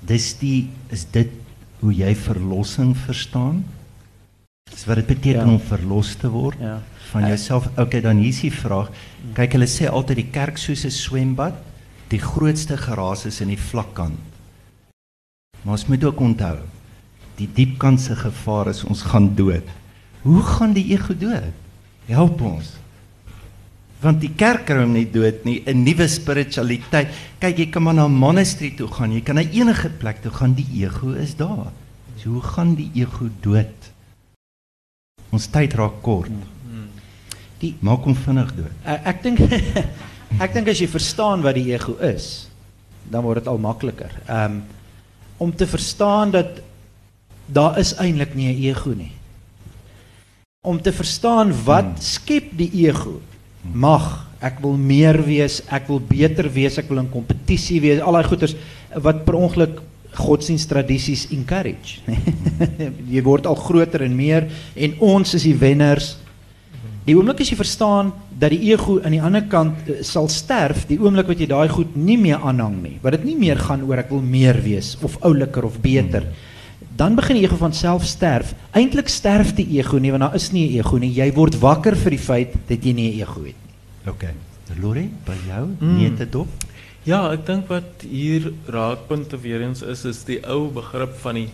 Dis 0.00 0.34
die 0.38 0.68
is 0.90 1.06
dit 1.10 1.32
hoe 1.80 1.92
jy 1.92 2.14
verlossing 2.14 2.96
verstaan? 2.96 3.64
Dis 4.70 4.84
wat 4.84 4.96
dit 4.96 5.06
beteken 5.06 5.46
ja. 5.46 5.52
om 5.52 5.60
verlos 5.60 6.16
te 6.16 6.28
word. 6.28 6.60
Ja 6.60 6.82
van 7.10 7.26
jouself. 7.28 7.68
Okay, 7.78 8.00
dan 8.00 8.18
is 8.18 8.40
die 8.40 8.52
vraag. 8.52 8.90
Kyk, 9.36 9.56
hulle 9.56 9.68
sê 9.70 9.88
altyd 9.90 10.16
die 10.22 10.30
kerk 10.32 10.58
soos 10.58 10.84
'n 10.84 10.90
swembad, 10.90 11.54
die 12.08 12.20
grootste 12.22 12.76
geraas 12.76 13.26
is 13.26 13.40
in 13.40 13.48
die 13.48 13.60
vlakkant. 13.60 14.18
Maar 15.62 15.74
ons 15.74 15.86
moet 15.86 16.04
ook 16.04 16.20
onthou, 16.20 16.58
die 17.36 17.48
diepkant 17.52 18.00
se 18.00 18.16
gevaar 18.16 18.68
is 18.68 18.84
ons 18.84 19.02
gaan 19.02 19.34
dood. 19.34 19.66
Hoe 20.22 20.42
gaan 20.42 20.72
die 20.72 20.92
ego 20.94 21.14
dood? 21.14 21.52
Help 22.06 22.40
ons. 22.40 22.72
Want 24.00 24.20
die 24.20 24.30
kerk 24.36 24.66
kry 24.66 24.82
hom 24.82 24.92
nie 24.92 25.10
dood 25.10 25.44
nie, 25.44 25.62
'n 25.66 25.82
nuwe 25.82 26.08
spiritualiteit. 26.08 27.08
Kyk, 27.40 27.58
jy 27.58 27.66
kan 27.70 27.82
maar 27.82 27.94
na 27.94 28.06
'n 28.06 28.12
monastery 28.12 28.70
toe 28.76 28.88
gaan, 28.88 29.12
jy 29.12 29.20
kan 29.20 29.34
na 29.34 29.42
enige 29.42 29.88
plek 29.88 30.22
toe 30.22 30.30
gaan, 30.30 30.54
die 30.54 30.68
ego 30.84 31.10
is 31.10 31.34
daar. 31.34 31.72
So 32.16 32.30
hoe 32.30 32.42
gaan 32.42 32.74
die 32.74 32.90
ego 32.94 33.28
dood? 33.40 33.92
Ons 35.30 35.46
tyd 35.46 35.74
raak 35.74 36.02
kort. 36.02 36.28
Hmm. 36.28 36.55
Die 37.60 37.74
maak 37.80 38.04
hom 38.04 38.16
vinnig 38.26 38.52
dood. 38.56 38.72
Ek 38.84 39.06
ek 39.12 39.22
dink 39.24 39.40
ek 40.44 40.54
dink 40.54 40.68
as 40.68 40.80
jy 40.82 40.88
verstaan 40.90 41.44
wat 41.44 41.56
die 41.56 41.70
ego 41.72 41.96
is, 42.04 42.48
dan 43.08 43.24
word 43.24 43.44
dit 43.44 43.52
al 43.52 43.62
makliker. 43.62 44.12
Um 44.28 44.64
om 45.36 45.50
te 45.52 45.66
verstaan 45.68 46.30
dat 46.32 46.62
daar 47.46 47.78
is 47.78 47.92
eintlik 48.00 48.34
nie 48.34 48.48
'n 48.48 48.62
ego 48.72 48.94
nie. 48.96 49.12
Om 50.64 50.80
te 50.82 50.92
verstaan 50.92 51.52
wat 51.64 51.84
hmm. 51.84 52.00
skep 52.00 52.56
die 52.56 52.70
ego? 52.88 53.20
Mag, 53.72 54.26
ek 54.40 54.58
wil 54.60 54.76
meer 54.76 55.24
wees, 55.24 55.62
ek 55.70 55.88
wil 55.88 56.00
beter 56.00 56.52
wees, 56.52 56.78
ek 56.78 56.88
wil 56.88 56.98
in 56.98 57.10
kompetisie 57.10 57.80
wees, 57.80 58.00
al 58.00 58.12
daai 58.12 58.24
goeters 58.24 58.56
wat 58.94 59.24
per 59.24 59.34
ongeluk 59.34 59.82
godsdiensttradisies 60.16 61.28
encourage. 61.30 62.00
jy 63.14 63.22
word 63.22 63.46
al 63.46 63.58
groter 63.60 64.02
en 64.02 64.16
meer 64.16 64.48
en 64.74 64.96
ons 65.00 65.34
is 65.34 65.42
die 65.42 65.56
wenners. 65.56 66.16
Die 67.06 67.14
oomblik 67.14 67.40
as 67.40 67.52
jy 67.52 67.56
verstaan 67.58 68.10
dat 68.34 68.50
die 68.50 68.72
ego 68.72 68.98
aan 68.98 69.14
die 69.14 69.22
ander 69.22 69.44
kant 69.50 69.86
uh, 69.86 70.00
sal 70.02 70.26
sterf, 70.32 70.86
die 70.90 70.98
oomblik 70.98 71.28
wat 71.30 71.40
jy 71.40 71.46
daai 71.46 71.68
goed 71.70 71.94
nie 71.94 72.18
meer 72.18 72.42
aanhang 72.42 72.80
nie, 72.82 72.96
wat 73.04 73.14
dit 73.18 73.28
nie 73.30 73.36
meer 73.38 73.60
gaan 73.62 73.84
oor 73.86 74.02
ek 74.02 74.10
wil 74.10 74.24
meer 74.24 74.58
wees 74.64 74.96
of 75.06 75.14
ouliker 75.22 75.68
of 75.68 75.78
beter. 75.84 76.26
Dan 76.96 77.14
begin 77.14 77.38
die 77.38 77.44
ego 77.46 77.58
van 77.60 77.76
self 77.76 78.04
sterf. 78.08 78.54
Eintlik 78.76 79.08
sterf 79.12 79.52
die 79.54 79.68
ego 79.78 80.00
nie 80.02 80.10
want 80.10 80.26
daar 80.26 80.34
is 80.34 80.50
nie 80.52 80.66
'n 80.66 80.80
ego 80.80 80.98
nie. 80.98 81.12
Jy 81.12 81.32
word 81.32 81.60
wakker 81.60 81.94
vir 81.94 82.10
die 82.10 82.24
feit 82.30 82.52
dat 82.68 82.84
jy 82.84 82.92
nie 82.92 83.10
'n 83.12 83.20
ego 83.20 83.44
het 83.44 83.54
nie. 83.54 84.10
OK. 84.10 84.24
Lori, 84.80 85.08
by 85.26 85.36
jou 85.46 85.66
mm. 85.78 85.96
nie 85.96 86.10
dit 86.10 86.32
dop? 86.32 86.48
Ja, 87.06 87.30
ek 87.30 87.46
dink 87.46 87.68
wat 87.70 88.02
hier 88.02 88.52
raakpunte 88.66 89.38
weer 89.38 89.62
eens 89.62 89.82
is 89.82 90.04
is 90.04 90.24
die 90.24 90.40
ou 90.42 90.72
begrip 90.74 91.14
van 91.22 91.34
die 91.38 91.48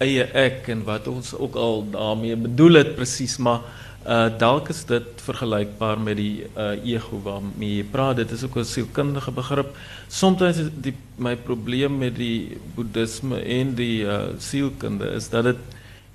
eie 0.00 0.24
ek 0.32 0.70
en 0.72 0.84
wat 0.86 1.08
ons 1.12 1.34
ook 1.36 1.58
al 1.60 1.84
daarmee 1.92 2.36
bedoel 2.36 2.80
het 2.80 2.94
presies, 2.96 3.36
maar 3.36 3.60
Uh 4.02 4.26
dalk 4.38 4.68
is 4.68 4.84
dit 4.84 5.20
vergelykbaar 5.22 6.00
met 6.00 6.16
die 6.18 6.42
uh 6.58 6.72
ego 6.82 7.20
waarmee 7.22 7.76
jy 7.76 7.84
praat. 7.84 8.16
Dit 8.16 8.32
is 8.34 8.42
ook 8.44 8.56
'n 8.58 8.64
sielkundige 8.64 9.30
begrip. 9.30 9.76
Soms 10.08 10.40
is 10.40 10.70
die 10.74 10.94
my 11.16 11.36
probleem 11.36 11.98
met 11.98 12.16
die 12.16 12.58
boeddhisme 12.74 13.38
en 13.38 13.74
die 13.74 14.02
uh 14.02 14.34
sielkunde 14.38 15.06
is 15.14 15.28
dat 15.28 15.44
dit 15.44 15.56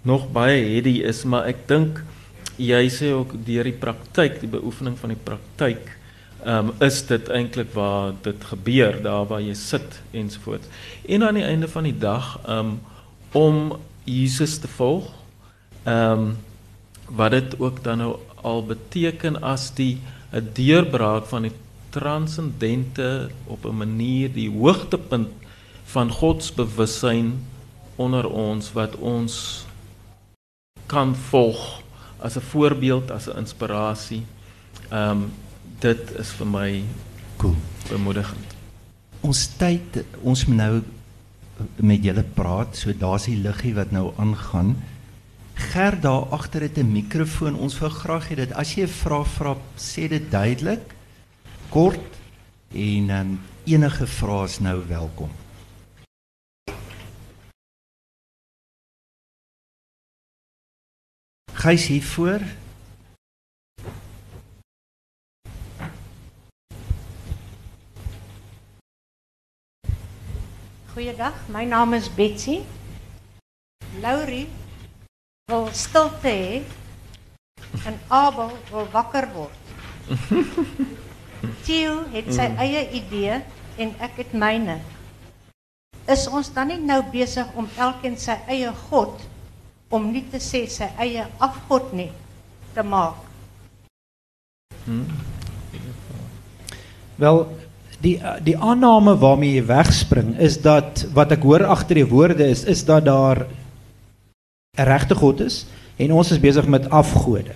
nog 0.01 0.31
baie 0.31 0.63
heady 0.63 1.01
is, 1.03 1.23
maar 1.23 1.45
ek 1.45 1.67
dink 1.67 2.03
jy 2.57 2.89
sê 2.89 3.11
ook 3.13 3.33
deur 3.45 3.63
die 3.63 3.79
praktyk, 3.79 4.39
die 4.39 4.49
beoefening 4.49 4.97
van 4.97 5.09
die 5.09 5.23
praktyk, 5.23 5.97
um 6.45 6.71
is 6.79 7.01
dit 7.07 7.29
eintlik 7.29 7.73
waar 7.73 8.13
dit 8.21 8.43
gebeur, 8.43 9.01
daar 9.03 9.25
waar 9.27 9.41
jy 9.41 9.53
sit 9.53 10.01
ensovoorts. 10.11 10.67
En 11.07 11.23
aan 11.23 11.39
die 11.39 11.43
einde 11.43 11.67
van 11.67 11.83
die 11.83 11.97
dag 11.97 12.39
um 12.49 12.79
om 13.31 13.77
Jesus 14.03 14.57
te 14.57 14.67
volg, 14.67 15.11
um 15.85 16.35
wat 17.09 17.31
dit 17.31 17.59
ook 17.59 17.83
dan 17.83 17.97
nou 17.97 18.15
al 18.41 18.65
beteken 18.65 19.41
as 19.41 19.73
die 19.73 19.97
'n 20.31 20.49
deurbraak 20.53 21.25
van 21.25 21.41
die 21.41 21.55
transcendente 21.89 23.29
op 23.45 23.65
'n 23.65 23.77
manier 23.77 24.33
die 24.33 24.49
hoogtepunt 24.49 25.29
van 25.83 26.11
God 26.11 26.43
se 26.43 26.53
bewussyn 26.53 27.45
onder 27.95 28.29
ons 28.29 28.73
wat 28.73 28.95
ons 28.95 29.65
kan 30.85 31.15
volg 31.15 31.81
as 32.19 32.35
'n 32.35 32.41
voorbeeld 32.41 33.11
as 33.11 33.27
'n 33.27 33.37
inspirasie. 33.37 34.25
Ehm 34.89 35.11
um, 35.11 35.31
dit 35.79 36.11
is 36.17 36.29
vir 36.29 36.47
my 36.47 36.83
cool 37.37 37.55
bemoedigend. 37.89 38.55
Ons 39.21 39.47
tyd 39.57 40.03
ons 40.21 40.45
moet 40.45 40.57
nou 40.57 40.81
met 41.75 42.03
julle 42.03 42.23
praat, 42.23 42.77
so 42.77 42.93
daar's 42.97 43.25
die 43.29 43.37
liggie 43.41 43.73
wat 43.75 43.91
nou 43.91 44.11
aangaan. 44.17 44.75
Ger 45.57 45.99
daar 45.99 46.29
agter 46.29 46.61
het 46.61 46.77
'n 46.77 46.91
mikrofoon. 46.91 47.55
Ons 47.55 47.79
wil 47.79 47.89
graag 47.89 48.29
hê 48.29 48.35
dat 48.35 48.51
as 48.53 48.73
jy 48.73 48.83
'n 48.83 48.87
vraag 48.87 49.27
vra, 49.27 49.57
sê 49.75 50.07
dit 50.07 50.31
duidelik 50.31 50.95
kort 51.69 52.15
en 52.71 53.09
um, 53.09 53.39
enige 53.63 54.07
vrae 54.07 54.43
is 54.43 54.59
nou 54.59 54.87
welkom. 54.87 55.29
Gys 61.53 61.87
hier 61.87 62.03
voor. 62.03 62.41
Goeiedag, 70.93 71.33
my 71.47 71.63
naam 71.63 71.93
is 71.93 72.13
Betsy. 72.15 72.59
Laurie 74.01 74.47
wil 75.47 75.69
stilte 75.71 76.27
hê 76.27 76.61
en 77.87 77.95
Abel 78.11 78.49
wil 78.67 78.87
wakker 78.91 79.29
word. 79.31 79.59
Theo 81.65 82.01
het 82.11 82.25
sy 82.35 82.47
eie 82.59 82.81
idee 82.99 83.37
en 83.79 83.93
ek 84.03 84.17
het 84.19 84.33
myne. 84.35 84.75
Is 86.11 86.25
ons 86.27 86.49
dan 86.51 86.67
nie 86.67 86.81
nou 86.83 86.97
besig 87.13 87.47
om 87.55 87.69
elkeen 87.79 88.17
sy 88.19 88.35
eie 88.51 88.73
god 88.89 89.23
om 89.87 90.09
nie 90.11 90.25
te 90.27 90.41
sê 90.43 90.65
sy 90.67 90.89
eie 90.99 91.23
afgod 91.39 91.93
nie 91.95 92.09
te 92.75 92.83
maak? 92.83 93.21
Wel 97.23 97.39
die 98.03 98.17
die 98.43 98.57
aanname 98.59 99.15
waarmee 99.23 99.61
jy 99.61 99.63
wegspring 99.71 100.35
is 100.43 100.59
dat 100.67 101.05
wat 101.15 101.31
ek 101.37 101.47
hoor 101.47 101.63
agter 101.71 102.01
die 102.01 102.11
woorde 102.11 102.51
is 102.51 102.65
is 102.67 102.83
dat 102.91 103.07
daar 103.07 103.45
'n 104.77 104.83
regte 104.85 105.15
God 105.15 105.41
is 105.41 105.65
en 105.97 106.13
ons 106.13 106.31
is 106.31 106.39
besig 106.39 106.67
met 106.67 106.89
afgode. 106.89 107.55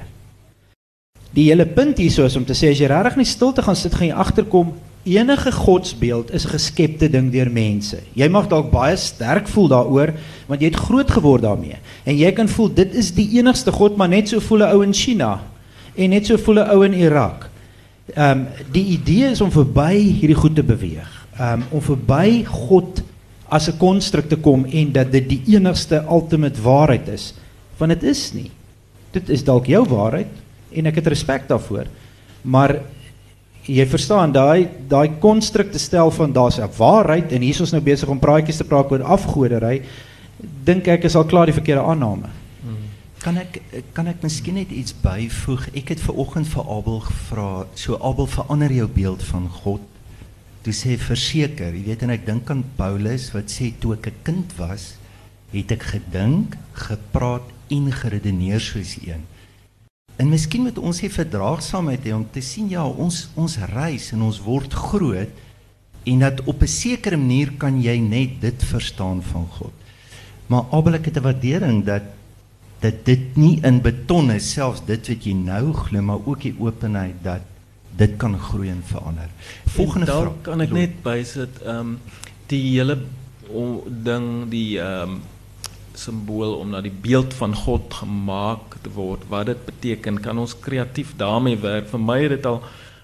Die 1.31 1.47
hele 1.47 1.65
punt 1.65 1.97
hierso 1.97 2.25
is 2.25 2.35
om 2.35 2.45
te 2.45 2.53
sê 2.57 2.71
as 2.71 2.79
jy 2.81 2.89
regtig 2.91 3.15
nie 3.15 3.29
stil 3.29 3.53
te 3.53 3.61
gaan 3.61 3.75
sit 3.75 3.93
gaan 3.93 4.07
jy 4.07 4.13
agterkom 4.13 4.73
enige 5.03 5.51
godsbeeld 5.51 6.31
is 6.33 6.45
'n 6.45 6.49
geskepte 6.49 7.09
ding 7.09 7.31
deur 7.31 7.51
mense. 7.51 7.97
Jy 8.13 8.27
mag 8.27 8.47
dalk 8.47 8.71
baie 8.71 8.95
sterk 8.95 9.47
voel 9.47 9.67
daaroor 9.67 10.13
want 10.47 10.61
jy 10.61 10.67
het 10.67 10.75
groot 10.75 11.11
geword 11.11 11.41
daarmee 11.41 11.77
en 12.03 12.17
jy 12.17 12.31
kan 12.31 12.47
voel 12.47 12.73
dit 12.73 12.95
is 12.95 13.11
die 13.11 13.29
enigste 13.37 13.71
God 13.71 13.97
maar 13.97 14.09
net 14.09 14.27
so 14.29 14.39
voel 14.39 14.59
'n 14.59 14.73
ou 14.73 14.83
in 14.83 14.93
China 14.93 15.41
en 15.95 16.09
net 16.09 16.25
so 16.25 16.37
voel 16.37 16.59
'n 16.59 16.69
ou 16.69 16.85
in 16.85 16.93
Irak. 16.93 17.49
Ehm 18.15 18.39
um, 18.39 18.47
die 18.71 18.85
idee 18.85 19.31
is 19.31 19.41
om 19.41 19.51
verby 19.51 19.95
hierdie 19.95 20.35
goed 20.35 20.55
te 20.55 20.63
beweeg. 20.63 21.27
Ehm 21.39 21.53
um, 21.53 21.63
om 21.71 21.81
verby 21.81 22.43
God 22.45 23.01
as 23.51 23.67
'n 23.67 23.77
konstruk 23.77 24.29
te 24.29 24.37
kom 24.39 24.65
en 24.65 24.91
dat 24.91 25.11
dit 25.11 25.29
die 25.29 25.41
enigste 25.55 26.05
ultimate 26.09 26.61
waarheid 26.61 27.07
is. 27.07 27.33
Want 27.77 27.91
dit 27.99 28.03
is 28.03 28.33
nie. 28.33 28.51
Dit 29.11 29.29
is 29.29 29.43
dalk 29.43 29.65
jou 29.65 29.83
waarheid 29.87 30.31
en 30.71 30.85
ek 30.85 30.95
het 30.95 31.07
respek 31.07 31.47
daarvoor. 31.47 31.85
Maar 32.41 32.79
jy 33.65 33.85
verstaan 33.85 34.31
daai 34.31 34.67
daai 34.87 35.19
konstruk 35.19 35.71
te 35.71 35.79
stel 35.79 36.11
van 36.11 36.33
daar's 36.33 36.59
'n 36.59 36.69
waarheid 36.77 37.31
en 37.31 37.41
hier 37.41 37.53
is 37.53 37.59
ons 37.59 37.71
nou 37.71 37.83
besig 37.83 38.09
om 38.09 38.19
praatjies 38.19 38.57
te 38.57 38.63
praat 38.63 38.91
oor 38.91 39.03
afgodery. 39.03 39.81
Dink 40.63 40.87
ek 40.87 41.03
is 41.03 41.15
al 41.15 41.25
klaar 41.25 41.45
die 41.45 41.53
verkeerde 41.53 41.83
aanname. 41.83 42.29
Kan 43.21 43.37
ek 43.37 43.61
kan 43.93 44.07
ek 44.07 44.23
miskien 44.23 44.53
net 44.53 44.71
iets 44.71 44.93
byvoeg? 44.93 45.67
Ek 45.75 45.89
het 45.89 45.99
ver 45.99 46.17
oggend 46.17 46.47
vir 46.47 46.63
Abel 46.63 46.99
gevra, 46.99 47.65
so 47.75 47.97
Abel 48.01 48.25
verander 48.25 48.71
jou 48.73 48.87
beeld 48.87 49.23
van 49.23 49.49
God. 49.49 49.81
Toe 50.61 50.73
sê 50.73 50.97
verseker, 50.97 51.73
jy 51.73 51.83
weet 51.87 52.03
en 52.05 52.13
ek 52.13 52.25
dink 52.25 52.49
aan 52.53 52.63
Paulus 52.77 53.31
wat 53.33 53.49
sê 53.49 53.71
toe 53.81 53.95
ek 53.95 54.07
'n 54.07 54.23
kind 54.23 54.49
was, 54.57 54.95
het 55.51 55.71
ek 55.71 55.83
gedink, 55.83 56.57
gepraat 56.73 57.47
en 57.69 57.91
geredeneer 57.91 58.59
soos 58.59 58.97
een. 59.01 59.23
En 60.17 60.29
miskien 60.29 60.61
moet 60.61 60.77
ons 60.77 61.01
hê 61.01 61.09
verdraagsaamheid 61.09 62.03
hê 62.05 62.13
om 62.13 62.25
te 62.31 62.41
sien 62.41 62.69
ja, 62.69 62.85
ons 62.85 63.29
ons 63.35 63.57
reis 63.73 64.11
en 64.13 64.21
ons 64.21 64.39
word 64.45 64.73
groot 64.73 65.31
en 66.05 66.19
dat 66.19 66.41
op 66.45 66.61
'n 66.61 66.67
sekere 66.67 67.17
manier 67.17 67.51
kan 67.57 67.81
jy 67.81 67.97
net 67.97 68.41
dit 68.41 68.63
verstaan 68.63 69.21
van 69.21 69.47
God. 69.57 69.73
Maar 70.47 70.65
Abel 70.71 70.95
ek 70.95 71.05
het 71.05 71.17
'n 71.17 71.23
waardering 71.23 71.85
dat 71.85 72.03
dat 72.81 73.05
dit 73.05 73.37
nie 73.37 73.59
in 73.63 73.81
beton 73.81 74.31
is 74.31 74.51
selfs 74.51 74.81
dit 74.85 75.07
wat 75.07 75.25
jy 75.25 75.33
nou 75.33 75.73
glo 75.73 76.01
maar 76.01 76.25
ook 76.25 76.41
die 76.41 76.55
openheid 76.59 77.15
dat 77.23 77.41
dit 77.97 78.17
kan 78.17 78.39
groei 78.39 78.69
en 78.69 78.83
verander. 78.85 79.29
Volgende 79.65 80.11
en 80.11 80.17
vraag. 80.17 80.41
kan 80.41 80.61
ek 80.61 80.71
net 80.71 81.01
bysit 81.03 81.61
ehm 81.65 81.79
um, 81.79 81.99
die 82.51 82.61
hele 82.73 82.97
o, 83.47 83.83
ding 83.87 84.49
die 84.51 84.79
ehm 84.79 85.17
um, 85.17 85.21
simbool 85.93 86.53
om 86.55 86.69
na 86.71 86.79
die 86.81 86.93
beeld 87.03 87.33
van 87.35 87.53
God 87.55 87.93
gemaak 87.93 88.77
te 88.81 88.91
word. 88.95 89.25
Wat 89.29 89.45
dit 89.45 89.65
beteken, 89.65 90.21
kan 90.23 90.39
ons 90.39 90.55
kreatief 90.59 91.11
daarmee 91.19 91.59
werk. 91.59 91.89
Vir 91.91 91.99
my 91.99 92.15
het 92.21 92.31
dit 92.37 92.47
al 92.47 92.61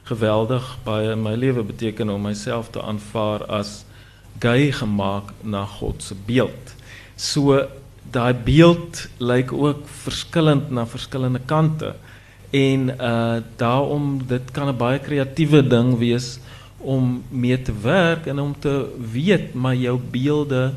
geweldig 0.07 0.69
baie 0.85 1.11
in 1.11 1.21
my 1.21 1.35
lewe 1.35 1.65
beteken 1.67 2.09
om 2.09 2.23
myself 2.29 2.71
te 2.71 2.81
aanvaar 2.81 3.43
as 3.51 3.83
gay 4.39 4.71
gemaak 4.71 5.33
na 5.43 5.65
God 5.65 6.03
se 6.03 6.15
beeld. 6.25 6.73
So 7.15 7.59
daai 8.11 8.33
beeld 8.33 9.07
lyk 9.19 9.51
ook 9.51 9.87
verskillend 10.05 10.71
na 10.71 10.85
verskillende 10.87 11.41
kante 11.45 11.95
en 12.57 12.89
uh 12.89 13.37
daarom 13.61 14.05
dit 14.27 14.51
kan 14.51 14.67
'n 14.69 14.77
baie 14.77 14.99
kreatiewe 14.99 15.61
ding 15.67 15.97
wees 15.97 16.39
om 16.77 17.23
mee 17.29 17.61
te 17.61 17.73
werk 17.81 18.27
en 18.27 18.39
om 18.39 18.55
te 18.59 18.75
weet 19.13 19.53
maar 19.53 19.75
jou 19.75 19.99
beelde 20.11 20.73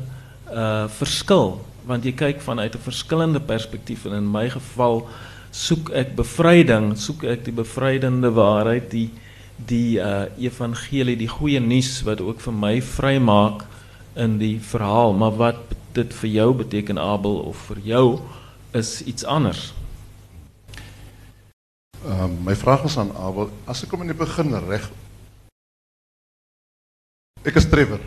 uh 0.53 0.87
verskil 0.87 1.61
want 1.85 2.05
jy 2.05 2.11
kyk 2.11 2.41
vanuit 2.41 2.75
'n 2.75 2.87
verskillende 2.89 3.39
perspektief 3.39 4.05
en 4.05 4.13
in 4.13 4.31
my 4.31 4.49
geval 4.49 5.07
soek 5.51 5.89
ek 5.89 6.15
bevryding 6.15 6.97
soek 6.97 7.23
ek 7.23 7.45
die 7.45 7.57
bevrydende 7.63 8.31
waarheid 8.31 8.91
die 8.91 9.09
die 9.55 9.97
uh 9.97 10.25
evangelie 10.37 11.17
die 11.17 11.33
goeie 11.37 11.59
nuus 11.59 12.01
wat 12.03 12.21
ook 12.21 12.39
vir 12.39 12.53
my 12.53 12.81
vrymaak 12.81 13.65
in 14.15 14.37
die 14.37 14.59
verhaal 14.59 15.13
maar 15.13 15.35
wat 15.37 15.59
dit 15.93 16.13
vir 16.13 16.29
jou 16.29 16.53
beteken 16.53 16.99
Abel 16.99 17.35
of 17.51 17.57
vir 17.67 17.79
jou 17.83 18.19
is 18.71 19.01
iets 19.03 19.25
anders. 19.25 19.71
Ehm 22.01 22.23
um, 22.23 22.37
my 22.43 22.55
vraag 22.55 22.83
is 22.83 22.97
aan 22.97 23.11
Abel, 23.13 23.51
as 23.69 23.83
ek 23.85 23.91
hom 23.93 24.01
in 24.01 24.09
die 24.09 24.17
begin 24.17 24.55
reg 24.65 24.87
Ek 27.45 27.55
is 27.57 27.67
Trevor. 27.69 28.01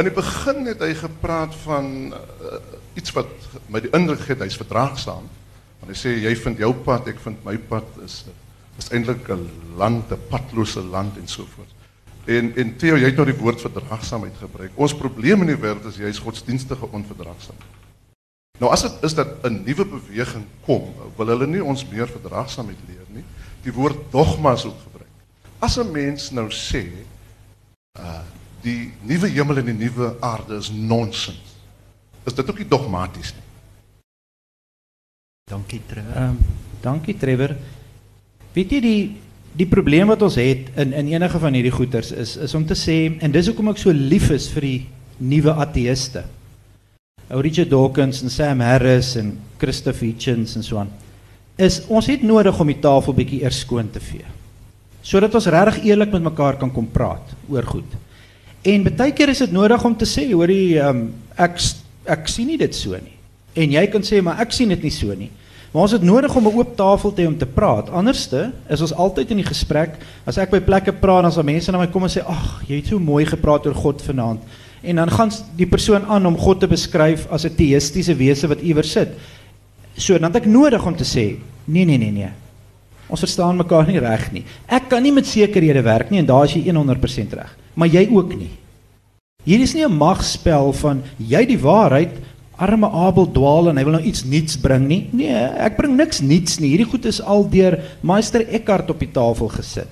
In 0.00 0.08
die 0.08 0.12
begin 0.12 0.66
het 0.68 0.80
hy 0.80 0.94
gepraat 0.96 1.56
van 1.66 1.88
uh, 2.16 2.60
iets 2.96 3.12
wat 3.12 3.28
my 3.68 3.80
die 3.84 3.92
indruk 3.96 4.22
gee 4.24 4.36
hy's 4.40 4.56
verdraagsaam. 4.60 5.26
Want 5.80 5.92
hy 5.92 5.96
sê 5.96 6.14
jy 6.16 6.32
vind 6.40 6.60
jou 6.60 6.70
pad, 6.84 7.10
ek 7.12 7.20
vind 7.24 7.44
my 7.44 7.58
pad 7.68 8.00
is 8.04 8.22
is 8.80 8.88
eintlik 8.88 9.28
'n 9.28 9.44
land, 9.76 10.12
'n 10.12 10.28
padlose 10.30 10.80
land 10.80 11.16
en 11.20 11.28
so 11.28 11.44
voort. 11.44 11.72
En 12.24 12.52
en 12.56 12.76
Theo, 12.76 12.96
jy 12.96 13.08
het 13.12 13.16
nou 13.16 13.26
die 13.28 13.40
woord 13.40 13.60
verdraagsaamheid 13.60 14.36
gebruik. 14.40 14.72
Ons 14.76 14.96
probleem 14.96 15.44
in 15.44 15.52
die 15.52 15.60
wêreld 15.60 15.84
is 15.88 16.00
jy's 16.00 16.20
godsdienstige 16.20 16.88
onverdraagsaamheid. 16.92 17.81
Nou 18.62 18.70
as 18.70 18.84
dit 18.86 19.08
is 19.08 19.14
dat 19.18 19.42
'n 19.42 19.64
nuwe 19.66 19.84
beweging 19.84 20.44
kom, 20.64 20.94
wil 21.16 21.26
hulle 21.26 21.46
nie 21.46 21.64
ons 21.64 21.82
meer 21.88 22.06
verdraagsaamheid 22.06 22.78
leer 22.86 23.06
nie. 23.10 23.24
Die 23.62 23.72
woord 23.74 23.98
dogmas 24.12 24.64
ook 24.64 24.78
gebruik. 24.86 25.10
As 25.58 25.78
'n 25.78 25.90
mens 25.90 26.30
nou 26.30 26.46
sê 26.50 26.86
uh 27.98 28.22
die 28.62 28.92
nuwe 29.02 29.26
hemel 29.26 29.58
en 29.58 29.64
die 29.64 29.88
nuwe 29.88 30.16
aarde 30.20 30.56
is 30.56 30.70
nonsens. 30.70 31.56
Is 32.24 32.34
dit 32.34 32.50
ook 32.50 32.58
nie 32.58 32.68
dogmaties 32.68 33.32
nie? 33.34 33.42
Dankie 35.50 35.82
Trevor. 35.86 36.14
Ehm 36.14 36.28
um, 36.28 36.38
dankie 36.80 37.16
Trevor. 37.16 37.56
Weet 38.52 38.70
jy 38.70 38.80
die 38.80 39.16
die 39.52 39.66
probleem 39.66 40.06
wat 40.06 40.22
ons 40.22 40.34
het 40.34 40.70
in 40.76 40.92
in 40.92 41.06
enige 41.06 41.38
van 41.38 41.52
hierdie 41.52 41.74
goeters 41.74 42.12
is 42.12 42.36
is 42.36 42.54
om 42.54 42.66
te 42.66 42.74
sê 42.78 43.18
en 43.18 43.32
dis 43.32 43.46
hoekom 43.46 43.68
ek 43.68 43.78
so 43.78 43.90
lief 43.90 44.30
is 44.30 44.48
vir 44.48 44.60
die 44.60 44.88
nuwe 45.18 45.52
ateëste. 45.52 46.24
Richard 47.40 47.70
Dawkins 47.70 48.22
en 48.22 48.30
Sam 48.30 48.60
Harris 48.60 49.14
en 49.16 49.38
Christopher 49.58 50.06
Hitchens 50.06 50.56
en 50.56 50.64
so 50.64 50.76
aan. 50.76 50.90
Is 51.56 51.80
ons 51.88 52.06
het 52.06 52.22
nodig 52.22 52.58
om 52.60 52.68
die 52.68 52.80
tafel 52.80 53.14
bietjie 53.16 53.42
eers 53.42 53.62
skoon 53.64 53.88
te 53.92 54.00
vee. 54.00 54.26
Sodat 55.02 55.34
ons 55.34 55.48
regtig 55.50 55.86
eerlik 55.88 56.12
met 56.12 56.26
mekaar 56.28 56.58
kan 56.60 56.72
kom 56.72 56.90
praat 56.92 57.32
oor 57.48 57.66
goed. 57.66 57.96
En 58.62 58.84
baie 58.84 59.14
keer 59.16 59.32
is 59.32 59.40
dit 59.42 59.52
nodig 59.52 59.84
om 59.84 59.94
te 59.96 60.06
sê, 60.06 60.28
hoorie, 60.30 60.76
um, 60.82 61.08
ek 61.34 61.58
ek 62.12 62.28
sien 62.28 62.50
nie 62.50 62.58
dit 62.60 62.74
so 62.74 62.98
nie. 62.98 63.16
En 63.58 63.72
jy 63.72 63.86
kan 63.90 64.04
sê, 64.06 64.20
maar 64.22 64.40
ek 64.42 64.52
sien 64.54 64.70
dit 64.70 64.84
nie 64.84 64.92
so 64.92 65.14
nie. 65.16 65.30
Maar 65.72 65.86
ons 65.86 65.94
het 65.96 66.04
nodig 66.04 66.34
om 66.36 66.46
'n 66.46 66.54
oop 66.54 66.76
tafel 66.76 67.12
te 67.12 67.22
hê 67.22 67.26
om 67.26 67.38
te 67.38 67.46
praat. 67.46 67.90
Anderste 67.90 68.52
is 68.68 68.80
ons 68.80 68.92
altyd 68.92 69.30
in 69.30 69.36
die 69.38 69.48
gesprek, 69.48 69.96
as 70.26 70.38
ek 70.38 70.50
by 70.50 70.60
plekke 70.60 70.92
praat, 70.92 71.22
dan 71.22 71.32
sal 71.32 71.42
mense 71.42 71.72
na 71.72 71.78
my 71.78 71.86
kom 71.86 72.02
en 72.02 72.10
sê, 72.10 72.20
"Ag, 72.26 72.62
jy 72.68 72.76
het 72.76 72.86
so 72.86 72.98
mooi 72.98 73.24
gepraat 73.24 73.66
oor 73.66 73.74
God 73.74 74.02
vanaand." 74.02 74.40
En 74.82 74.96
dan 74.96 75.10
gaan 75.10 75.30
die 75.56 75.66
persoon 75.66 76.04
aan 76.10 76.26
om 76.26 76.38
God 76.38 76.60
te 76.60 76.66
beskryf 76.66 77.26
as 77.30 77.44
'n 77.44 77.54
teïstiese 77.54 78.16
wese 78.16 78.48
wat 78.48 78.60
iewers 78.60 78.90
sit. 78.90 79.08
So 79.96 80.18
dan 80.18 80.32
het 80.32 80.42
ek 80.42 80.46
nodig 80.46 80.86
om 80.86 80.96
te 80.96 81.04
sê, 81.04 81.36
"Nee, 81.64 81.84
nee, 81.84 81.98
nee, 81.98 82.10
nee. 82.10 82.32
Ons 83.08 83.20
verstaan 83.20 83.56
mekaar 83.56 83.86
nie 83.86 84.00
reg 84.00 84.32
nie. 84.32 84.44
Ek 84.66 84.88
kan 84.88 85.02
nie 85.02 85.12
met 85.12 85.26
sekerhede 85.26 85.82
werk 85.82 86.10
nie 86.10 86.18
en 86.18 86.26
daar 86.26 86.44
is 86.44 86.54
jy 86.54 86.72
100% 86.72 87.32
reg, 87.32 87.56
maar 87.74 87.88
jy 87.88 88.08
ook 88.10 88.34
nie. 88.36 88.50
Hier 89.44 89.60
is 89.60 89.74
nie 89.74 89.84
'n 89.84 89.92
magspel 89.92 90.72
van 90.72 91.02
jy 91.18 91.44
die 91.46 91.58
waarheid 91.58 92.10
arme 92.56 92.88
Abel 92.88 93.26
dwaal 93.26 93.68
en 93.68 93.76
hy 93.76 93.84
wil 93.84 93.92
nou 93.92 94.02
iets 94.02 94.24
nuuts 94.24 94.56
bring 94.56 94.86
nie. 94.88 95.08
Nee, 95.12 95.34
ek 95.34 95.76
bring 95.76 95.96
niks 95.96 96.20
nuuts 96.20 96.60
nie. 96.60 96.70
Hierdie 96.70 96.90
goed 96.90 97.04
is 97.04 97.20
al 97.20 97.48
deur 97.50 97.78
Meester 98.02 98.46
Eckhart 98.48 98.90
op 98.90 99.00
die 99.02 99.10
tafel 99.10 99.48
gesit. 99.48 99.88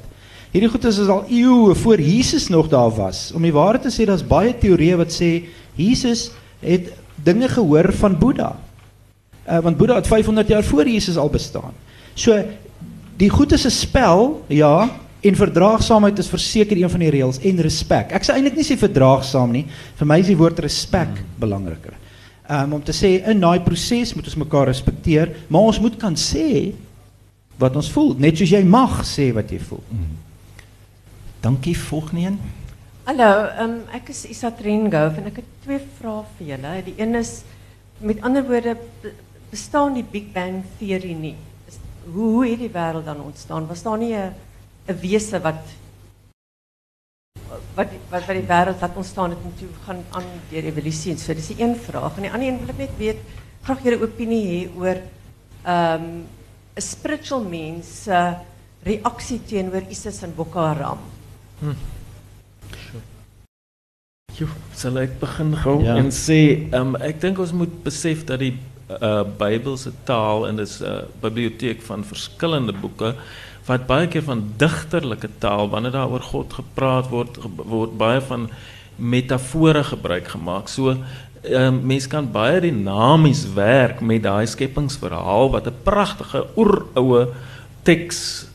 Hierdie 0.51 0.71
goed 0.71 0.85
is 0.85 0.99
al 1.07 1.25
eeue 1.31 1.75
voor 1.79 2.01
Jesus 2.01 2.49
nog 2.49 2.69
daar 2.69 2.91
was. 2.91 3.31
Om 3.35 3.43
die 3.47 3.55
waarheid 3.55 3.85
te 3.87 3.93
sê, 3.95 4.07
daar's 4.09 4.27
baie 4.27 4.51
teorieë 4.59 4.97
wat 4.99 5.13
sê 5.15 5.45
Jesus 5.79 6.31
het 6.59 6.91
dinge 7.23 7.49
gehoor 7.49 7.93
van 8.01 8.17
Boeddha. 8.19 8.51
Uh, 9.47 9.61
want 9.63 9.79
Boeddha 9.79 10.01
het 10.01 10.11
500 10.11 10.49
jaar 10.49 10.67
voor 10.67 10.89
Jesus 10.89 11.17
al 11.17 11.31
bestaan. 11.31 11.77
So 12.15 12.35
die 13.17 13.31
goed 13.31 13.53
is 13.53 13.67
'n 13.67 13.71
spel, 13.71 14.45
ja, 14.49 14.91
en 15.21 15.37
verdraagsaamheid 15.37 16.19
is 16.19 16.29
verseker 16.29 16.77
een 16.77 16.91
van 16.91 17.01
die 17.01 17.11
reëls 17.11 17.39
en 17.39 17.61
respek. 17.61 18.13
Ek 18.13 18.25
sê 18.25 18.35
eintlik 18.35 18.57
nie 18.57 18.65
sê 18.65 18.77
verdraagsaam 18.79 19.53
nie. 19.53 19.67
Vir 19.97 20.07
my 20.07 20.19
is 20.19 20.27
die 20.27 20.37
woord 20.37 20.59
respek 20.59 21.23
belangriker. 21.39 21.95
Um, 22.51 22.73
om 22.73 22.83
te 22.83 22.93
sê 22.93 23.21
in 23.29 23.41
daai 23.41 23.61
proses 23.61 24.15
moet 24.15 24.25
ons 24.25 24.37
mekaar 24.37 24.67
respekteer, 24.67 25.31
maar 25.49 25.61
ons 25.61 25.81
moet 25.81 25.97
kan 25.97 26.17
sê 26.17 26.73
wat 27.59 27.77
ons 27.77 27.91
voel, 27.91 28.17
net 28.19 28.37
soos 28.41 28.51
jy 28.51 28.65
mag 28.65 29.05
sê 29.07 29.33
wat 29.33 29.51
jy 29.53 29.59
voel. 29.59 29.85
Dankie 31.41 31.79
volgende 31.79 32.21
een. 32.27 32.41
Hallo, 33.09 33.49
um, 33.63 33.79
ek 33.97 34.11
is 34.13 34.27
Isa 34.29 34.51
Trengove 34.53 35.17
en 35.23 35.31
ek 35.31 35.39
het 35.41 35.49
twee 35.65 35.81
vrae 35.97 36.25
vir 36.37 36.47
julle. 36.53 36.73
Die 36.85 36.95
een 37.01 37.17
is 37.17 37.31
met 38.05 38.21
ander 38.25 38.45
woorde 38.45 38.75
be- 39.01 39.15
bestaan 39.51 39.95
die 39.97 40.05
Big 40.05 40.27
Bang 40.35 40.61
teorie 40.79 41.17
nie? 41.17 41.37
Is, 41.69 41.79
hoe 42.13 42.29
hoe 42.37 42.45
het 42.47 42.61
die 42.61 42.71
wêreld 42.75 43.09
dan 43.09 43.23
ontstaan? 43.25 43.67
Was 43.67 43.83
daar 43.83 43.99
nie 43.99 44.13
'n 44.15 44.35
'n 44.89 44.99
wese 45.01 45.41
wat 45.41 45.65
wat 47.75 47.91
die- 47.91 48.01
wat 48.11 48.27
wat 48.27 48.37
die 48.37 48.47
wêreld 48.47 48.81
laat 48.81 48.97
ontstaan 48.97 49.31
het 49.31 49.39
en 49.45 49.55
toe 49.59 49.69
gaan 49.87 50.05
aan 50.11 50.29
deur 50.51 50.65
evolusie 50.65 51.13
en 51.13 51.19
so. 51.19 51.35
Dis 51.35 51.47
die 51.47 51.63
een 51.65 51.75
vraag. 51.77 52.17
En 52.17 52.23
die 52.23 52.31
ander 52.31 52.49
een 52.49 52.59
wil 52.59 52.69
ek 52.69 52.79
net 52.79 52.97
weet, 52.99 53.19
graag 53.63 53.83
julle 53.83 54.03
opinie 54.03 54.45
hê 54.47 54.77
oor 54.77 54.97
ehm 55.65 56.05
'n 56.77 56.81
spiritual 56.81 57.43
mens 57.45 58.03
se 58.03 58.35
reaksie 58.83 59.41
teenoor 59.45 59.83
ISIS 59.91 60.23
en 60.23 60.35
Boko 60.35 60.61
Haram. 60.61 60.99
Jo, 64.41 64.47
sal 64.73 64.97
ek 65.03 65.19
begin 65.21 65.55
gou 65.61 65.83
Ja. 65.85 65.97
en 66.01 66.09
sê, 66.15 66.73
um, 66.73 66.95
ek 66.97 67.21
dink 67.21 67.39
ons 67.39 67.53
moet 67.53 67.73
besef 67.85 68.25
dat 68.25 68.41
die 68.41 68.55
uh, 68.89 69.23
Bybelse 69.39 69.93
taal 70.09 70.47
en 70.49 70.57
dis 70.57 70.81
'n 70.81 70.85
uh, 70.85 71.03
biblioteek 71.21 71.83
van 71.83 72.05
verskillende 72.05 72.73
boeke 72.73 73.15
wat 73.67 73.87
baie 73.87 74.09
keer 74.09 74.23
van 74.23 74.45
digterlike 74.57 75.29
taal 75.39 75.69
wanneer 75.71 75.93
daar 75.93 76.09
oor 76.11 76.25
God 76.25 76.53
gepraat 76.53 77.11
word 77.11 77.37
word 77.69 77.97
baie 77.99 78.21
van 78.21 78.49
metafore 78.97 79.85
gebruik 79.85 80.29
gemaak. 80.29 80.69
So 80.69 80.97
um, 81.45 81.81
mens 81.87 82.07
kan 82.07 82.31
baie 82.33 82.61
dinamies 82.61 83.45
werk 83.55 84.01
met 84.01 84.23
daai 84.23 84.47
skepingsverhaal 84.47 85.51
wat 85.51 85.67
'n 85.67 85.77
pragtige 85.85 86.47
oeroue 86.57 87.29
teks 87.83 88.47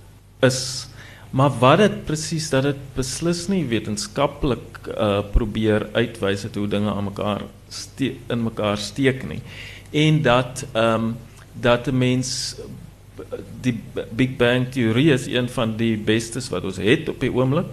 is. 0.42 0.88
Maar 1.36 1.52
wat 1.60 1.82
dit 1.82 1.96
presies 2.08 2.48
dat 2.50 2.64
dit 2.64 2.78
beslis 2.96 3.48
nie 3.52 3.66
wetenskaplik 3.68 4.86
uh 4.94 5.20
probeer 5.34 5.90
uitwys 5.92 6.46
het 6.48 6.56
hoe 6.56 6.68
dinge 6.72 6.94
aan 6.94 7.10
mekaar 7.10 7.44
in 8.08 8.44
mekaar 8.44 8.78
steek 8.80 9.26
nie. 9.28 9.42
En 9.92 10.22
dat 10.22 10.64
ehm 10.72 10.94
um, 10.94 11.16
dat 11.60 11.88
'n 11.88 11.98
mens 11.98 12.56
die 13.62 13.80
Big 14.12 14.36
Bang 14.36 14.72
teorie 14.72 15.12
is 15.12 15.26
een 15.26 15.50
van 15.50 15.76
die 15.78 15.98
bestes 15.98 16.50
wat 16.50 16.64
ons 16.64 16.78
het 16.78 17.10
op 17.10 17.20
die 17.20 17.32
oomblik 17.32 17.68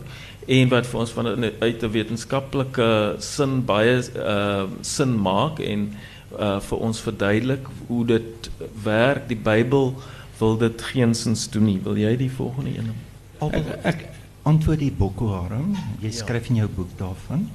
en 0.47 0.69
wat 0.69 0.87
vir 0.87 1.01
ons 1.01 1.11
van 1.11 1.27
uit 1.61 1.83
'n 1.83 1.91
wetenskaplike 1.91 3.15
sin 3.19 3.65
baie 3.65 4.03
uh 4.17 4.65
sin 4.81 5.15
maak 5.21 5.59
en 5.59 5.95
uh 6.39 6.61
vir 6.61 6.79
ons 6.79 7.01
verduidelik 7.01 7.67
hoe 7.87 8.07
dit 8.07 8.51
werk. 8.83 9.29
Die 9.29 9.43
Bybel 9.43 9.95
wil 10.39 10.57
dit 10.57 10.83
geensins 10.83 11.51
doen 11.51 11.65
nie. 11.65 11.81
Wil 11.83 11.97
jy 11.97 12.17
die 12.17 12.31
volgende 12.31 12.71
een? 12.71 13.12
Ek 13.51 14.05
antwoord 14.47 14.79
die 14.79 14.93
Boko 14.95 15.33
Haram. 15.35 15.73
Jy 16.03 16.13
skryf 16.15 16.51
in 16.53 16.61
jou 16.63 16.69
boek 16.71 16.93
daarvan. 16.99 17.47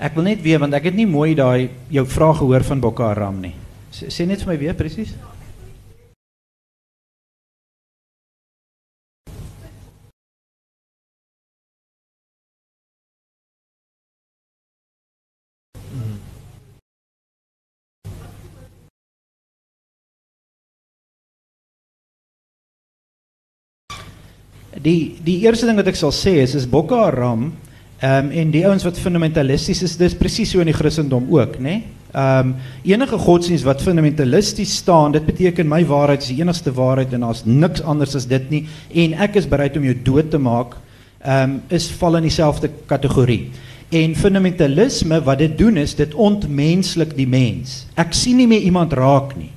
Ek 0.00 0.16
wil 0.16 0.26
net 0.26 0.40
weet 0.42 0.62
want 0.62 0.74
ek 0.74 0.88
het 0.88 0.96
nie 0.96 1.06
mooi 1.06 1.34
daai 1.38 1.70
jou 1.92 2.06
vraag 2.08 2.40
gehoor 2.40 2.64
van 2.66 2.80
Boko 2.82 3.06
Haram 3.06 3.38
nie. 3.42 3.52
Sê 3.92 4.26
net 4.26 4.42
vir 4.42 4.54
my 4.54 4.58
weer 4.58 4.74
presies. 4.78 5.12
Die 24.82 25.16
die 25.24 25.40
eerste 25.44 25.68
ding 25.68 25.76
wat 25.80 25.90
ek 25.90 25.98
sal 25.98 26.12
sê 26.14 26.38
is 26.40 26.54
is 26.56 26.68
Boko 26.68 27.02
Haram 27.02 27.50
ehm 28.00 28.26
um, 28.26 28.28
en 28.32 28.52
die 28.52 28.62
ouens 28.64 28.84
wat 28.86 28.96
fundamentalisties 28.96 29.82
is, 29.84 29.96
dis 30.00 30.14
presies 30.16 30.54
so 30.54 30.62
in 30.62 30.70
die 30.70 30.76
Christendom 30.76 31.26
ook, 31.28 31.58
né? 31.58 31.80
Nee? 31.80 31.82
Ehm 32.14 32.54
um, 32.54 32.54
enige 32.88 33.18
godsdienst 33.18 33.66
wat 33.68 33.82
fundamentalisties 33.84 34.76
staan, 34.80 35.12
dit 35.12 35.26
beteken 35.26 35.68
my 35.68 35.82
waarheid 35.86 36.24
is 36.24 36.32
die 36.32 36.40
enigste 36.40 36.72
waarheid 36.72 37.12
en 37.12 37.26
daar's 37.26 37.44
niks 37.44 37.82
anders 37.82 38.16
as 38.16 38.26
dit 38.26 38.48
nie 38.50 38.62
en 39.04 39.18
ek 39.26 39.36
is 39.36 39.48
bereid 39.48 39.76
om 39.76 39.84
jou 39.84 39.94
dood 40.04 40.30
te 40.30 40.40
maak, 40.40 40.78
ehm 41.20 41.42
um, 41.42 41.60
is 41.68 41.90
val 42.00 42.16
in 42.16 42.26
dieselfde 42.30 42.72
kategorie. 42.86 43.50
En 43.90 44.14
fundamentalisme 44.14 45.20
wat 45.26 45.38
dit 45.38 45.58
doen 45.58 45.76
is 45.76 45.94
dit 45.98 46.14
ontmenslik 46.14 47.16
die 47.16 47.28
mens. 47.28 47.84
Ek 47.98 48.14
sien 48.14 48.36
nie 48.38 48.46
meer 48.46 48.62
iemand 48.62 48.92
raak 48.92 49.36
nie. 49.36 49.50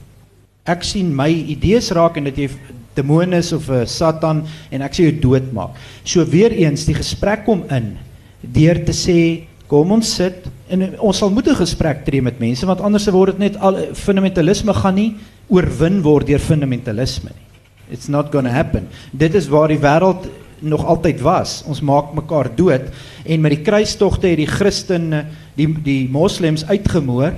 Ek 0.66 0.84
sien 0.84 1.16
my 1.16 1.30
idees 1.30 1.92
raak 1.92 2.18
en 2.18 2.28
dat 2.30 2.38
jy 2.38 2.50
demone 2.96 3.38
is 3.38 3.54
of 3.54 3.70
'n 3.70 3.88
satan 3.88 4.44
en 4.72 4.82
ek 4.82 4.94
sê 4.94 5.10
jou 5.10 5.20
doodmaak. 5.20 5.76
So 6.04 6.26
weer 6.26 6.52
eens 6.52 6.86
die 6.86 6.96
gesprek 6.96 7.46
kom 7.46 7.64
in 7.70 7.98
deur 8.42 8.84
te 8.86 8.92
sê 8.92 9.44
kom 9.68 9.92
ons 9.92 10.16
sit 10.16 10.46
en 10.70 11.00
ons 11.00 11.18
sal 11.18 11.30
moet 11.30 11.48
'n 11.48 11.56
gesprek 11.56 12.06
tree 12.06 12.22
met 12.22 12.40
mense 12.40 12.66
want 12.66 12.82
anders 12.82 13.08
word 13.08 13.38
dit 13.38 13.40
net 13.40 13.58
al 13.58 13.94
fundamentalisme 13.94 14.74
gaan 14.74 14.96
nie 14.96 15.16
oorwin 15.50 16.02
word 16.02 16.28
deur 16.28 16.40
fundamentalisme 16.40 17.30
nie. 17.30 17.44
It's 17.92 18.08
not 18.08 18.32
going 18.32 18.46
to 18.46 18.52
happen. 18.52 18.88
Dit 19.12 19.36
is 19.36 19.48
waar 19.48 19.68
die 19.68 19.78
wêreld 19.78 20.30
nog 20.64 20.86
altyd 20.86 21.22
was. 21.22 21.62
Ons 21.68 21.82
maak 21.82 22.14
mekaar 22.16 22.50
dood 22.56 22.88
en 23.26 23.42
met 23.44 23.58
die 23.58 23.64
kruistogte 23.66 24.32
het 24.32 24.40
die 24.40 24.50
Christene 24.50 25.26
die 25.58 25.68
die 25.84 26.10
moslems 26.10 26.66
uitgemoor. 26.66 27.34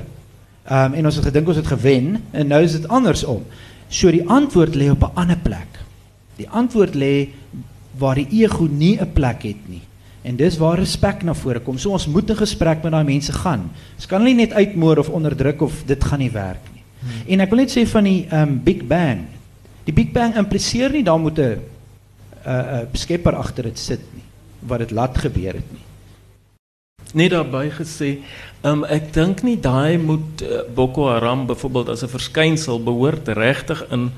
Ehm 0.66 0.94
um, 0.94 0.94
en 0.94 1.06
ons 1.06 1.16
het 1.16 1.26
gedink 1.26 1.48
ons 1.48 1.58
het 1.62 1.68
gewen 1.68 2.24
en 2.32 2.48
nou 2.48 2.62
is 2.64 2.78
dit 2.78 2.88
andersom. 2.88 3.44
So 3.90 4.12
die 4.12 4.24
antwoord 4.28 4.76
lê 4.76 4.90
op 4.92 5.04
'n 5.04 5.16
ander 5.16 5.38
plek. 5.38 5.72
Die 6.38 6.50
antwoord 6.50 6.96
lê 6.96 7.30
waar 7.98 8.16
die 8.16 8.28
ego 8.44 8.68
nie 8.68 9.00
'n 9.00 9.14
plek 9.14 9.44
het 9.44 9.70
nie. 9.70 9.82
En 10.22 10.36
dis 10.36 10.58
waar 10.58 10.80
respek 10.80 11.24
na 11.24 11.34
vore 11.34 11.60
kom. 11.60 11.78
So 11.78 11.92
ons 11.92 12.08
moet 12.08 12.30
'n 12.30 12.36
gesprek 12.36 12.84
met 12.84 12.92
daai 12.92 13.04
mense 13.04 13.32
gaan. 13.32 13.72
Ons 13.96 14.06
kan 14.06 14.22
hulle 14.22 14.36
net 14.36 14.54
uitmoor 14.54 14.98
of 14.98 15.10
onderdruk 15.10 15.62
of 15.62 15.84
dit 15.86 16.04
gaan 16.04 16.20
nie 16.20 16.32
werk 16.32 16.64
nie. 16.74 16.84
Hmm. 17.00 17.32
En 17.32 17.40
ek 17.40 17.50
wil 17.50 17.60
net 17.60 17.78
sê 17.78 17.88
van 17.88 18.04
die 18.04 18.28
um, 18.32 18.64
Big 18.64 18.88
Bang. 18.88 19.26
Die 19.84 19.94
Big 19.94 20.12
Bang 20.12 20.36
impliseer 20.36 20.92
nie 20.92 21.04
daar 21.04 21.20
moet 21.20 21.40
'n 21.40 21.60
'n 22.46 22.88
skepper 22.94 23.36
agter 23.36 23.64
dit 23.64 23.80
sit 23.80 24.02
nie 24.14 24.24
wat 24.66 24.80
dit 24.80 24.92
laat 24.92 25.18
gebeur 25.18 25.54
het 25.54 25.72
nie. 25.72 25.85
Net 27.14 27.32
daarbey 27.32 27.70
gesê, 27.72 28.20
um, 28.64 28.84
ek 28.84 29.14
dink 29.14 29.44
nie 29.44 29.58
daai 29.60 29.98
moet 29.98 30.42
uh, 30.42 30.64
Boko 30.76 31.08
Haram 31.10 31.46
byvoorbeeld 31.48 31.90
as 31.90 32.04
'n 32.04 32.10
verskynsel 32.10 32.80
behoort 32.84 33.28
regtig 33.28 33.86
in 33.92 34.12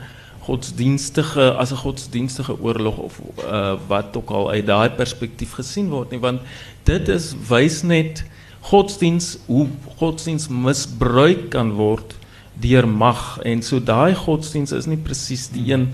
godsdienstige 0.47 1.55
as 1.57 1.71
'n 1.71 1.83
godsdienstige 1.83 2.55
oorlog 2.61 2.97
of 2.97 3.19
uh, 3.43 3.75
wat 3.88 4.17
ook 4.17 4.29
al 4.29 4.49
uit 4.49 4.65
daai 4.65 4.89
perspektief 4.89 5.53
gesien 5.59 5.89
word 5.89 6.11
nie 6.11 6.19
want 6.19 6.41
dit 6.83 7.07
is 7.07 7.35
wys 7.49 7.83
net 7.83 8.23
godsdiens 8.61 9.38
hoe 9.45 9.67
godsdiens 9.99 10.47
misbruik 10.47 11.49
kan 11.49 11.71
word 11.71 12.15
deur 12.59 12.88
mag. 12.88 13.39
En 13.45 13.61
so 13.61 13.79
daai 13.79 14.15
godsdiens 14.15 14.71
is 14.71 14.88
nie 14.89 14.97
presies 14.97 15.47
die 15.53 15.71
een 15.71 15.89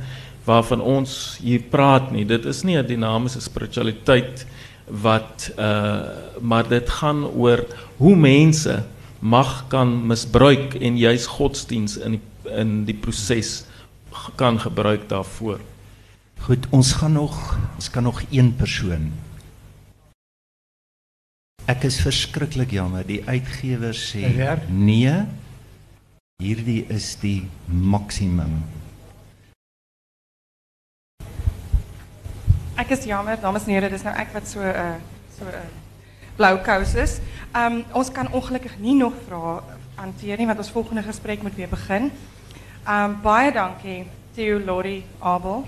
waarvan 0.47 0.81
ons 0.81 1.37
hier 1.41 1.61
praat 1.71 2.11
nie. 2.11 2.25
Dit 2.25 2.45
is 2.45 2.63
nie 2.63 2.77
'n 2.77 2.87
dinamiese 2.87 3.41
spiritualiteit 3.41 4.45
wat 5.01 5.49
uh 5.57 6.21
maar 6.41 6.67
dit 6.67 6.89
gaan 6.89 7.23
oor 7.25 7.65
hoe 7.97 8.15
mense 8.15 8.83
mag 9.19 9.67
kan 9.67 10.07
misbruik 10.07 10.73
en 10.73 10.97
juis 10.97 11.25
godsdiens 11.25 11.97
in 11.97 12.17
die, 12.17 12.51
in 12.51 12.83
die 12.85 12.95
proses 12.95 13.63
kan 14.35 14.59
gebruik 14.59 15.07
daarvoor. 15.09 15.59
Goed, 16.43 16.67
ons 16.69 16.91
gaan 16.99 17.15
nog 17.15 17.37
ons 17.75 17.89
kan 17.89 18.03
nog 18.03 18.21
een 18.29 18.55
persoon. 18.55 19.11
Ek 21.65 21.85
is 21.87 22.01
verskriklik 22.03 22.75
jammer, 22.75 23.05
die 23.07 23.23
uitgewer 23.23 23.95
sê 23.95 24.27
nee. 24.67 25.15
Hierdie 26.43 26.83
is 26.91 27.13
die 27.21 27.47
maksimum. 27.65 28.59
Ek 32.73 32.89
is 32.89 33.03
jammer, 33.05 33.37
dames 33.37 33.67
en 33.67 33.75
here, 33.75 33.89
dis 33.89 34.01
nou 34.01 34.13
ek 34.17 34.31
wat 34.33 34.47
so 34.49 34.59
'n 34.59 34.73
uh, 34.73 34.95
so 35.37 35.45
uh, 35.45 35.61
blou 36.37 36.57
kous 36.65 36.95
is. 36.95 37.19
Um 37.53 37.83
ons 37.93 38.09
kan 38.09 38.31
ongelukkig 38.33 38.79
nie 38.79 38.95
nog 38.97 39.13
vrae 39.27 39.61
hanteer 39.95 40.37
nie 40.37 40.47
want 40.49 40.57
ons 40.57 40.71
volgende 40.73 41.03
gesprek 41.03 41.43
moet 41.43 41.55
weer 41.55 41.69
begin. 41.69 42.09
Um 42.89 43.21
baie 43.21 43.51
dankie 43.53 44.07
Theo 44.33 44.57
Lori 44.59 45.03
Abel. 45.19 45.67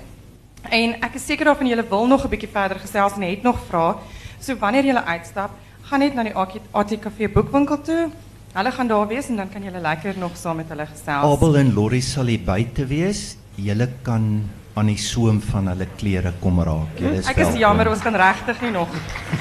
En 0.64 0.98
ek 1.06 1.16
is 1.16 1.26
seker 1.26 1.46
daarvan 1.46 1.68
julle 1.68 1.86
wil 1.90 2.08
nog 2.08 2.26
'n 2.26 2.30
bietjie 2.30 2.50
verder 2.50 2.80
gesels 2.80 3.14
en 3.14 3.22
het 3.22 3.44
nog 3.44 3.60
vrae. 3.70 3.96
So 4.40 4.58
wanneer 4.58 4.86
julle 4.86 5.06
uitstap, 5.06 5.52
gaan 5.84 6.00
net 6.00 6.16
na 6.16 6.24
die 6.24 6.34
ATKV 6.72 7.30
boekwinkel 7.34 7.82
toe. 7.82 8.10
Hulle 8.54 8.72
gaan 8.72 8.88
daar 8.88 9.08
wees 9.08 9.30
en 9.30 9.36
dan 9.36 9.50
kan 9.50 9.62
julle 9.64 9.80
lekker 9.80 10.18
nog 10.18 10.38
saam 10.38 10.56
met 10.56 10.70
hulle 10.70 10.86
gesels. 10.86 11.38
Abel 11.38 11.58
en 11.58 11.74
Lorry 11.74 12.00
sal 12.00 12.26
hier 12.26 12.40
buite 12.40 12.86
wees. 12.88 13.38
Julle 13.56 13.90
kan 14.02 14.50
aan 14.76 14.90
die 14.92 14.98
soem 15.00 15.38
van 15.42 15.70
hulle 15.72 15.88
klere 15.96 16.34
kom 16.42 16.60
raak. 16.68 16.98
Julle 17.00 17.22
is 17.22 17.30
Ek 17.32 17.38
is 17.46 17.56
jammer 17.60 17.88
ons 17.88 18.02
kan 18.04 18.16
regtig 18.20 18.60
nie 18.66 18.74
nog 18.76 18.92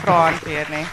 vrae 0.05 0.31
hanteer 0.31 0.71
nie. 0.71 0.85